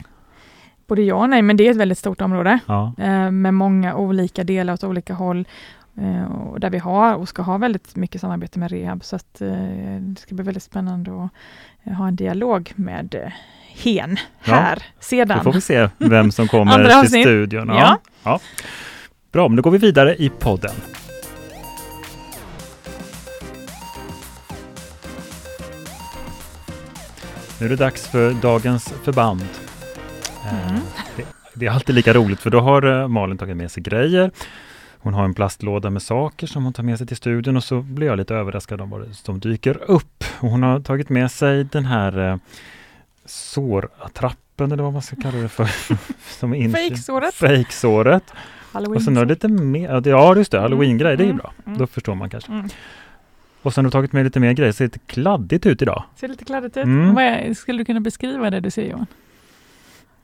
Både 0.86 1.02
ja 1.02 1.14
och 1.14 1.30
nej, 1.30 1.42
men 1.42 1.56
det 1.56 1.66
är 1.66 1.70
ett 1.70 1.76
väldigt 1.76 1.98
stort 1.98 2.20
område 2.20 2.58
ja. 2.66 2.92
uh, 2.98 3.30
med 3.30 3.54
många 3.54 3.96
olika 3.96 4.44
delar 4.44 4.74
åt 4.74 4.84
olika 4.84 5.14
håll. 5.14 5.48
Och 6.30 6.60
där 6.60 6.70
vi 6.70 6.78
har 6.78 7.14
och 7.14 7.28
ska 7.28 7.42
ha 7.42 7.58
väldigt 7.58 7.96
mycket 7.96 8.20
samarbete 8.20 8.58
med 8.58 8.70
rehab, 8.70 9.04
så 9.04 9.16
att 9.16 9.34
det 9.34 10.14
ska 10.18 10.34
bli 10.34 10.44
väldigt 10.44 10.62
spännande 10.62 11.10
att 11.24 11.96
ha 11.96 12.08
en 12.08 12.16
dialog 12.16 12.72
med 12.76 13.32
hen 13.76 14.16
här 14.40 14.76
ja, 14.76 14.84
sedan. 15.00 15.38
Då 15.38 15.44
får 15.44 15.52
vi 15.52 15.60
se 15.60 15.88
vem 15.98 16.32
som 16.32 16.48
kommer 16.48 17.00
till 17.08 17.22
studion. 17.22 17.68
Ja. 17.68 17.74
ja. 17.78 17.98
Ja. 18.22 18.40
Bra, 19.32 19.48
men 19.48 19.56
då 19.56 19.62
går 19.62 19.70
vi 19.70 19.78
vidare 19.78 20.16
i 20.16 20.28
podden. 20.28 20.74
Nu 27.60 27.66
är 27.66 27.70
det 27.70 27.76
dags 27.76 28.08
för 28.08 28.32
dagens 28.32 28.94
förband. 29.04 29.48
Eh, 30.44 30.70
mm. 30.70 30.80
Det, 31.16 31.24
det, 31.54 31.66
är 31.66 31.70
alltid 31.70 31.94
lika 31.94 32.12
roligt 32.12 32.40
för 32.40 32.50
då 32.50 32.60
har 32.60 33.00
eh, 33.00 33.08
Malin 33.08 33.38
tagit 33.38 33.56
med 33.56 33.70
sig 33.70 33.82
grejer. 33.82 34.30
Hon 34.98 35.14
har 35.14 35.24
en 35.24 35.34
plastlåda 35.34 35.90
med 35.90 36.02
saker 36.02 36.46
som 36.46 36.64
hon 36.64 36.72
tar 36.72 36.82
med 36.82 36.98
sig 36.98 37.06
till 37.06 37.16
studion 37.16 37.56
och 37.56 37.64
så 37.64 37.80
blir 37.80 38.06
jag 38.06 38.18
lite 38.18 38.34
överraskad 38.34 38.80
av 38.80 38.90
vad 38.90 39.14
som 39.14 39.40
dyker 39.40 39.78
upp. 39.90 40.24
hon 40.40 40.62
har 40.62 40.80
tagit 40.80 41.08
med 41.08 41.30
sig 41.30 41.64
den 41.64 41.84
här 41.84 42.30
eh, 42.30 42.36
sårattrappen 43.24 44.72
eller 44.72 44.82
vad 44.82 44.92
man 44.92 45.02
ska 45.02 45.16
kalla 45.16 45.38
det 45.38 45.48
för. 45.48 45.68
som 46.40 46.72
Fejksåret. 46.72 47.34
Fejksåret. 47.34 48.32
Och 48.72 49.02
sen 49.02 49.16
har 49.16 49.26
lite 49.26 49.48
mer, 49.48 50.08
ja 50.08 50.36
just 50.36 50.52
det, 50.52 50.60
halloween-grej, 50.60 51.16
det 51.16 51.22
är 51.22 51.26
ju 51.26 51.30
mm, 51.30 51.36
bra. 51.36 51.52
Mm. 51.66 51.78
Då 51.78 51.86
förstår 51.86 52.14
man 52.14 52.30
kanske. 52.30 52.52
Mm. 52.52 52.68
Och 53.62 53.74
sen 53.74 53.84
har 53.84 53.90
du 53.90 53.92
tagit 53.92 54.12
med 54.12 54.24
lite 54.24 54.40
mer 54.40 54.52
grejer, 54.52 54.72
ser 54.72 54.84
lite 54.84 54.98
kladdigt 54.98 55.66
ut 55.66 55.82
idag. 55.82 56.04
Ser 56.16 56.28
lite 56.28 56.44
kladdigt 56.44 56.76
ut. 56.76 56.84
Mm. 56.84 57.18
Är, 57.18 57.54
skulle 57.54 57.78
du 57.78 57.84
kunna 57.84 58.00
beskriva 58.00 58.50
det 58.50 58.60
du 58.60 58.70
ser 58.70 58.90
Johan? 58.90 59.06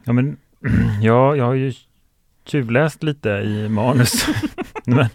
Ja 0.04 0.12
men, 0.12 0.36
ja, 1.02 1.36
jag 1.36 1.44
har 1.44 1.54
ju 1.54 1.72
tjuvläst 2.44 3.02
lite 3.02 3.28
i 3.28 3.68
manus. 3.68 4.26
men 4.84 5.06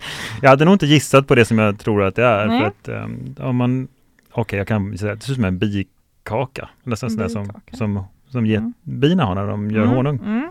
jag 0.42 0.50
hade 0.50 0.66
nog 0.66 0.74
inte 0.74 0.86
gissat 0.86 1.28
på 1.28 1.36
det 1.36 1.46
som 1.46 1.60
jag 1.60 1.80
tror 1.80 2.04
att 2.04 2.16
det 2.16 2.24
är. 2.26 2.46
Nej. 2.46 2.60
För 2.60 2.68
att, 2.68 3.04
um, 3.04 3.36
om 3.40 3.56
man, 3.56 3.88
okej 4.32 4.42
okay, 4.42 4.58
jag 4.58 4.68
kan 4.68 4.98
säga 4.98 5.14
att 5.14 5.20
det 5.20 5.26
ser 5.26 5.32
ut 5.32 5.36
som 5.36 5.46
en 5.46 5.60
bik 5.60 5.88
kaka. 6.24 6.70
Nästan 6.84 7.10
sådär 7.10 7.28
som, 7.28 7.52
som, 7.74 8.04
som 8.30 8.46
get, 8.46 8.60
Mm. 8.60 8.74
bina 8.84 9.26
har 9.26 9.36
när 9.36 9.48
de 9.48 9.72
gör 9.72 9.84
Mm, 9.84 9.96
honung. 9.96 10.20
Mm. 10.26 10.50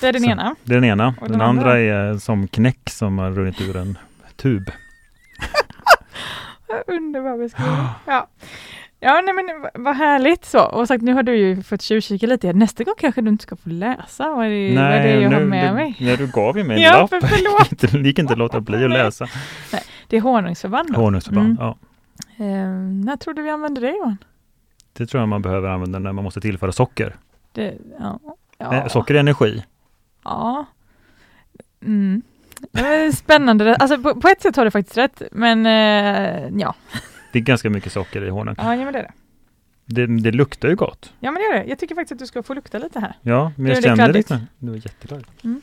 Det 0.00 0.06
är 0.08 0.12
den 0.12 0.22
Så. 0.22 0.30
ena. 0.30 0.54
Det 0.64 0.72
är 0.72 0.80
den 0.80 0.84
ena. 0.90 1.14
Den, 1.20 1.32
den 1.32 1.40
andra 1.40 1.62
andra? 1.62 1.78
är 1.80 2.18
som 2.18 2.48
knäck 2.48 2.90
som 2.90 3.18
har 3.18 3.30
runnit 3.30 3.60
ur 3.60 3.76
en 3.76 3.98
tub. 4.36 4.62
Underbar 6.86 7.38
beskrivning. 7.38 7.76
Ja. 8.06 8.28
Ja, 9.00 9.22
nej 9.24 9.34
men 9.34 9.84
vad 9.84 9.96
härligt 9.96 10.44
så. 10.44 10.64
Och 10.64 10.88
sagt, 10.88 11.02
nu 11.02 11.12
har 11.14 11.22
du 11.22 11.36
ju 11.36 11.62
fått 11.62 11.82
tjuvkika 11.82 12.26
lite. 12.26 12.52
Nästa 12.52 12.84
gång 12.84 12.94
kanske 12.98 13.20
du 13.20 13.28
inte 13.28 13.42
ska 13.42 13.56
få 13.56 13.68
läsa 13.68 14.28
vad 14.30 14.46
det, 14.46 14.74
vad 14.74 14.84
det 14.84 14.90
är 14.98 15.20
jag 15.20 15.30
har 15.30 15.40
med 15.40 15.70
du, 15.70 15.74
mig. 15.74 15.96
nej, 16.00 16.16
du 16.16 16.26
gav 16.26 16.58
ju 16.58 16.64
mig 16.64 16.76
en 16.76 16.82
Ja, 16.82 17.00
lapp. 17.00 17.10
för 17.10 17.20
förlåt. 17.20 17.92
det 17.92 17.98
gick 18.08 18.18
inte 18.18 18.32
att 18.32 18.38
låta 18.38 18.60
bli 18.60 18.84
att 18.84 18.90
läsa. 18.90 19.26
Det 20.08 20.16
är 20.16 20.20
honungsförband. 20.20 20.96
Honungsförband, 20.96 21.46
Mm. 21.46 21.56
ja. 21.60 21.76
Eh, 22.44 22.68
när 23.04 23.16
tror 23.16 23.34
du 23.34 23.42
vi 23.42 23.50
använder 23.50 23.82
det 23.82 23.90
Johan? 23.90 24.16
Det 24.98 25.06
tror 25.06 25.22
jag 25.22 25.28
man 25.28 25.42
behöver 25.42 25.68
använda 25.68 25.98
när 25.98 26.12
man 26.12 26.24
måste 26.24 26.40
tillföra 26.40 26.72
socker. 26.72 27.16
Det, 27.52 27.74
ja. 27.98 28.20
Ja. 28.58 28.74
Eh, 28.74 28.86
socker 28.88 29.14
är 29.14 29.18
energi. 29.20 29.64
Ja. 30.24 30.66
Mm. 31.84 32.22
Det 32.72 32.80
är 32.80 33.12
spännande. 33.12 33.76
Alltså 33.76 33.98
på, 34.02 34.20
på 34.20 34.28
ett 34.28 34.42
sätt 34.42 34.56
har 34.56 34.64
du 34.64 34.70
faktiskt 34.70 34.96
rätt, 34.96 35.22
men 35.32 35.66
eh, 35.66 36.60
ja. 36.60 36.74
Det 37.32 37.38
är 37.38 37.42
ganska 37.42 37.70
mycket 37.70 37.92
socker 37.92 38.24
i 38.24 38.30
honung. 38.30 38.54
Ja, 38.58 38.76
ja, 38.76 38.84
men 38.84 38.92
det 38.92 38.98
är 38.98 39.02
det. 39.02 39.12
Det, 39.84 40.20
det 40.20 40.32
luktar 40.32 40.68
ju 40.68 40.76
gott. 40.76 41.12
Ja, 41.20 41.30
men 41.30 41.42
det 41.42 41.46
är 41.46 41.62
det. 41.62 41.68
Jag 41.68 41.78
tycker 41.78 41.94
faktiskt 41.94 42.12
att 42.12 42.18
du 42.18 42.26
ska 42.26 42.42
få 42.42 42.54
lukta 42.54 42.78
lite 42.78 43.00
här. 43.00 43.16
Ja, 43.22 43.52
men 43.56 43.64
Nu 43.64 43.72
jag 43.72 43.94
kladdigt. 43.94 44.30
lite. 44.30 44.46
Det 44.58 44.70
var 44.70 44.76
jättekladdigt. 44.76 45.44
Mm. 45.44 45.60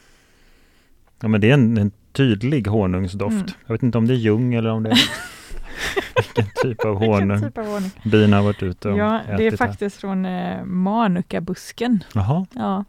Ja, 1.19 1.27
men 1.27 1.41
det 1.41 1.49
är 1.49 1.53
en, 1.53 1.77
en 1.77 1.91
tydlig 2.11 2.67
honungsdoft. 2.67 3.33
Mm. 3.33 3.47
Jag 3.65 3.73
vet 3.73 3.83
inte 3.83 3.97
om 3.97 4.07
det 4.07 4.13
är 4.13 4.17
ljung 4.17 4.53
eller 4.53 4.69
om 4.69 4.83
det 4.83 4.89
är 4.89 4.99
vilken 6.15 6.45
typ 6.63 6.85
av 6.85 6.95
honung 6.97 7.41
typ 7.41 7.57
av 7.57 7.65
honung? 7.65 7.91
bina 8.03 8.37
har 8.37 8.43
varit 8.43 8.63
ute 8.63 8.89
och 8.89 8.97
Ja, 8.97 9.21
det 9.27 9.31
är 9.33 9.47
ätit 9.47 9.59
här. 9.59 9.67
faktiskt 9.67 9.97
från 9.97 10.25
eh, 10.25 10.63
Manukabusken. 10.65 12.03
Jaha, 12.13 12.45
Ja. 12.53 12.85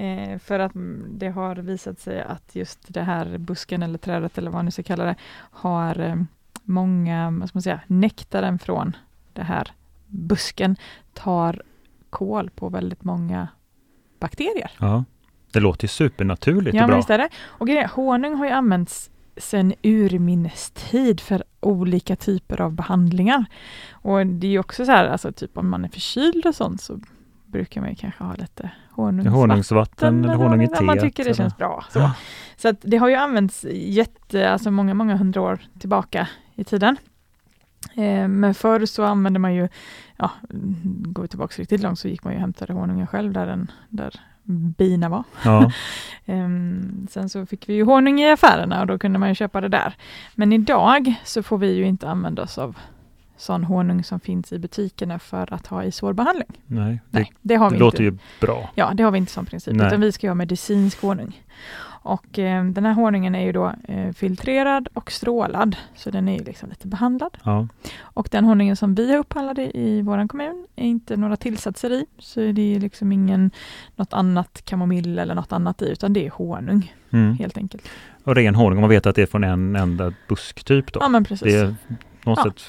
Eh, 0.00 0.38
för 0.38 0.58
att 0.58 0.72
det 1.08 1.28
har 1.28 1.56
visat 1.56 1.98
sig 2.00 2.22
att 2.22 2.54
just 2.56 2.78
det 2.88 3.02
här 3.02 3.38
busken 3.38 3.82
eller 3.82 3.98
trädet 3.98 4.38
eller 4.38 4.50
vad 4.50 4.64
nu 4.64 4.70
ska 4.70 4.82
kalla 4.82 5.04
det, 5.04 5.14
har 5.36 6.00
eh, 6.00 6.16
många, 6.62 7.30
vad 7.30 7.48
ska 7.48 7.56
man 7.56 7.62
säga, 7.62 7.80
nektaren 7.86 8.58
från 8.58 8.96
det 9.32 9.42
här 9.42 9.72
busken 10.06 10.76
tar 11.12 11.62
kål 12.10 12.50
på 12.50 12.68
väldigt 12.68 13.04
många 13.04 13.48
bakterier. 14.20 14.70
ja. 14.78 15.04
Det 15.52 15.60
låter 15.60 15.84
ju 15.84 15.88
supernaturligt 15.88 16.74
Ja, 16.76 16.82
och 16.82 16.88
men 16.88 16.88
bra. 16.88 16.96
visst 16.96 17.10
är 17.10 17.18
det. 17.18 17.28
Och 17.44 17.68
honung 17.90 18.34
har 18.34 18.44
ju 18.46 18.50
använts 18.52 19.10
sedan 19.36 19.74
urminnes 19.82 20.70
tid 20.70 21.20
för 21.20 21.44
olika 21.60 22.16
typer 22.16 22.60
av 22.60 22.72
behandlingar. 22.72 23.44
Och 23.92 24.26
det 24.26 24.46
är 24.54 24.58
också 24.58 24.84
så 24.86 24.92
här, 24.92 25.06
alltså 25.08 25.32
typ 25.32 25.58
om 25.58 25.68
man 25.70 25.84
är 25.84 25.88
förkyld 25.88 26.46
och 26.46 26.54
sånt 26.54 26.80
så 26.80 27.00
brukar 27.46 27.80
man 27.80 27.94
kanske 27.96 28.24
ha 28.24 28.34
lite 28.34 28.70
honungsvatten. 28.90 29.32
Honungsvatten 29.40 30.24
eller 30.24 30.34
honung 30.34 30.62
i 30.62 30.66
om 30.66 30.86
man 30.86 30.96
teet. 30.96 31.04
tycker 31.04 31.24
det 31.24 31.30
eller- 31.30 31.36
känns 31.36 31.56
bra. 31.56 31.84
Så, 31.90 31.98
Ja. 31.98 32.12
så 32.56 32.68
att 32.68 32.76
det 32.80 32.96
har 32.96 33.08
ju 33.08 33.14
använts 33.14 33.64
jätte, 33.72 34.50
alltså 34.50 34.70
många, 34.70 34.94
många 34.94 35.16
hundra 35.16 35.40
år 35.40 35.58
tillbaka 35.78 36.28
i 36.54 36.64
tiden. 36.64 36.96
Eh, 37.94 38.28
men 38.28 38.54
förr 38.54 38.86
så 38.86 39.04
använde 39.04 39.38
man 39.38 39.54
ju, 39.54 39.68
ja, 40.16 40.30
går 41.04 41.22
vi 41.22 41.28
tillbaka 41.28 41.62
riktigt 41.62 41.82
långt 41.82 41.98
så 41.98 42.08
gick 42.08 42.24
man 42.24 42.32
ju 42.32 42.36
och 42.36 42.40
hämtade 42.40 42.72
honungen 42.72 43.06
själv 43.06 43.32
där, 43.32 43.46
den, 43.46 43.70
där 43.88 44.20
bina 44.46 45.08
var. 45.08 45.24
Ja, 45.44 45.72
Ehm, 46.26 47.06
sen 47.10 47.28
så 47.28 47.46
fick 47.46 47.68
vi 47.68 47.74
ju 47.74 47.84
honung 47.84 48.20
i 48.20 48.30
affärerna 48.30 48.80
och 48.80 48.86
då 48.86 48.98
kunde 48.98 49.18
man 49.18 49.28
ju 49.28 49.34
köpa 49.34 49.60
det 49.60 49.68
där. 49.68 49.94
Men 50.34 50.52
idag 50.52 51.14
så 51.24 51.42
får 51.42 51.58
vi 51.58 51.72
ju 51.74 51.86
inte 51.86 52.08
använda 52.08 52.42
oss 52.42 52.58
av 52.58 52.76
sån 53.36 53.64
honung 53.64 54.04
som 54.04 54.20
finns 54.20 54.52
i 54.52 54.58
butikerna 54.58 55.18
för 55.18 55.54
att 55.54 55.66
ha 55.66 55.84
i 55.84 55.92
sårbehandling. 55.92 56.48
nej, 56.66 57.00
det, 57.10 57.18
Nej, 57.18 57.32
det 57.42 57.54
har 57.54 57.70
det 57.70 57.74
vi 57.76 57.80
låter 57.80 58.02
inte. 58.04 58.16
ju 58.24 58.46
bra. 58.46 58.70
Ja, 58.74 58.92
det 58.94 59.02
har 59.02 59.10
vi 59.10 59.18
inte 59.18 59.32
som 59.32 59.46
princip, 59.46 59.74
Nej. 59.74 59.86
utan 59.86 60.00
vi 60.00 60.12
ska 60.12 60.26
ju 60.26 60.30
ha 60.30 60.34
medicinsk 60.34 61.02
honung. 61.02 61.40
Och 62.04 62.38
eh, 62.38 62.64
den 62.64 62.84
här 62.84 62.92
honungen 62.92 63.34
är 63.34 63.44
ju 63.44 63.52
då 63.52 63.72
eh, 63.88 64.12
filtrerad 64.12 64.88
och 64.94 65.12
strålad, 65.12 65.76
så 65.94 66.10
den 66.10 66.28
är 66.28 66.38
ju 66.38 66.44
liksom 66.44 66.68
lite 66.68 66.86
behandlad. 66.86 67.36
Ja, 67.44 67.68
Och 68.00 68.28
den 68.30 68.44
honungen 68.44 68.76
som 68.76 68.94
vi 68.94 69.10
har 69.10 69.18
upphandlat 69.18 69.58
i, 69.58 69.70
i 69.74 70.02
vår 70.02 70.28
kommun 70.28 70.66
är 70.76 70.86
inte 70.86 71.16
några 71.16 71.36
tillsatser 71.36 71.92
i, 71.92 72.06
så 72.18 72.40
det 72.40 72.74
är 72.74 72.80
liksom 72.80 73.12
ingen 73.12 73.50
något 73.96 74.12
annat 74.12 74.62
kamomill 74.64 75.18
eller 75.18 75.34
något 75.34 75.52
annat 75.52 75.82
i, 75.82 75.88
utan 75.88 76.12
det 76.12 76.26
är 76.26 76.30
honung 76.30 76.94
mm. 77.10 77.36
helt 77.36 77.56
enkelt. 77.58 77.88
Och 78.24 78.34
ren 78.34 78.54
honung, 78.54 78.80
man 78.80 78.90
vet 78.90 79.06
att 79.06 79.16
det 79.16 79.22
är 79.22 79.26
från 79.26 79.44
en 79.44 79.76
enda 79.76 80.12
busktyp 80.28 80.92
då. 80.92 81.00
Ja, 81.02 81.08
men 81.08 81.24
precis. 81.24 81.52
det 81.52 81.58
är 81.58 81.74
på 82.24 82.30
något 82.30 82.38
Ja. 82.44 82.50
sätt 82.50 82.62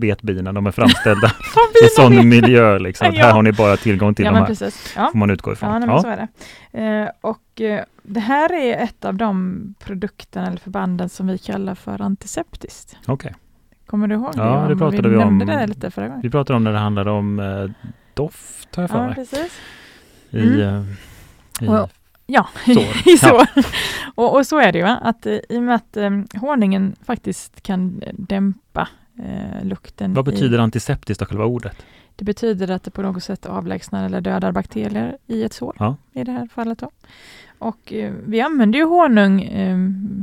vet 0.00 0.22
bina, 0.22 0.52
de 0.52 0.66
är 0.66 0.70
framställda 0.70 1.26
i 1.84 1.88
sån 1.96 2.28
miljö 2.28 2.78
liksom. 2.78 3.06
Ja. 3.14 3.24
Här 3.24 3.32
har 3.32 3.42
ni 3.42 3.52
bara 3.52 3.76
tillgång 3.76 4.14
till 4.14 4.24
Ja, 4.24 4.30
de 4.30 4.38
här, 4.38 4.46
precis. 4.46 4.92
Ja. 4.96 5.08
får 5.12 5.18
man 5.18 5.30
utgå 5.30 5.52
ifrån. 5.52 5.70
Ja, 5.72 5.78
nej, 5.78 5.88
Ja, 5.88 6.00
så 6.02 6.08
är 6.08 6.16
det. 6.72 6.78
Eh, 7.02 7.08
och 7.20 7.60
eh, 7.60 7.84
det 8.02 8.20
här 8.20 8.52
är 8.52 8.84
ett 8.84 9.04
av 9.04 9.14
de 9.14 9.60
produkterna 9.84 10.46
eller 10.46 10.56
förbanden 10.58 11.08
som 11.08 11.26
vi 11.26 11.38
kallar 11.38 11.74
för 11.74 12.00
antiseptiskt. 12.02 12.96
Okej. 13.06 13.34
Kommer 13.86 14.06
du 14.06 14.14
ihåg 14.14 14.32
Ja, 14.36 14.42
det? 14.42 14.48
Johan? 14.48 14.68
det 14.68 14.76
pratade 14.76 15.08
vi 15.08 15.16
nämnde 15.16 15.44
om. 15.44 15.50
det 15.50 15.66
lite 15.66 15.90
förra 15.90 16.06
gången. 16.08 16.22
Vi 16.22 16.30
pratade 16.30 16.56
om 16.56 16.64
när 16.64 16.72
det 16.72 16.78
handlade 16.78 17.10
om 17.10 17.40
eh, 17.40 17.90
doft, 18.14 18.76
har 18.76 18.82
jag 18.82 18.90
för 18.90 18.98
Ja, 18.98 19.06
mig. 19.06 19.14
precis. 19.14 19.60
I, 20.30 20.62
Mm. 20.62 20.84
i, 21.60 21.66
Och- 21.68 21.90
Ja, 22.26 22.48
Sår. 22.64 23.08
i 23.14 23.18
sår. 23.18 23.46
Och, 24.14 24.36
och 24.36 24.46
så 24.46 24.58
är 24.58 24.72
det 24.72 24.78
ju, 24.78 24.84
att 24.84 25.26
i 25.26 25.40
och 25.48 25.62
med 25.62 25.74
att 25.74 25.96
eh, 25.96 26.10
honungen 26.40 26.96
faktiskt 27.06 27.62
kan 27.62 28.02
dämpa 28.12 28.88
eh, 29.24 29.64
lukten. 29.64 30.14
vad 30.14 30.28
i, 30.28 30.30
betyder 30.30 30.58
antiseptiskt 30.58 31.22
av 31.22 31.28
själva 31.28 31.44
ordet? 31.44 31.76
Det 32.16 32.24
betyder 32.24 32.70
att 32.70 32.82
det 32.82 32.90
på 32.90 33.02
något 33.02 33.22
sätt 33.24 33.46
avlägsnar 33.46 34.04
eller 34.06 34.20
dödar 34.20 34.52
bakterier 34.52 35.16
i 35.26 35.42
ett 35.42 35.52
sår, 35.52 35.76
Ja. 35.78 35.96
i 36.12 36.24
det 36.24 36.32
här 36.32 36.46
fallet. 36.46 36.78
Då. 36.78 36.90
Och 37.58 37.92
eh, 37.92 38.12
vi 38.26 38.40
använder 38.40 38.78
ju 38.78 38.84
honung, 38.84 39.42
eh, 39.42 39.76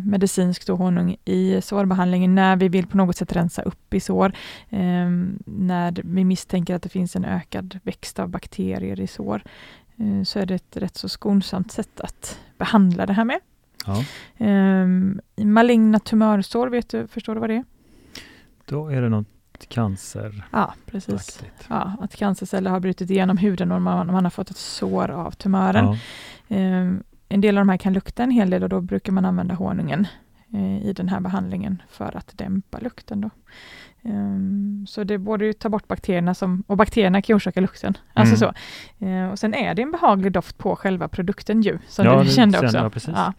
medicinskt 0.05 0.67
då, 0.67 0.75
honung 0.75 1.15
i 1.25 1.61
sårbehandlingen 1.61 2.35
när 2.35 2.55
vi 2.55 2.67
vill 2.69 2.87
på 2.87 2.97
något 2.97 3.15
sätt 3.17 3.35
rensa 3.35 3.61
upp 3.61 3.93
i 3.93 3.99
sår. 3.99 4.31
Eh, 4.69 5.09
när 5.45 6.01
vi 6.03 6.25
misstänker 6.25 6.75
att 6.75 6.83
det 6.83 6.89
finns 6.89 7.15
en 7.15 7.25
ökad 7.25 7.79
växt 7.83 8.19
av 8.19 8.29
bakterier 8.29 8.99
i 8.99 9.07
sår. 9.07 9.41
Eh, 9.97 10.23
så 10.23 10.39
är 10.39 10.45
det 10.45 10.55
ett 10.55 10.77
rätt 10.77 10.97
så 10.97 11.09
skonsamt 11.09 11.71
sätt 11.71 12.01
att 12.01 12.39
behandla 12.57 13.05
det 13.05 13.13
här 13.13 13.25
med. 13.25 13.39
Ja. 13.85 14.03
Eh, 14.45 14.87
i 15.35 15.45
maligna 15.45 15.99
tumörsår, 15.99 16.67
vet 16.67 16.89
du, 16.89 17.07
förstår 17.07 17.33
du 17.35 17.39
vad 17.41 17.49
det 17.49 17.55
är? 17.55 17.63
Då 18.69 18.87
är 18.87 19.01
det 19.01 19.09
något 19.09 19.27
canceraktigt. 19.67 20.43
Ja, 20.51 20.73
precis. 20.85 21.43
Ja, 21.67 21.93
att 22.01 22.15
cancerceller 22.15 22.71
har 22.71 22.79
brutit 22.79 23.09
igenom 23.09 23.37
huden 23.37 23.71
och 23.71 23.81
man, 23.81 24.07
man 24.07 24.23
har 24.23 24.29
fått 24.29 24.49
ett 24.49 24.57
sår 24.57 25.11
av 25.11 25.31
tumören. 25.31 25.85
Ja. 26.47 26.55
Eh, 26.55 26.93
en 27.29 27.41
del 27.41 27.57
av 27.57 27.61
de 27.61 27.69
här 27.69 27.77
kan 27.77 27.93
lukta 27.93 28.23
en 28.23 28.31
hel 28.31 28.49
del 28.49 28.63
och 28.63 28.69
då 28.69 28.81
brukar 28.81 29.11
man 29.11 29.25
använda 29.25 29.55
honungen 29.55 30.07
eh, 30.53 30.85
i 30.85 30.93
den 30.93 31.09
här 31.09 31.19
behandlingen 31.19 31.81
för 31.89 32.17
att 32.17 32.37
dämpa 32.37 32.79
lukten. 32.79 33.21
Då. 33.21 33.29
Eh, 34.03 34.11
så 34.87 35.03
det 35.03 35.17
borde 35.17 35.45
ju 35.45 35.53
ta 35.53 35.69
bort 35.69 35.87
bakterierna 35.87 36.33
som, 36.33 36.63
och 36.67 36.77
bakterierna 36.77 37.21
kan 37.21 37.35
orsaka 37.35 37.61
lukten. 37.61 37.97
Alltså 38.13 38.45
Mm. 38.45 38.53
så. 38.99 39.05
Eh, 39.05 39.31
och 39.31 39.39
sen 39.39 39.53
är 39.53 39.73
det 39.73 39.81
en 39.81 39.91
behaglig 39.91 40.31
doft 40.31 40.57
på 40.57 40.75
själva 40.75 41.07
produkten 41.07 41.61
ju, 41.61 41.77
som 41.87 42.05
Ja, 42.05 42.23
du 42.23 42.29
kände 42.29 42.59
också. 42.59 42.77
jag. 42.77 43.33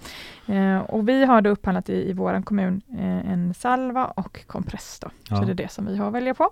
Ja. 0.49 0.55
Eh, 0.55 0.79
och 0.81 1.09
vi 1.09 1.25
har 1.25 1.43
då 1.43 1.51
upphandlat 1.51 1.89
i, 1.91 2.11
i 2.11 2.13
vår 2.13 2.43
kommun 2.43 2.81
eh, 2.99 3.33
en 3.33 3.55
salva 3.55 4.05
och 4.05 4.47
kompress. 4.47 4.99
Då. 5.03 5.11
Ja. 5.29 5.37
Så 5.37 5.43
det 5.45 5.51
är 5.53 5.55
det 5.55 5.71
som 5.71 5.87
vi 5.87 5.97
har 5.97 6.07
att 6.07 6.13
välja 6.15 6.35
på. 6.35 6.51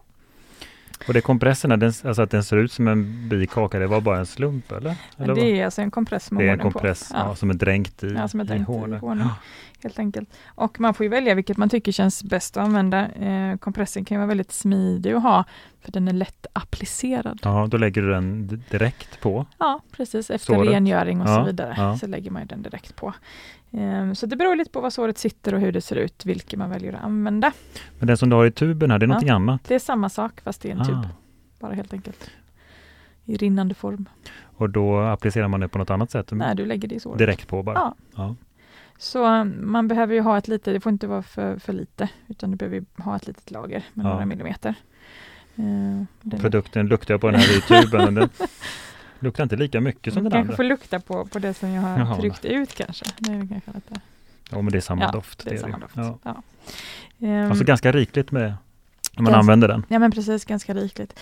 Och 1.09 1.15
det 1.15 1.21
den, 1.77 1.93
alltså 2.05 2.23
att 2.23 2.31
den 2.31 2.45
ser 2.45 2.57
ut 2.57 2.73
som 2.73 2.89
en 2.89 3.29
bikaka, 3.29 3.79
det 3.79 3.87
var 3.87 4.01
bara 4.01 4.19
en 4.19 4.27
slump 4.27 4.73
eller? 4.73 4.95
eller 5.19 5.35
det 5.35 5.61
är 5.61 5.65
alltså 5.65 5.83
en 5.83 5.91
kompress 5.91 6.31
med 6.31 6.45
det 6.45 6.49
är 6.49 6.53
en 6.53 6.59
kompress 6.59 7.09
på. 7.09 7.17
ja. 7.17 7.35
som 7.35 7.51
är 7.51 7.55
dränkt 7.55 8.05
i, 8.05 8.09
Ja, 8.15 8.29
som 8.29 8.41
är 8.41 8.45
dränkt 8.45 8.69
i 8.69 8.73
honung. 8.73 9.01
honung. 9.01 9.29
Helt 9.83 9.99
enkelt. 9.99 10.29
Och 10.47 10.81
man 10.81 10.95
får 10.95 11.05
ju 11.05 11.11
välja 11.11 11.35
vilket 11.35 11.57
man 11.57 11.69
tycker 11.69 11.93
känns 11.93 12.25
bäst 12.25 12.57
att 12.57 12.65
använda. 12.65 13.09
Eh, 13.09 13.57
kompressen 13.57 14.05
kan 14.05 14.15
ju 14.15 14.19
vara 14.19 14.29
väldigt 14.29 14.53
smidig 14.53 15.13
att 15.13 15.23
ha, 15.23 15.45
för 15.81 15.93
den 15.93 16.09
är 16.09 16.13
lätt 16.13 16.47
applicerad. 16.53 17.41
Ja, 17.43 17.67
då 17.71 17.77
lägger 17.77 18.03
du 18.03 18.11
den 18.11 18.47
direkt 18.71 19.21
på. 19.21 19.47
Ja, 19.59 19.81
precis. 19.93 20.31
Efter 20.31 20.55
Såret. 20.55 20.71
rengöring 20.73 21.21
och 21.21 21.29
Ja, 21.29 21.37
så 21.37 21.45
vidare, 21.45 21.75
ja. 21.77 21.97
så 21.99 22.07
lägger 22.07 22.31
man 22.31 22.47
den 22.47 22.63
direkt 22.63 22.97
på. 22.97 23.15
Eh, 23.71 24.13
så 24.13 24.27
det 24.27 24.37
beror 24.37 24.57
lite 24.57 24.71
på 24.71 24.81
var 24.81 24.91
såret 24.91 25.19
sitter 25.19 25.55
och 25.55 25.61
hur 25.61 25.73
det 25.73 25.81
ser 25.81 25.97
ut, 25.97 26.25
vilket 26.25 26.59
man 26.59 26.71
väljer 26.71 26.93
att 26.93 27.03
använda. 27.05 27.53
Men 27.99 28.07
den 28.07 28.17
som 28.17 28.31
du 28.31 28.37
har 28.37 28.47
i 28.47 28.51
tuben 28.51 28.91
här, 28.91 28.99
det 28.99 29.05
är 29.05 29.07
Ja. 29.07 29.09
någonting 29.09 29.31
annat. 29.31 29.65
Det 29.65 29.75
är 29.75 29.79
samma 29.79 30.09
sak, 30.09 30.41
fast 30.41 30.65
i 30.65 30.71
en 30.71 30.85
tub, 30.85 30.95
Ah, 30.97 31.09
bara 31.61 31.73
helt 31.75 31.93
enkelt. 31.93 32.31
I 33.25 33.37
rinnande 33.37 33.75
form. 33.75 34.09
och 34.57 34.71
då 34.71 34.99
applicerar 35.01 35.49
man 35.49 35.61
det 35.61 35.69
på 35.69 35.79
något 35.79 35.91
annat 35.91 36.11
sätt? 36.11 36.29
Nej, 36.33 36.57
du 36.57 36.67
lägger 36.67 36.89
det 36.89 36.95
i 36.95 37.01
såret. 37.01 37.19
Direkt 37.19 37.49
på 37.49 37.63
bara? 37.63 37.95
Ja. 38.17 38.35
Så 38.99 39.27
um, 39.41 39.55
man 39.73 39.89
behöver 39.89 40.15
ju 40.15 40.21
ha 40.21 40.39
ett 40.39 40.49
lite, 40.49 40.73
det 40.73 40.81
får 40.81 40.93
inte 40.93 41.07
vara 41.07 41.23
för, 41.23 41.59
för 41.59 41.73
lite, 41.73 42.09
utan 42.29 42.51
du 42.51 42.57
behöver 42.57 42.77
ju 42.77 42.85
ha 42.97 43.17
ett 43.17 43.27
litet 43.27 43.51
lager 43.51 43.83
med 43.95 44.07
Ja. 44.07 44.11
några 44.11 44.27
millimeter. 44.27 44.75
Eh, 45.57 45.65
den- 46.23 46.41
Produkten 46.41 46.87
luktar 46.87 47.15
jag 47.15 47.21
på 47.21 47.31
den 47.31 47.41
här 47.41 47.61
tuben. 47.61 48.05
men 48.05 48.15
den 48.15 48.29
luktar 49.19 49.43
inte 49.43 49.57
lika 49.57 49.81
mycket 49.81 50.15
som 50.15 50.23
den 50.25 50.31
kanske 50.33 50.41
andra. 50.45 50.57
får 50.57 50.65
lukta 50.65 51.01
på, 51.01 51.25
på 51.25 51.39
det 51.39 51.55
som 51.55 51.69
jag 51.69 51.83
har 51.83 51.99
Jaha, 51.99 52.17
tryckt 52.17 52.45
ut 52.45 52.75
kanske. 52.75 53.05
Det 53.19 53.33
är 53.33 53.39
kanske 53.49 53.71
lite, 53.75 54.01
Ja, 54.51 54.63
men 54.63 54.73
det 54.73 54.79
är 54.79 54.81
samma 54.81 55.03
Ja, 55.03 55.11
doft. 55.11 55.45
det 55.45 55.51
är 55.55 55.59
samma 55.59 55.79
doft. 55.79 55.97
Ja. 55.97 56.19
Ja. 56.23 56.43
Ehm, 57.27 57.51
Alltså 57.51 57.65
ganska 57.65 57.93
rikligt 57.93 58.31
med 58.31 58.43
när 58.43 59.23
man 59.23 59.25
Ganska- 59.25 59.39
använder 59.39 59.69
den. 59.69 59.85
ja 59.89 59.99
men 59.99 60.11
precis, 60.11 60.45
ganska 60.45 60.75
rikligt. 60.75 61.19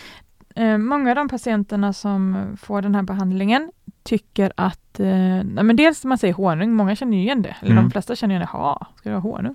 Eh, 0.56 0.78
många 0.78 1.10
av 1.10 1.16
de 1.16 1.28
patienterna 1.28 1.92
som 1.92 2.36
får 2.60 2.82
den 2.82 2.94
här 2.94 3.02
behandlingen 3.02 3.72
tycker 4.02 4.52
att, 4.56 5.00
eh, 5.00 5.42
men 5.44 5.76
dels 5.76 6.04
man 6.04 6.18
säger 6.18 6.34
honung, 6.34 6.72
många 6.72 6.96
känner 6.96 7.16
ju 7.16 7.22
igen 7.22 7.42
det, 7.42 7.56
eller 7.60 7.72
Mm. 7.72 7.84
de 7.84 7.90
flesta 7.90 8.16
känner 8.16 8.34
igen 8.34 8.42
det, 8.52 8.58
ja, 8.58 8.86
ska 8.96 9.08
du 9.10 9.14
ha 9.16 9.20
honung? 9.22 9.54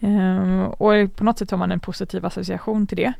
Eh, 0.00 0.62
och 0.64 1.16
på 1.16 1.24
något 1.24 1.38
sätt 1.38 1.50
har 1.50 1.58
man 1.58 1.72
en 1.72 1.80
positiv 1.80 2.26
association 2.26 2.86
till 2.86 2.96
det. 2.96 3.12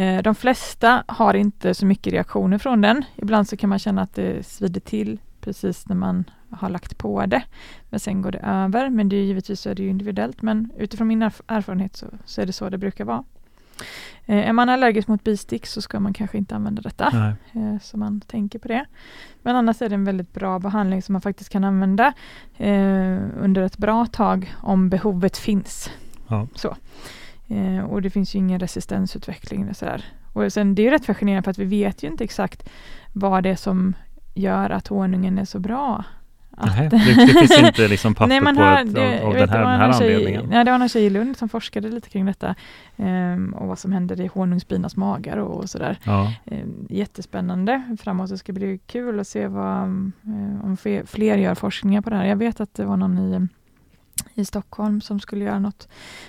Eh, 0.00 0.22
de 0.22 0.34
flesta 0.34 1.04
har 1.08 1.34
inte 1.34 1.74
så 1.74 1.86
mycket 1.86 2.12
reaktioner 2.12 2.58
från 2.58 2.80
den. 2.80 3.04
Ibland 3.16 3.48
så 3.48 3.56
kan 3.56 3.70
man 3.70 3.78
känna 3.78 4.02
att 4.02 4.14
det 4.14 4.46
svider 4.46 4.80
till 4.80 5.18
precis 5.40 5.88
när 5.88 5.96
man 5.96 6.24
har 6.50 6.68
lagt 6.70 6.98
på 6.98 7.26
det. 7.26 7.42
Men 7.90 8.00
sen 8.00 8.22
går 8.22 8.32
det 8.32 8.38
över. 8.38 8.90
Men 8.90 9.08
det 9.08 9.16
är 9.16 9.22
givetvis 9.22 9.60
så 9.60 9.70
är 9.70 9.74
det 9.74 9.86
individuellt. 9.88 10.42
Men 10.42 10.70
utifrån 10.78 11.08
min 11.08 11.22
erf- 11.22 11.42
erfarenhet 11.46 11.96
så, 11.96 12.06
så 12.24 12.40
är 12.42 12.46
det 12.46 12.52
så 12.52 12.68
det 12.68 12.78
brukar 12.78 13.04
vara. 13.04 13.24
Eh, 14.26 14.48
är 14.48 14.52
man 14.52 14.68
allergisk 14.68 15.08
mot 15.08 15.24
bistick 15.24 15.66
så 15.66 15.82
ska 15.82 16.00
man 16.00 16.12
kanske 16.12 16.38
inte 16.38 16.56
använda 16.56 16.82
detta. 16.82 17.34
Eh, 17.52 17.80
så 17.82 17.96
man 17.96 18.20
tänker 18.20 18.58
på 18.58 18.68
det. 18.68 18.84
Men 19.42 19.56
annars 19.56 19.82
är 19.82 19.88
det 19.88 19.94
en 19.94 20.04
väldigt 20.04 20.32
bra 20.32 20.58
behandling 20.58 21.02
som 21.02 21.12
man 21.12 21.22
faktiskt 21.22 21.50
kan 21.50 21.64
använda 21.64 22.12
eh, 22.56 23.18
under 23.40 23.62
ett 23.62 23.78
bra 23.78 24.06
tag 24.06 24.54
om 24.62 24.88
behovet 24.88 25.36
finns. 25.36 25.90
Ja. 26.28 26.48
Så. 26.54 26.76
Eh, 27.48 27.84
och 27.84 28.02
det 28.02 28.10
finns 28.10 28.34
ju 28.34 28.38
ingen 28.38 28.60
resistensutveckling. 28.60 29.62
eller 29.62 29.74
Sådär. 29.74 30.04
Och 30.32 30.52
sen, 30.52 30.74
det 30.74 30.82
är 30.82 30.84
ju 30.84 30.90
rätt 30.90 31.06
fascinerande 31.06 31.42
för 31.42 31.50
att 31.50 31.58
vi 31.58 31.64
vet 31.64 32.02
ju 32.02 32.08
inte 32.08 32.24
exakt 32.24 32.68
vad 33.12 33.42
det 33.42 33.50
är 33.50 33.56
som 33.56 33.94
gör 34.34 34.70
att 34.70 34.88
honungen 34.88 35.38
är 35.38 35.44
så 35.44 35.58
bra. 35.58 36.04
Nej, 36.62 36.88
det, 36.88 36.96
det 36.96 37.32
finns 37.38 37.58
inte 37.58 37.88
liksom 37.88 38.14
papper 38.14 38.28
Nej, 38.28 38.40
man 38.40 38.56
på 38.56 38.62
har, 38.62 38.72
att, 38.72 38.94
det, 38.94 39.20
av, 39.22 39.26
av 39.28 39.34
den 39.34 39.48
här, 39.48 39.58
den 39.60 39.68
en 39.68 39.80
här 39.80 39.92
tjej, 39.92 40.14
anledningen. 40.14 40.46
nej, 40.50 40.64
det 40.64 40.70
var 40.70 40.78
en 40.80 40.88
tjej 40.88 41.04
i 41.04 41.10
Lund 41.10 41.36
som 41.36 41.48
forskade 41.48 41.88
lite 41.88 42.08
kring 42.08 42.26
detta 42.26 42.54
ehm, 42.96 43.54
och 43.54 43.68
vad 43.68 43.78
som 43.78 43.92
händer 43.92 44.20
i 44.20 44.26
honungsbinas 44.26 44.96
magar 44.96 45.36
och, 45.36 45.56
och 45.62 45.70
sådär. 45.70 45.98
Ja, 46.04 46.32
Ehm, 46.46 46.86
jättespännande 46.90 47.82
framåt. 48.00 48.30
Det 48.30 48.38
ska 48.38 48.52
bli 48.52 48.78
kul 48.86 49.20
att 49.20 49.28
se 49.28 49.46
vad, 49.46 49.82
eh, 49.82 50.64
om 50.64 50.76
fler, 50.80 51.04
fler 51.06 51.36
gör 51.38 51.54
forskningar 51.54 52.00
på 52.00 52.10
det 52.10 52.16
här. 52.16 52.24
Jag 52.24 52.36
vet 52.36 52.60
att 52.60 52.74
det 52.74 52.84
var 52.84 52.96
någon 52.96 53.18
i, 53.18 53.48
i 54.40 54.44
Stockholm 54.44 55.00
som 55.00 55.20
skulle 55.20 55.44
göra 55.44 55.58
något, 55.58 55.88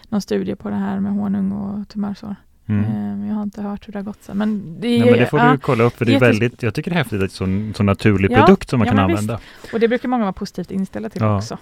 någon 0.09 0.21
studie 0.21 0.55
på 0.55 0.69
det 0.69 0.76
här 0.76 0.99
med 0.99 1.11
honung 1.11 1.51
och 1.51 1.89
tumörsår. 1.89 2.36
Mm. 2.68 2.84
Ehm, 2.84 3.28
jag 3.28 3.36
har 3.36 3.43
inte 3.43 3.61
hört 3.61 3.88
hur 3.88 3.93
det 3.93 3.99
har 3.99 4.03
gått 4.03 4.24
sen. 4.24 4.38
Men 4.38 4.82
det, 4.82 4.88
Nej, 4.88 5.11
men 5.11 5.20
det 5.20 5.26
får 5.26 5.39
ja, 5.39 5.51
du 5.51 5.57
kolla 5.57 5.84
upp 5.84 5.97
för 5.97 6.05
det 6.05 6.16
är 6.16 6.20
väldigt, 6.20 6.63
jag 6.63 6.74
tycker 6.74 6.91
det 6.91 6.95
är 6.95 6.97
häftigt 6.97 7.13
att 7.13 7.20
det 7.20 7.24
är 7.24 7.47
en 7.47 7.70
sån, 7.70 7.74
sån 7.76 7.86
naturlig 7.86 8.32
Ja, 8.32 8.38
produkt 8.38 8.70
som 8.70 8.80
man 8.80 8.88
ja, 8.88 8.93
kan 8.93 8.95
men 8.95 9.07
visst. 9.07 9.20
använda. 9.20 9.41
Och 9.74 9.80
det 9.80 9.88
brukar 9.88 10.09
många 10.09 10.24
vara 10.24 10.34
positivt 10.34 10.72
inställda 10.72 11.09
till 11.09 11.24
också. 11.24 11.57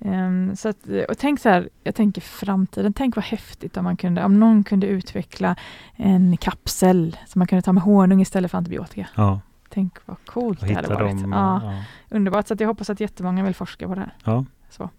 Ehm, 0.00 0.56
så 0.56 0.68
att, 0.68 0.76
och 1.08 1.18
tänk 1.18 1.40
så 1.40 1.48
här, 1.48 1.68
jag 1.84 1.94
tänker 1.94 2.20
framtiden, 2.20 2.92
tänk 2.92 3.16
vad 3.16 3.24
häftigt 3.24 3.76
om, 3.76 3.84
man 3.84 3.96
kunde, 3.96 4.24
om 4.24 4.40
någon 4.40 4.64
kunde 4.64 4.86
utveckla 4.86 5.56
en 5.96 6.36
kapsel 6.36 7.16
som 7.26 7.38
man 7.38 7.46
kunde 7.48 7.62
ta 7.62 7.72
med 7.72 7.82
honung 7.82 8.20
istället 8.20 8.50
för 8.50 8.58
antibiotika. 8.58 9.08
Ja, 9.14 9.40
Tänk 9.68 9.94
vad 10.06 10.16
coolt 10.26 10.60
det 10.60 10.74
hade 10.74 10.88
varit. 10.94 11.22
dem. 11.22 11.32
Ja, 11.32 11.60
Ja. 11.64 11.82
underbart, 12.16 12.48
så 12.48 12.56
jag 12.58 12.68
hoppas 12.68 12.90
att 12.90 13.00
jättemånga 13.00 13.44
vill 13.44 13.54
forska 13.54 13.88
på 13.88 13.94
det 13.94 14.00
här. 14.00 14.14
Ja. 14.24 14.44
Så, 14.70 14.90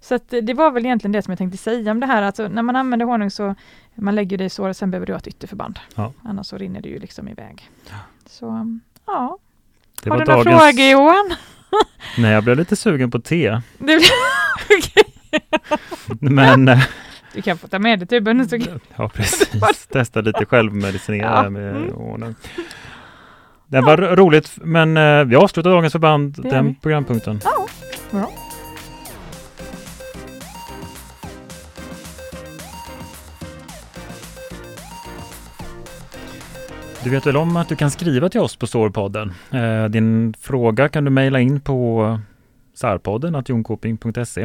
så 0.00 0.14
att 0.14 0.28
det 0.42 0.54
var 0.54 0.70
väl 0.70 0.84
egentligen 0.86 1.12
det 1.12 1.22
som 1.22 1.30
jag 1.32 1.38
tänkte 1.38 1.58
säga 1.58 1.90
om 1.92 2.00
det 2.00 2.06
här. 2.06 2.22
Alltså, 2.22 2.48
när 2.48 2.62
man 2.62 2.76
använder 2.76 3.06
honung 3.06 3.30
så 3.30 3.54
man 3.94 4.14
lägger 4.14 4.38
det 4.38 4.44
i 4.44 4.48
såret, 4.50 4.76
sen 4.76 4.90
behöver 4.90 5.06
du 5.06 5.12
ha 5.12 5.18
ett 5.18 5.26
ytterförband. 5.26 5.78
Ja. 5.94 6.12
Annars 6.24 6.46
så 6.46 6.58
rinner 6.58 6.80
det 6.80 6.88
ju 6.88 6.98
liksom 6.98 7.28
iväg. 7.28 7.70
Så 8.26 8.78
ja, 9.06 9.38
Det 10.02 10.10
har 10.10 10.18
du 10.18 10.24
några 10.24 10.42
dagens... 10.44 10.62
frågor 10.62 10.90
Johan? 10.90 11.34
Nej, 12.18 12.30
jag 12.32 12.44
blev 12.44 12.56
lite 12.56 12.76
sugen 12.76 13.10
på 13.10 13.20
te. 13.20 13.60
Du. 13.78 14.00
Men, 16.30 16.68
eh, 16.68 16.82
du 17.34 17.42
kan 17.42 17.58
få 17.58 17.68
ta 17.68 17.78
med 17.78 17.98
dig 17.98 18.08
tuben. 18.08 18.48
Ja 18.96 19.08
precis, 19.08 19.86
testa 19.86 20.20
lite 20.20 20.44
självmedicinera 20.46 21.44
Ja. 21.44 21.50
med 21.50 21.76
Mm. 21.76 21.94
honung. 21.94 22.34
Det 23.70 23.80
var 23.80 23.96
ro- 23.96 24.14
roligt, 24.16 24.50
men 24.56 24.96
eh, 24.96 25.24
vi 25.24 25.36
avslutar 25.36 25.70
dagens 25.70 25.92
förband, 25.92 26.34
Det 26.42 26.50
den 26.50 26.74
programpunkten. 26.74 27.40
ja, 27.44 27.66
bra. 28.10 28.30
Du 37.04 37.10
vet 37.10 37.26
väl 37.26 37.36
om 37.36 37.56
att 37.56 37.68
du 37.68 37.76
kan 37.76 37.90
skriva 37.90 38.28
till 38.28 38.40
oss 38.40 38.56
på 38.56 38.66
Sårpodden? 38.66 39.32
Eh, 39.50 39.84
din 39.84 40.34
fråga 40.40 40.88
kan 40.88 41.04
du 41.04 41.10
mejla 41.10 41.40
in 41.40 41.60
på 41.60 42.18
sarpodden, 42.74 43.42
jonkoping.se. 43.46 44.42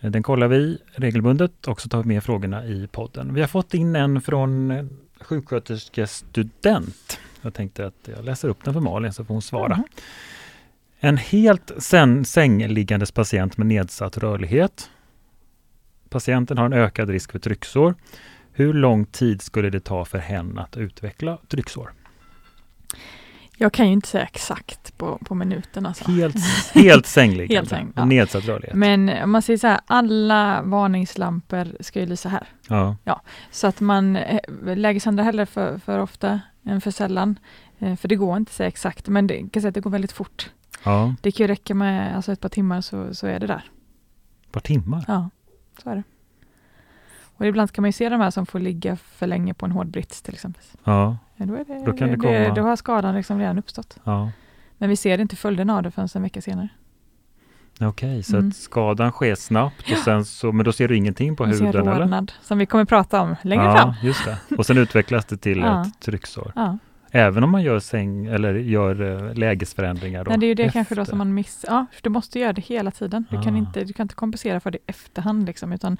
Eh, 0.00 0.10
Den 0.10 0.22
kollar 0.22 0.48
vi 0.48 0.78
regelbundet 0.94 1.66
och 1.66 1.80
så 1.80 1.88
tar 1.88 2.02
vi 2.02 2.08
med 2.08 2.24
frågorna 2.24 2.64
i 2.66 2.88
podden. 2.92 3.34
Vi 3.34 3.40
har 3.40 3.48
fått 3.48 3.74
in 3.74 3.96
en 3.96 4.20
från 4.20 4.72
sjuksköterskestudent. 5.20 7.18
Jag 7.46 7.54
tänkte 7.54 7.86
att 7.86 8.08
jag 8.16 8.24
läser 8.24 8.48
upp 8.48 8.64
den 8.64 8.74
för 8.74 8.80
Malin 8.80 9.12
så 9.12 9.24
får 9.24 9.34
hon 9.34 9.42
svara. 9.42 9.76
Mhm. 9.76 9.84
En 10.98 11.16
helt 11.16 11.72
sängliggandes 12.26 13.12
patient 13.12 13.56
med 13.56 13.66
nedsatt 13.66 14.18
rörlighet. 14.18 14.90
Patienten 16.08 16.58
har 16.58 16.66
en 16.66 16.72
ökad 16.72 17.10
risk 17.10 17.32
för 17.32 17.38
trycksår. 17.38 17.94
Hur 18.52 18.74
lång 18.74 19.04
tid 19.04 19.42
skulle 19.42 19.70
det 19.70 19.80
ta 19.80 20.04
för 20.04 20.18
henne 20.18 20.60
att 20.60 20.76
utveckla 20.76 21.38
trycksår? 21.48 21.92
Jag 23.58 23.72
kan 23.72 23.86
ju 23.86 23.92
inte 23.92 24.08
säga 24.08 24.24
exakt 24.24 24.98
på, 24.98 25.18
på 25.24 25.34
minuten. 25.34 25.86
Alltså. 25.86 26.10
Helt, 26.10 26.36
helt 26.74 27.06
sängliggande 27.06 27.54
Helt 27.56 27.68
säng, 27.68 27.92
ja. 27.96 28.04
nedsatt 28.04 28.44
rörlighet. 28.44 28.76
Men 28.76 29.22
om 29.22 29.30
man 29.30 29.42
säger 29.42 29.58
så 29.58 29.66
här, 29.66 29.80
alla 29.86 30.62
varningslampor 30.62 31.82
ska 31.82 32.00
ju 32.00 32.06
lysa 32.06 32.28
här. 32.28 32.46
Ja, 33.04 33.20
Så 33.50 33.66
att 33.66 33.80
man 33.80 34.16
eh, 34.16 34.40
lägesandrar 34.76 35.24
hellre 35.24 35.46
för, 35.46 35.78
för 35.78 35.98
ofta 35.98 36.40
än 36.66 36.80
för 36.80 36.90
sällan. 36.90 37.38
Eh, 37.78 37.96
För 37.96 38.08
det 38.08 38.16
går 38.16 38.36
inte 38.36 38.50
att 38.50 38.54
säga 38.54 38.68
exakt, 38.68 39.08
men 39.08 39.26
det, 39.26 39.38
kan 39.50 39.62
säga 39.62 39.68
att 39.68 39.74
det 39.74 39.80
går 39.80 39.90
väldigt 39.90 40.12
fort. 40.12 40.50
ja, 40.84 41.14
Det 41.20 41.30
kan 41.32 41.44
ju 41.44 41.48
räcka 41.48 41.74
med 41.74 42.16
alltså 42.16 42.32
ett 42.32 42.40
par 42.40 42.48
timmar 42.48 42.80
så, 42.80 43.14
så 43.14 43.26
är 43.26 43.40
det 43.40 43.46
där. 43.46 43.70
ett 44.46 44.52
par 44.52 44.60
timmar. 44.60 45.04
Ja, 45.08 45.30
så 45.82 45.90
är 45.90 45.96
det. 45.96 46.02
Och 47.38 47.46
ibland 47.46 47.72
kan 47.72 47.82
man 47.82 47.88
ju 47.88 47.92
se 47.92 48.08
de 48.08 48.20
här 48.20 48.30
som 48.30 48.46
får 48.46 48.58
ligga 48.60 48.96
för 48.96 49.26
länge 49.26 49.54
på 49.54 49.66
en 49.66 49.72
hård 49.72 49.86
brits 49.86 50.22
till 50.22 50.34
exempel. 50.34 50.62
Ja, 50.84 51.16
Ja, 51.36 51.46
då, 51.46 51.54
är 51.54 51.64
det, 51.64 51.84
Då 51.86 51.92
kan 51.92 52.08
det 52.10 52.16
komma- 52.16 52.54
då 52.54 52.62
har 52.62 52.76
skadan 52.76 53.14
liksom 53.14 53.38
redan 53.38 53.58
uppstått. 53.58 53.98
ja. 54.04 54.30
Men 54.78 54.88
vi 54.88 54.96
ser 54.96 55.20
inte 55.20 55.36
följden 55.36 55.70
av 55.70 55.82
det 55.82 55.90
förrän 55.90 56.08
en 56.14 56.22
vecka 56.22 56.40
senare. 56.40 56.68
Okej, 57.80 58.22
så 58.22 58.36
Mm. 58.36 58.48
att 58.48 58.56
skadan 58.56 59.10
sker 59.10 59.34
snabbt 59.34 59.90
och 59.92 59.98
sen 59.98 60.24
så, 60.24 60.52
men 60.52 60.64
då 60.64 60.72
ser 60.72 60.88
du 60.88 60.96
ingenting 60.96 61.36
på 61.36 61.44
ser 61.44 61.52
huden 61.66 61.88
eller? 61.88 62.00
rodnad, 62.00 62.32
som 62.42 62.58
vi 62.58 62.66
kommer 62.66 62.84
prata 62.84 63.20
om 63.20 63.36
längre 63.42 63.64
ja, 63.64 63.76
fram. 63.76 63.94
just 64.02 64.24
det. 64.24 64.38
Och 64.58 64.66
sen 64.66 64.78
utvecklas 64.78 65.24
det 65.24 65.36
till 65.36 65.58
Ja. 65.58 65.82
ett 65.82 66.00
trycksår. 66.00 66.52
Ja. 66.56 66.78
Även 67.10 67.44
om 67.44 67.50
man 67.50 67.62
gör 67.62 67.78
säng 67.78 68.26
eller 68.26 68.54
gör 68.54 69.26
eh, 69.28 69.34
lägesförändringar 69.34 70.24
då? 70.24 70.28
Nej, 70.28 70.38
det 70.38 70.46
är 70.46 70.48
ju 70.48 70.54
det 70.54 70.70
kanske 70.70 70.94
då 70.94 71.02
efter. 71.02 71.10
som 71.10 71.18
man 71.18 71.34
missar. 71.34 71.68
Ja, 71.72 71.86
du 72.02 72.10
måste 72.10 72.38
göra 72.38 72.52
det 72.52 72.60
hela 72.64 72.90
tiden. 72.90 73.24
Du, 73.30 73.42
kan 73.42 73.54
Ah. 73.54 73.58
inte, 73.58 73.84
du 73.84 73.92
kan 73.92 74.04
inte 74.04 74.14
kompensera 74.14 74.60
för 74.60 74.70
det 74.70 74.78
i 74.78 74.80
efterhand. 74.86 75.46
Liksom, 75.46 75.72
utan, 75.72 75.96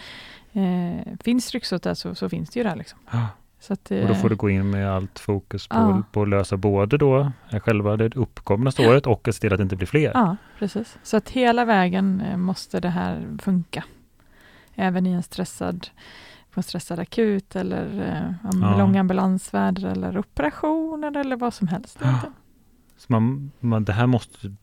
eh, 0.52 1.12
finns 1.24 1.46
trycksåret 1.46 1.82
där 1.82 1.94
så, 1.94 2.14
så 2.14 2.28
finns 2.28 2.50
det 2.50 2.60
ju 2.60 2.64
där. 2.64 2.76
Liksom. 2.76 2.98
Ja. 3.10 3.26
Att, 3.68 3.90
Och 3.90 4.08
då 4.08 4.14
får 4.14 4.28
du 4.28 4.36
gå 4.36 4.50
in 4.50 4.70
med 4.70 4.90
allt 4.92 5.18
fokus 5.18 5.68
på, 5.68 5.76
Ja. 5.76 6.02
på 6.12 6.22
att 6.22 6.28
lösa 6.28 6.56
både 6.56 6.98
då 6.98 7.32
eh, 7.50 7.60
själva 7.60 7.96
det 7.96 8.16
uppkomna 8.16 8.70
såret 8.72 9.06
och 9.06 9.28
att 9.28 9.34
se 9.34 9.40
till 9.40 9.52
att 9.52 9.58
det 9.58 9.62
inte 9.62 9.76
blir 9.76 9.86
fler. 9.86 10.10
Ja, 10.14 10.36
precis. 10.58 10.98
Så 11.02 11.16
att 11.16 11.30
hela 11.30 11.64
vägen 11.64 12.20
eh, 12.20 12.36
måste 12.36 12.80
det 12.80 12.88
här 12.88 13.26
funka. 13.42 13.84
Även 14.74 15.06
i 15.06 15.12
en 15.12 15.22
stressad, 15.22 15.88
på 16.50 16.60
en 16.60 16.62
stressad 16.62 16.98
akut 16.98 17.56
eller 17.56 17.84
om 18.52 18.60
Ja. 18.62 18.78
lång 18.78 18.96
ambulansfärd 18.96 19.78
eller 19.84 20.18
operationer 20.18 21.16
eller 21.16 21.36
vad 21.36 21.54
som 21.54 21.68
helst. 21.68 21.98
Ja. 22.02 22.20
Så 22.96 23.06
man, 23.12 23.50
man, 23.60 23.84
det 23.84 23.92
här 23.92 24.06
måste 24.06 24.54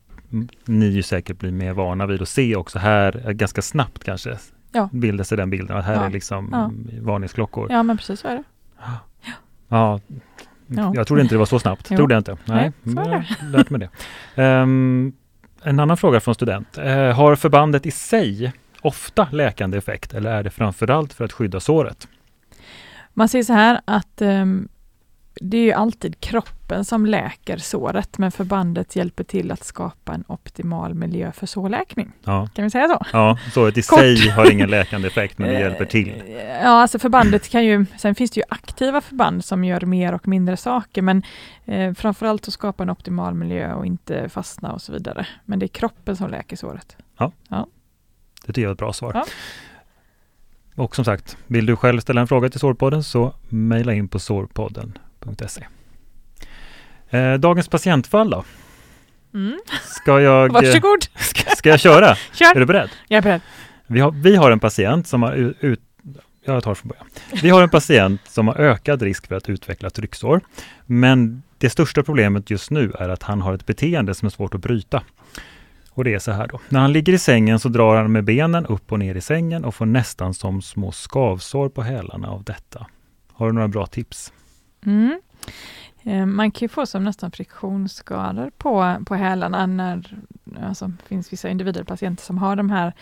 ni 0.64 0.86
ju 0.86 1.02
säkert 1.02 1.38
bli 1.38 1.50
mer 1.52 1.72
vana 1.72 2.06
vid 2.06 2.22
att 2.22 2.28
se 2.28 2.56
också 2.56 2.78
här, 2.78 3.32
ganska 3.32 3.62
snabbt 3.62 4.04
kanske. 4.04 4.38
Ja. 4.72 4.88
Bilda 4.92 5.24
sig 5.24 5.36
den 5.38 5.50
bilden 5.50 5.76
att 5.76 5.84
här 5.84 5.94
Ja. 5.94 6.04
är 6.04 6.10
liksom 6.10 6.48
Ja. 6.52 6.70
varningsklockor. 7.02 7.72
Ja, 7.72 7.82
men 7.82 7.96
precis 7.96 8.20
så 8.20 8.28
är 8.28 8.36
det. 8.36 8.44
Ja. 9.68 10.00
Ja. 10.66 10.92
Jag 10.94 11.06
trodde 11.06 11.22
inte 11.22 11.34
det 11.34 11.38
var 11.38 11.46
så 11.46 11.58
snabbt. 11.58 11.86
Jo. 11.90 11.96
Trodde 11.96 12.14
jag 12.14 12.20
inte. 12.20 12.36
Nej, 12.44 12.72
Nej, 12.82 12.94
så 12.94 13.00
är 13.00 13.08
har 13.14 13.50
lärt 13.50 13.70
mig 13.70 13.80
det. 13.80 14.42
Ehm, 14.42 15.12
en 15.62 15.80
annan 15.80 15.96
fråga 15.96 16.20
från 16.20 16.34
student. 16.34 16.78
Eh, 16.78 17.12
har 17.12 17.36
förbandet 17.36 17.86
i 17.86 17.90
sig 17.90 18.52
ofta 18.80 19.28
läkande 19.32 19.78
effekt 19.78 20.14
eller 20.14 20.30
är 20.30 20.42
det 20.42 20.50
framförallt 20.50 21.12
för 21.12 21.24
att 21.24 21.32
skydda 21.32 21.60
såret? 21.60 22.08
Man 23.14 23.28
säger 23.28 23.44
så 23.44 23.52
här 23.52 23.80
att 23.84 24.22
ehm, 24.22 24.68
det 25.40 25.56
är 25.56 25.62
ju 25.62 25.72
alltid 25.72 26.20
kroppen 26.20 26.84
som 26.84 27.06
läker 27.06 27.56
såret, 27.56 28.18
men 28.18 28.32
förbandet 28.32 28.96
hjälper 28.96 29.24
till 29.24 29.52
att 29.52 29.64
skapa 29.64 30.12
en 30.14 30.24
optimal 30.26 30.94
miljö 30.94 31.32
för 31.32 31.46
sårläkning. 31.46 32.12
Ja, 32.24 32.48
Kan 32.54 32.64
vi 32.64 32.70
säga 32.70 32.88
så? 32.88 33.06
ja 33.12 33.38
såret 33.52 33.78
i 33.78 33.82
Kort. 33.82 33.98
sig 33.98 34.28
har 34.28 34.50
ingen 34.50 34.70
läkande 34.70 35.08
effekt 35.08 35.38
men 35.38 35.48
det 35.48 35.60
hjälper 35.60 35.84
till. 35.84 36.22
Eh, 36.26 36.62
Ja, 36.62 36.68
alltså 36.68 36.98
förbandet 36.98 37.48
kan 37.48 37.64
ju, 37.64 37.86
sen 37.98 38.14
finns 38.14 38.30
det 38.30 38.40
ju 38.40 38.44
aktiva 38.48 39.00
förband 39.00 39.44
som 39.44 39.64
gör 39.64 39.80
mer 39.80 40.14
och 40.14 40.28
mindre 40.28 40.56
saker, 40.56 41.02
men 41.02 41.22
eh, 41.64 41.94
framförallt 41.94 42.48
att 42.48 42.54
skapa 42.54 42.82
en 42.82 42.90
optimal 42.90 43.34
miljö 43.34 43.74
och 43.74 43.86
inte 43.86 44.28
fastna 44.28 44.72
och 44.72 44.82
så 44.82 44.92
vidare. 44.92 45.26
Men 45.44 45.58
det 45.58 45.66
är 45.66 45.68
kroppen 45.68 46.16
som 46.16 46.30
läker 46.30 46.56
såret. 46.56 46.96
Det 48.46 48.52
tycker 48.52 48.62
jag 48.62 48.68
är 48.68 48.72
ett 48.72 48.78
bra 48.78 48.92
svar. 48.92 49.12
Ja. 49.14 49.24
Och 50.76 50.96
som 50.96 51.04
sagt, 51.04 51.36
vill 51.46 51.66
du 51.66 51.76
själv 51.76 52.00
ställa 52.00 52.20
en 52.20 52.26
fråga 52.28 52.48
till 52.48 52.60
Sårpodden 52.60 53.02
så 53.04 53.34
mejla 53.48 53.94
in 53.94 54.08
på 54.08 54.18
sårpodden.se. 55.24 55.66
Eh, 57.18 57.34
dagens 57.34 57.68
patientfall 57.68 58.30
då? 58.30 58.44
Mm. 59.34 59.58
Ska 59.82 60.20
jag, 60.20 60.48
Varsågod! 60.52 61.02
ska, 61.16 61.50
ska 61.56 61.68
jag 61.68 61.80
köra? 61.80 62.10
Är 62.10 62.18
Kör! 62.32 62.60
du 62.60 62.66
beredd? 62.66 62.90
Jag 63.08 63.18
är 63.18 63.22
beredd. 63.22 63.40
Vi 63.86 64.00
har, 64.00 64.10
vi 64.10 64.36
har 64.36 64.50
en 64.50 64.60
patient 64.60 65.06
som 65.06 65.22
har 65.22 65.32
ut 65.60 65.80
jag 66.46 66.62
tar 66.62 66.74
från 66.74 66.88
början. 66.88 67.06
Vi 67.42 67.50
har 67.50 67.62
en 67.62 67.68
patient 67.68 68.20
som 68.28 68.48
har 68.48 68.54
ökad 68.54 69.02
risk 69.02 69.26
för 69.26 69.34
att 69.34 69.48
utveckla 69.48 69.90
trycksår. 69.90 70.40
Men 70.86 71.42
det 71.58 71.70
största 71.70 72.02
problemet 72.02 72.50
just 72.50 72.70
nu 72.70 72.92
är 72.98 73.08
att 73.08 73.22
han 73.22 73.42
har 73.42 73.54
ett 73.54 73.66
beteende 73.66 74.14
som 74.14 74.26
är 74.26 74.30
svårt 74.30 74.54
att 74.54 74.60
bryta. 74.60 75.02
Och 75.90 76.04
det 76.04 76.14
är 76.14 76.18
så 76.18 76.32
här 76.32 76.46
då. 76.46 76.60
När 76.68 76.80
han 76.80 76.92
ligger 76.92 77.12
i 77.12 77.18
sängen 77.18 77.58
så 77.58 77.68
drar 77.68 77.96
han 77.96 78.12
med 78.12 78.24
benen 78.24 78.66
upp 78.66 78.92
och 78.92 78.98
ner 78.98 79.14
i 79.14 79.20
sängen 79.20 79.64
och 79.64 79.74
får 79.74 79.86
nästan 79.86 80.34
som 80.34 80.62
små 80.62 80.92
skavsår 80.92 81.68
på 81.68 81.82
hälarna 81.82 82.28
av 82.28 82.44
detta. 82.44 82.86
Har 83.32 83.46
du 83.46 83.52
några 83.52 83.68
bra 83.68 83.86
tips? 83.86 84.32
Mm. 84.86 85.18
Eh, 86.04 86.26
Man 86.26 86.50
kan 86.50 86.64
ju 86.64 86.68
få 86.68 86.86
som 86.86 87.04
nästan 87.04 87.30
friktionsskador 87.30 88.50
på, 88.58 88.96
på 89.06 89.14
hälarna 89.14 89.66
när 89.66 90.16
alltså, 90.68 90.86
det 90.86 91.08
finns 91.08 91.32
vissa 91.32 91.48
individer, 91.48 91.84
patienter 91.84 92.24
som 92.24 92.38
har 92.38 92.56
de 92.56 92.70
här, 92.70 92.92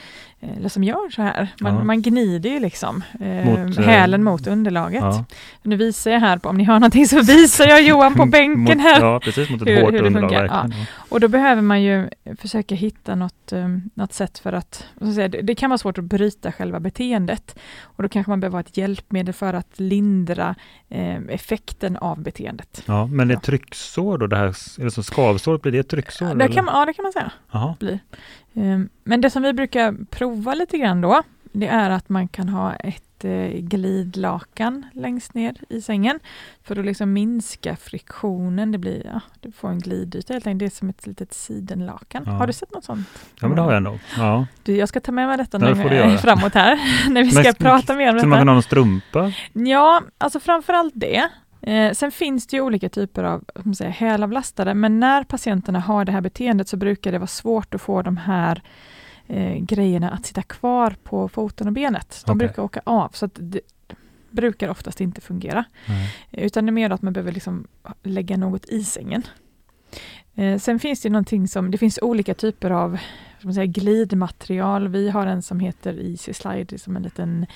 eh, 0.40 0.56
eller 0.56 0.68
som 0.68 0.84
gör 0.84 1.10
så 1.10 1.22
här. 1.22 1.48
Man, 1.60 1.74
Ja. 1.74 1.84
man 1.84 2.02
gnider 2.02 2.50
ju 2.50 2.60
liksom 2.60 3.02
eh, 3.20 3.44
Mot, 3.66 3.78
eh, 3.78 3.84
hälen 3.84 4.22
mot 4.24 4.46
underlaget. 4.46 5.02
Ja. 5.02 5.24
Nu 5.62 5.76
visar 5.76 6.10
jag 6.10 6.20
här, 6.20 6.38
på, 6.38 6.48
om 6.48 6.56
ni 6.56 6.64
hör 6.64 6.74
någonting 6.74 7.06
så 7.06 7.22
visar 7.22 7.66
jag 7.66 7.82
Johan 7.82 8.14
på 8.14 8.26
bänken 8.32 8.78
mot, 8.78 8.82
här. 8.84 9.00
Ja, 9.00 9.20
precis 9.24 9.50
mot 9.50 9.62
ett 9.62 9.68
Hur- 9.68 9.82
hårt 9.82 9.92
hur 9.92 10.02
underlag. 10.02 10.32
Ja. 10.32 10.70
Och 11.08 11.20
då 11.20 11.28
behöver 11.28 11.62
man 11.62 11.82
ju 11.82 12.08
försöka 12.38 12.74
hitta 12.74 13.14
något, 13.14 13.52
något 13.94 14.12
sätt 14.12 14.38
för 14.38 14.52
att, 14.52 14.84
jag 15.00 15.14
säga, 15.14 15.28
det, 15.28 15.42
det 15.42 15.54
kan 15.54 15.70
vara 15.70 15.78
svårt 15.78 15.98
att 15.98 16.04
bryta 16.04 16.52
själva 16.52 16.80
beteendet. 16.80 17.58
Och 17.82 18.02
då 18.02 18.08
kanske 18.08 18.30
man 18.30 18.40
behöver 18.40 18.56
ha 18.56 18.60
ett 18.60 18.76
hjälpmedel 18.76 19.34
för 19.34 19.54
att 19.54 19.80
lindra 19.80 20.54
eh, 20.88 21.16
effekten 21.28 21.96
av 21.96 22.22
beteendet. 22.22 22.82
Ja, 22.92 23.06
men 23.06 23.28
det 23.28 23.34
är 23.34 23.36
Ja. 23.36 23.40
trycksår 23.40 24.18
då, 24.18 24.26
det 24.26 24.36
här, 24.36 24.46
är 24.80 24.84
det 24.84 24.90
som 24.90 25.02
skavsår, 25.04 25.58
blir 25.58 25.72
det 25.72 25.78
ett 25.78 25.88
trycksår? 25.88 26.26
Det 26.26 26.32
eller? 26.44 26.48
kan, 26.48 26.64
man- 26.64 26.74
ja, 26.78 26.86
det 26.86 26.92
kan 26.92 27.02
man 27.02 27.12
säga. 27.12 27.30
Jaha. 27.52 27.74
Eh, 28.54 28.78
Men 29.04 29.20
det 29.20 29.30
som 29.30 29.42
vi 29.42 29.52
brukar 29.52 29.94
prova 30.10 30.54
lite 30.54 30.78
grann 30.78 31.00
då, 31.00 31.22
det 31.52 31.66
är 31.66 31.90
att 31.90 32.08
man 32.08 32.28
kan 32.28 32.48
ha 32.48 32.74
ett 32.74 33.24
eh, 33.24 33.48
glidlakan 34.02 34.86
längst 34.92 35.34
ner 35.34 35.54
i 35.68 35.80
sängen 35.80 36.20
för 36.62 36.78
att 36.78 36.84
liksom 36.86 37.12
minska 37.12 37.76
friktionen. 37.76 38.72
Det 38.72 38.78
blir, 38.78 39.06
ja, 39.14 39.20
du 39.40 39.52
får 39.52 39.68
en 39.68 39.78
glidyta 39.78 40.32
helt 40.32 40.46
enkelt. 40.46 40.58
Det 40.58 40.66
är 40.76 40.78
som 40.78 40.88
ett 40.88 41.06
litet 41.06 41.34
sidenlakan. 41.34 42.22
Ja. 42.26 42.32
Har 42.32 42.46
du 42.46 42.52
sett 42.52 42.74
något 42.74 42.84
sånt? 42.84 43.08
Ja, 43.40 43.48
men 43.48 43.56
det 43.56 43.62
har 43.62 43.72
jag 43.72 43.82
nog. 43.82 43.98
Ja. 44.16 44.46
Du, 44.62 44.76
jag 44.76 44.88
ska 44.88 45.00
ta 45.00 45.12
med 45.12 45.28
mig 45.28 45.36
detta 45.36 45.58
Ja, 45.60 45.66
det 45.66 45.82
du 45.82 45.88
nu 45.88 45.94
göra. 45.96 46.18
framåt 46.18 46.54
här, 46.54 46.78
när 47.10 47.24
vi 47.24 47.30
ska 47.30 47.42
Men- 47.42 47.54
prata 47.54 47.94
mer 47.94 48.14
om 48.14 48.20
Så 48.20 48.26
man 48.26 48.38
kan 48.38 48.46
detta. 48.46 48.50
ha 48.52 48.56
en 48.56 48.62
strumpa? 48.62 49.32
Ja, 49.52 50.02
alltså 50.18 50.40
framförallt 50.40 50.92
det. 50.96 51.28
Eh, 51.62 51.92
sen 51.92 52.12
finns 52.12 52.46
det 52.46 52.56
ju 52.56 52.62
olika 52.62 52.88
typer 52.88 53.24
av 53.24 53.44
vad 53.54 53.66
man 53.66 53.74
säger, 53.74 53.90
hälavlastare, 53.90 54.74
men 54.74 55.00
när 55.00 55.24
patienterna 55.24 55.80
har 55.80 56.04
det 56.04 56.12
här 56.12 56.20
beteendet 56.20 56.68
så 56.68 56.76
brukar 56.76 57.12
det 57.12 57.18
vara 57.18 57.26
svårt 57.26 57.74
att 57.74 57.82
få 57.82 58.02
de 58.02 58.16
här 58.16 58.62
eh, 59.26 59.56
grejerna 59.56 60.10
att 60.10 60.26
sitta 60.26 60.42
kvar 60.42 60.94
på 61.02 61.28
foten 61.28 61.66
och 61.66 61.72
benet. 61.72 62.22
De 62.26 62.30
Okej. 62.30 62.46
brukar 62.46 62.62
åka 62.62 62.80
av, 62.84 63.08
så 63.12 63.28
det 63.34 63.60
brukar 64.30 64.68
oftast 64.68 65.00
inte 65.00 65.20
fungera. 65.20 65.64
Nej. 65.88 66.14
Utan 66.30 66.66
det 66.66 66.70
är 66.70 66.72
mer 66.72 66.90
att 66.90 67.02
man 67.02 67.12
behöver 67.12 67.32
liksom 67.32 67.66
lägga 68.02 68.36
något 68.36 68.64
i 68.64 68.84
sängen. 68.84 69.22
Eh, 70.34 70.58
sen 70.58 70.78
finns 70.78 71.00
det 71.00 71.10
någonting 71.10 71.48
som, 71.48 71.70
det 71.70 71.78
finns 71.78 71.98
olika 72.02 72.34
typer 72.34 72.70
av 72.70 72.98
man 73.44 73.54
säga, 73.54 73.66
glidmaterial. 73.66 74.88
Vi 74.88 75.10
har 75.10 75.26
en 75.26 75.42
som 75.42 75.60
heter 75.60 76.10
Easy 76.10 76.32
Slide, 76.32 76.78
som 76.78 76.96
en 76.96 77.02
liten 77.02 77.46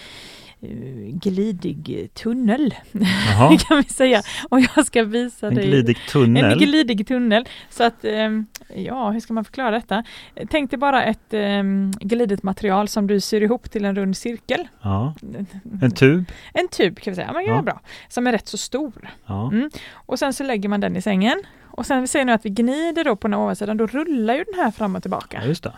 glidig 1.12 2.08
tunnel, 2.14 2.74
kan 3.68 3.76
vi 3.76 3.84
säga. 3.84 4.22
Och 4.48 4.60
jag 4.60 4.86
ska 4.86 5.04
visa 5.04 5.46
en 5.48 5.54
dig 5.54 5.66
glidig 5.66 5.96
en 5.96 6.10
tunnel. 6.12 6.58
glidig 6.58 7.06
tunnel. 7.06 7.48
Så 7.70 7.84
att, 7.84 8.04
ehm, 8.04 8.46
ja, 8.74 9.10
hur 9.10 9.20
ska 9.20 9.32
man 9.32 9.44
förklara 9.44 9.70
detta? 9.70 10.04
Tänk 10.50 10.70
dig 10.70 10.78
bara 10.78 11.04
ett 11.04 11.34
um, 11.34 11.90
glidigt 12.00 12.42
material 12.42 12.88
som 12.88 13.06
du 13.06 13.20
syr 13.20 13.40
ihop 13.40 13.70
till 13.70 13.84
en 13.84 13.96
rund 13.96 14.16
cirkel. 14.16 14.68
Ja, 14.82 15.14
en 15.82 15.90
tub. 15.90 16.24
En 16.54 16.68
tub 16.68 16.98
kan 16.98 17.10
vi 17.10 17.14
säga, 17.14 17.32
men 17.32 17.44
Ja. 17.44 17.54
ja. 17.56 17.62
bra. 17.62 17.80
Som 18.08 18.26
är 18.26 18.32
rätt 18.32 18.48
så 18.48 18.58
stor. 18.58 19.10
Ja. 19.26 19.50
Mm. 19.52 19.70
Och 19.92 20.18
sen 20.18 20.32
så 20.32 20.44
lägger 20.44 20.68
man 20.68 20.80
den 20.80 20.96
i 20.96 21.02
sängen. 21.02 21.42
Och 21.62 21.86
sen 21.86 22.00
vi 22.00 22.06
ser 22.06 22.24
nu 22.24 22.32
att 22.32 22.44
vi 22.44 22.50
gnider 22.50 23.04
då 23.04 23.16
på 23.16 23.28
den 23.28 23.34
ovansidan, 23.34 23.76
då 23.76 23.86
rullar 23.86 24.34
ju 24.34 24.44
den 24.44 24.64
här 24.64 24.70
fram 24.70 24.96
och 24.96 25.02
tillbaka. 25.02 25.38
ja, 25.42 25.48
just 25.48 25.62
det. 25.62 25.72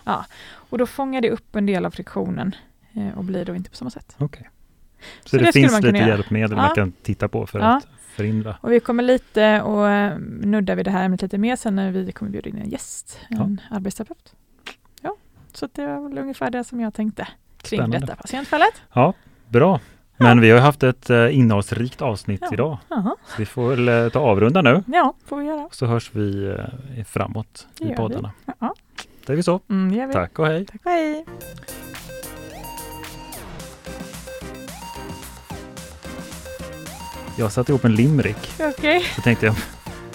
Och 0.70 0.78
då 0.78 0.86
fångar 0.86 1.20
det 1.20 1.30
upp 1.30 1.56
en 1.56 1.66
del 1.66 1.86
av 1.86 1.90
friktionen 1.90 2.54
eh, 2.94 3.18
och 3.18 3.24
blir 3.24 3.44
då 3.44 3.54
inte 3.54 3.70
på 3.70 3.76
samma 3.76 3.90
sätt. 3.90 4.16
Okej. 4.18 4.48
Så, 5.24 5.28
Så 5.28 5.36
det, 5.36 5.44
det 5.44 5.52
finns 5.52 5.82
lite 5.82 5.98
hjälpmedel 5.98 6.50
Ja. 6.50 6.56
man 6.56 6.74
kan 6.74 6.92
titta 7.02 7.28
på 7.28 7.46
för 7.46 7.58
Ja. 7.58 7.76
att 7.76 7.86
förhindra. 8.16 8.56
Och 8.60 8.72
vi 8.72 8.80
kommer 8.80 9.02
lite 9.02 9.62
och 9.62 9.88
eh, 9.90 10.18
nudda 10.18 10.74
vid 10.74 10.84
det 10.84 10.90
här 10.90 11.04
ämnet 11.04 11.22
lite 11.22 11.38
mer 11.38 11.56
sen 11.56 11.76
när 11.76 11.90
vi 11.90 12.12
kommer 12.12 12.30
bjuda 12.32 12.48
in 12.48 12.58
en 12.58 12.68
gäst, 12.68 13.18
en 13.30 13.60
arbetsterapeut. 13.70 14.32
Ja, 15.02 15.16
så 15.52 15.68
det 15.72 15.86
var 15.86 16.08
väl 16.08 16.18
ungefär 16.18 16.50
det 16.50 16.64
som 16.64 16.80
jag 16.80 16.94
tänkte 16.94 17.28
kring 17.62 17.78
Spännande. 17.78 17.98
detta 18.06 18.16
patientfallet. 18.16 18.82
Bra. 19.48 19.80
Men 20.20 20.40
vi 20.40 20.50
har 20.50 20.58
haft 20.60 20.82
ett 20.82 21.10
eh, 21.10 21.36
innehållsrikt 21.38 22.02
avsnitt 22.02 22.40
Ja. 22.42 22.48
idag. 22.52 22.78
Jaha. 22.88 23.16
Så 23.26 23.34
vi 23.38 23.46
får 23.46 23.68
väl 23.76 23.88
eh, 23.88 24.08
ta 24.08 24.18
avrunda 24.20 24.62
nu. 24.62 24.82
Ja, 24.86 25.14
får 25.26 25.36
vi 25.36 25.46
göra. 25.46 25.68
Så 25.70 25.86
hörs 25.86 26.10
vi 26.14 26.56
framåt 27.06 27.66
i 27.80 27.88
poddarna. 27.94 28.32
Ja. 28.60 28.74
Det 29.26 29.32
är 29.32 29.36
vi 29.36 29.42
så. 29.42 29.60
Mm, 29.70 29.96
det 29.96 30.06
vi. 30.06 30.12
Tack 30.12 30.38
och 30.38 30.46
hej. 30.46 30.66
Tack 30.66 30.80
och 30.84 30.90
hej. 30.92 31.24
Jag 37.38 37.52
satte 37.52 37.72
ihop 37.72 37.84
en 37.84 37.94
limerick. 37.94 38.52
Okej. 38.60 39.00
Så 39.16 39.20
tänkte 39.22 39.46
jag 39.46 39.54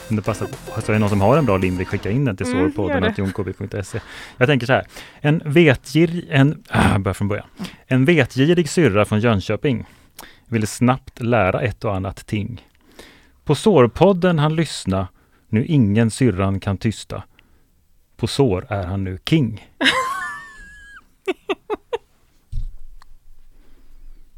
om 0.10 0.16
det 0.16 0.22
passar 0.22 0.46
på. 0.46 0.56
Alltså 0.76 0.92
är 0.92 0.94
det 0.94 1.00
någon 1.00 1.10
som 1.10 1.22
har 1.22 1.38
en 1.38 1.46
bra 1.46 1.58
limerick, 1.58 1.88
skicka 1.88 2.12
in 2.12 2.26
den 2.26 2.38
till 2.38 2.46
Mm, 2.46 2.60
gör 2.60 2.66
sårpodden 2.70 3.02
det. 3.04 3.10
att 3.10 3.18
jonkb.se. 3.18 4.00
Jag 4.38 4.48
tänker 4.48 4.68
så 4.68 4.74
här. 4.74 4.86
En 5.22 5.42
vetgir... 5.46 6.26
En, 6.30 6.64
börjar 7.00 7.14
från 7.14 7.28
början. 7.28 7.46
En 7.88 8.06
vetgirig 8.06 8.70
syrra 8.70 9.06
från 9.06 9.20
Jönköping 9.20 9.86
ville 10.48 10.68
snabbt 10.68 11.22
lära 11.22 11.62
ett 11.62 11.84
och 11.84 11.96
annat 11.96 12.26
ting. 12.28 12.68
På 13.44 13.56
sårpodden 13.56 14.40
han 14.40 14.56
lyssna, 14.56 15.08
nu 15.50 15.66
ingen 15.66 16.12
syrran 16.12 16.60
kan 16.60 16.78
tysta. 16.78 17.24
På 18.18 18.28
sår 18.28 18.66
är 18.70 18.84
han 18.84 19.04
nu 19.04 19.20
king. 19.30 19.68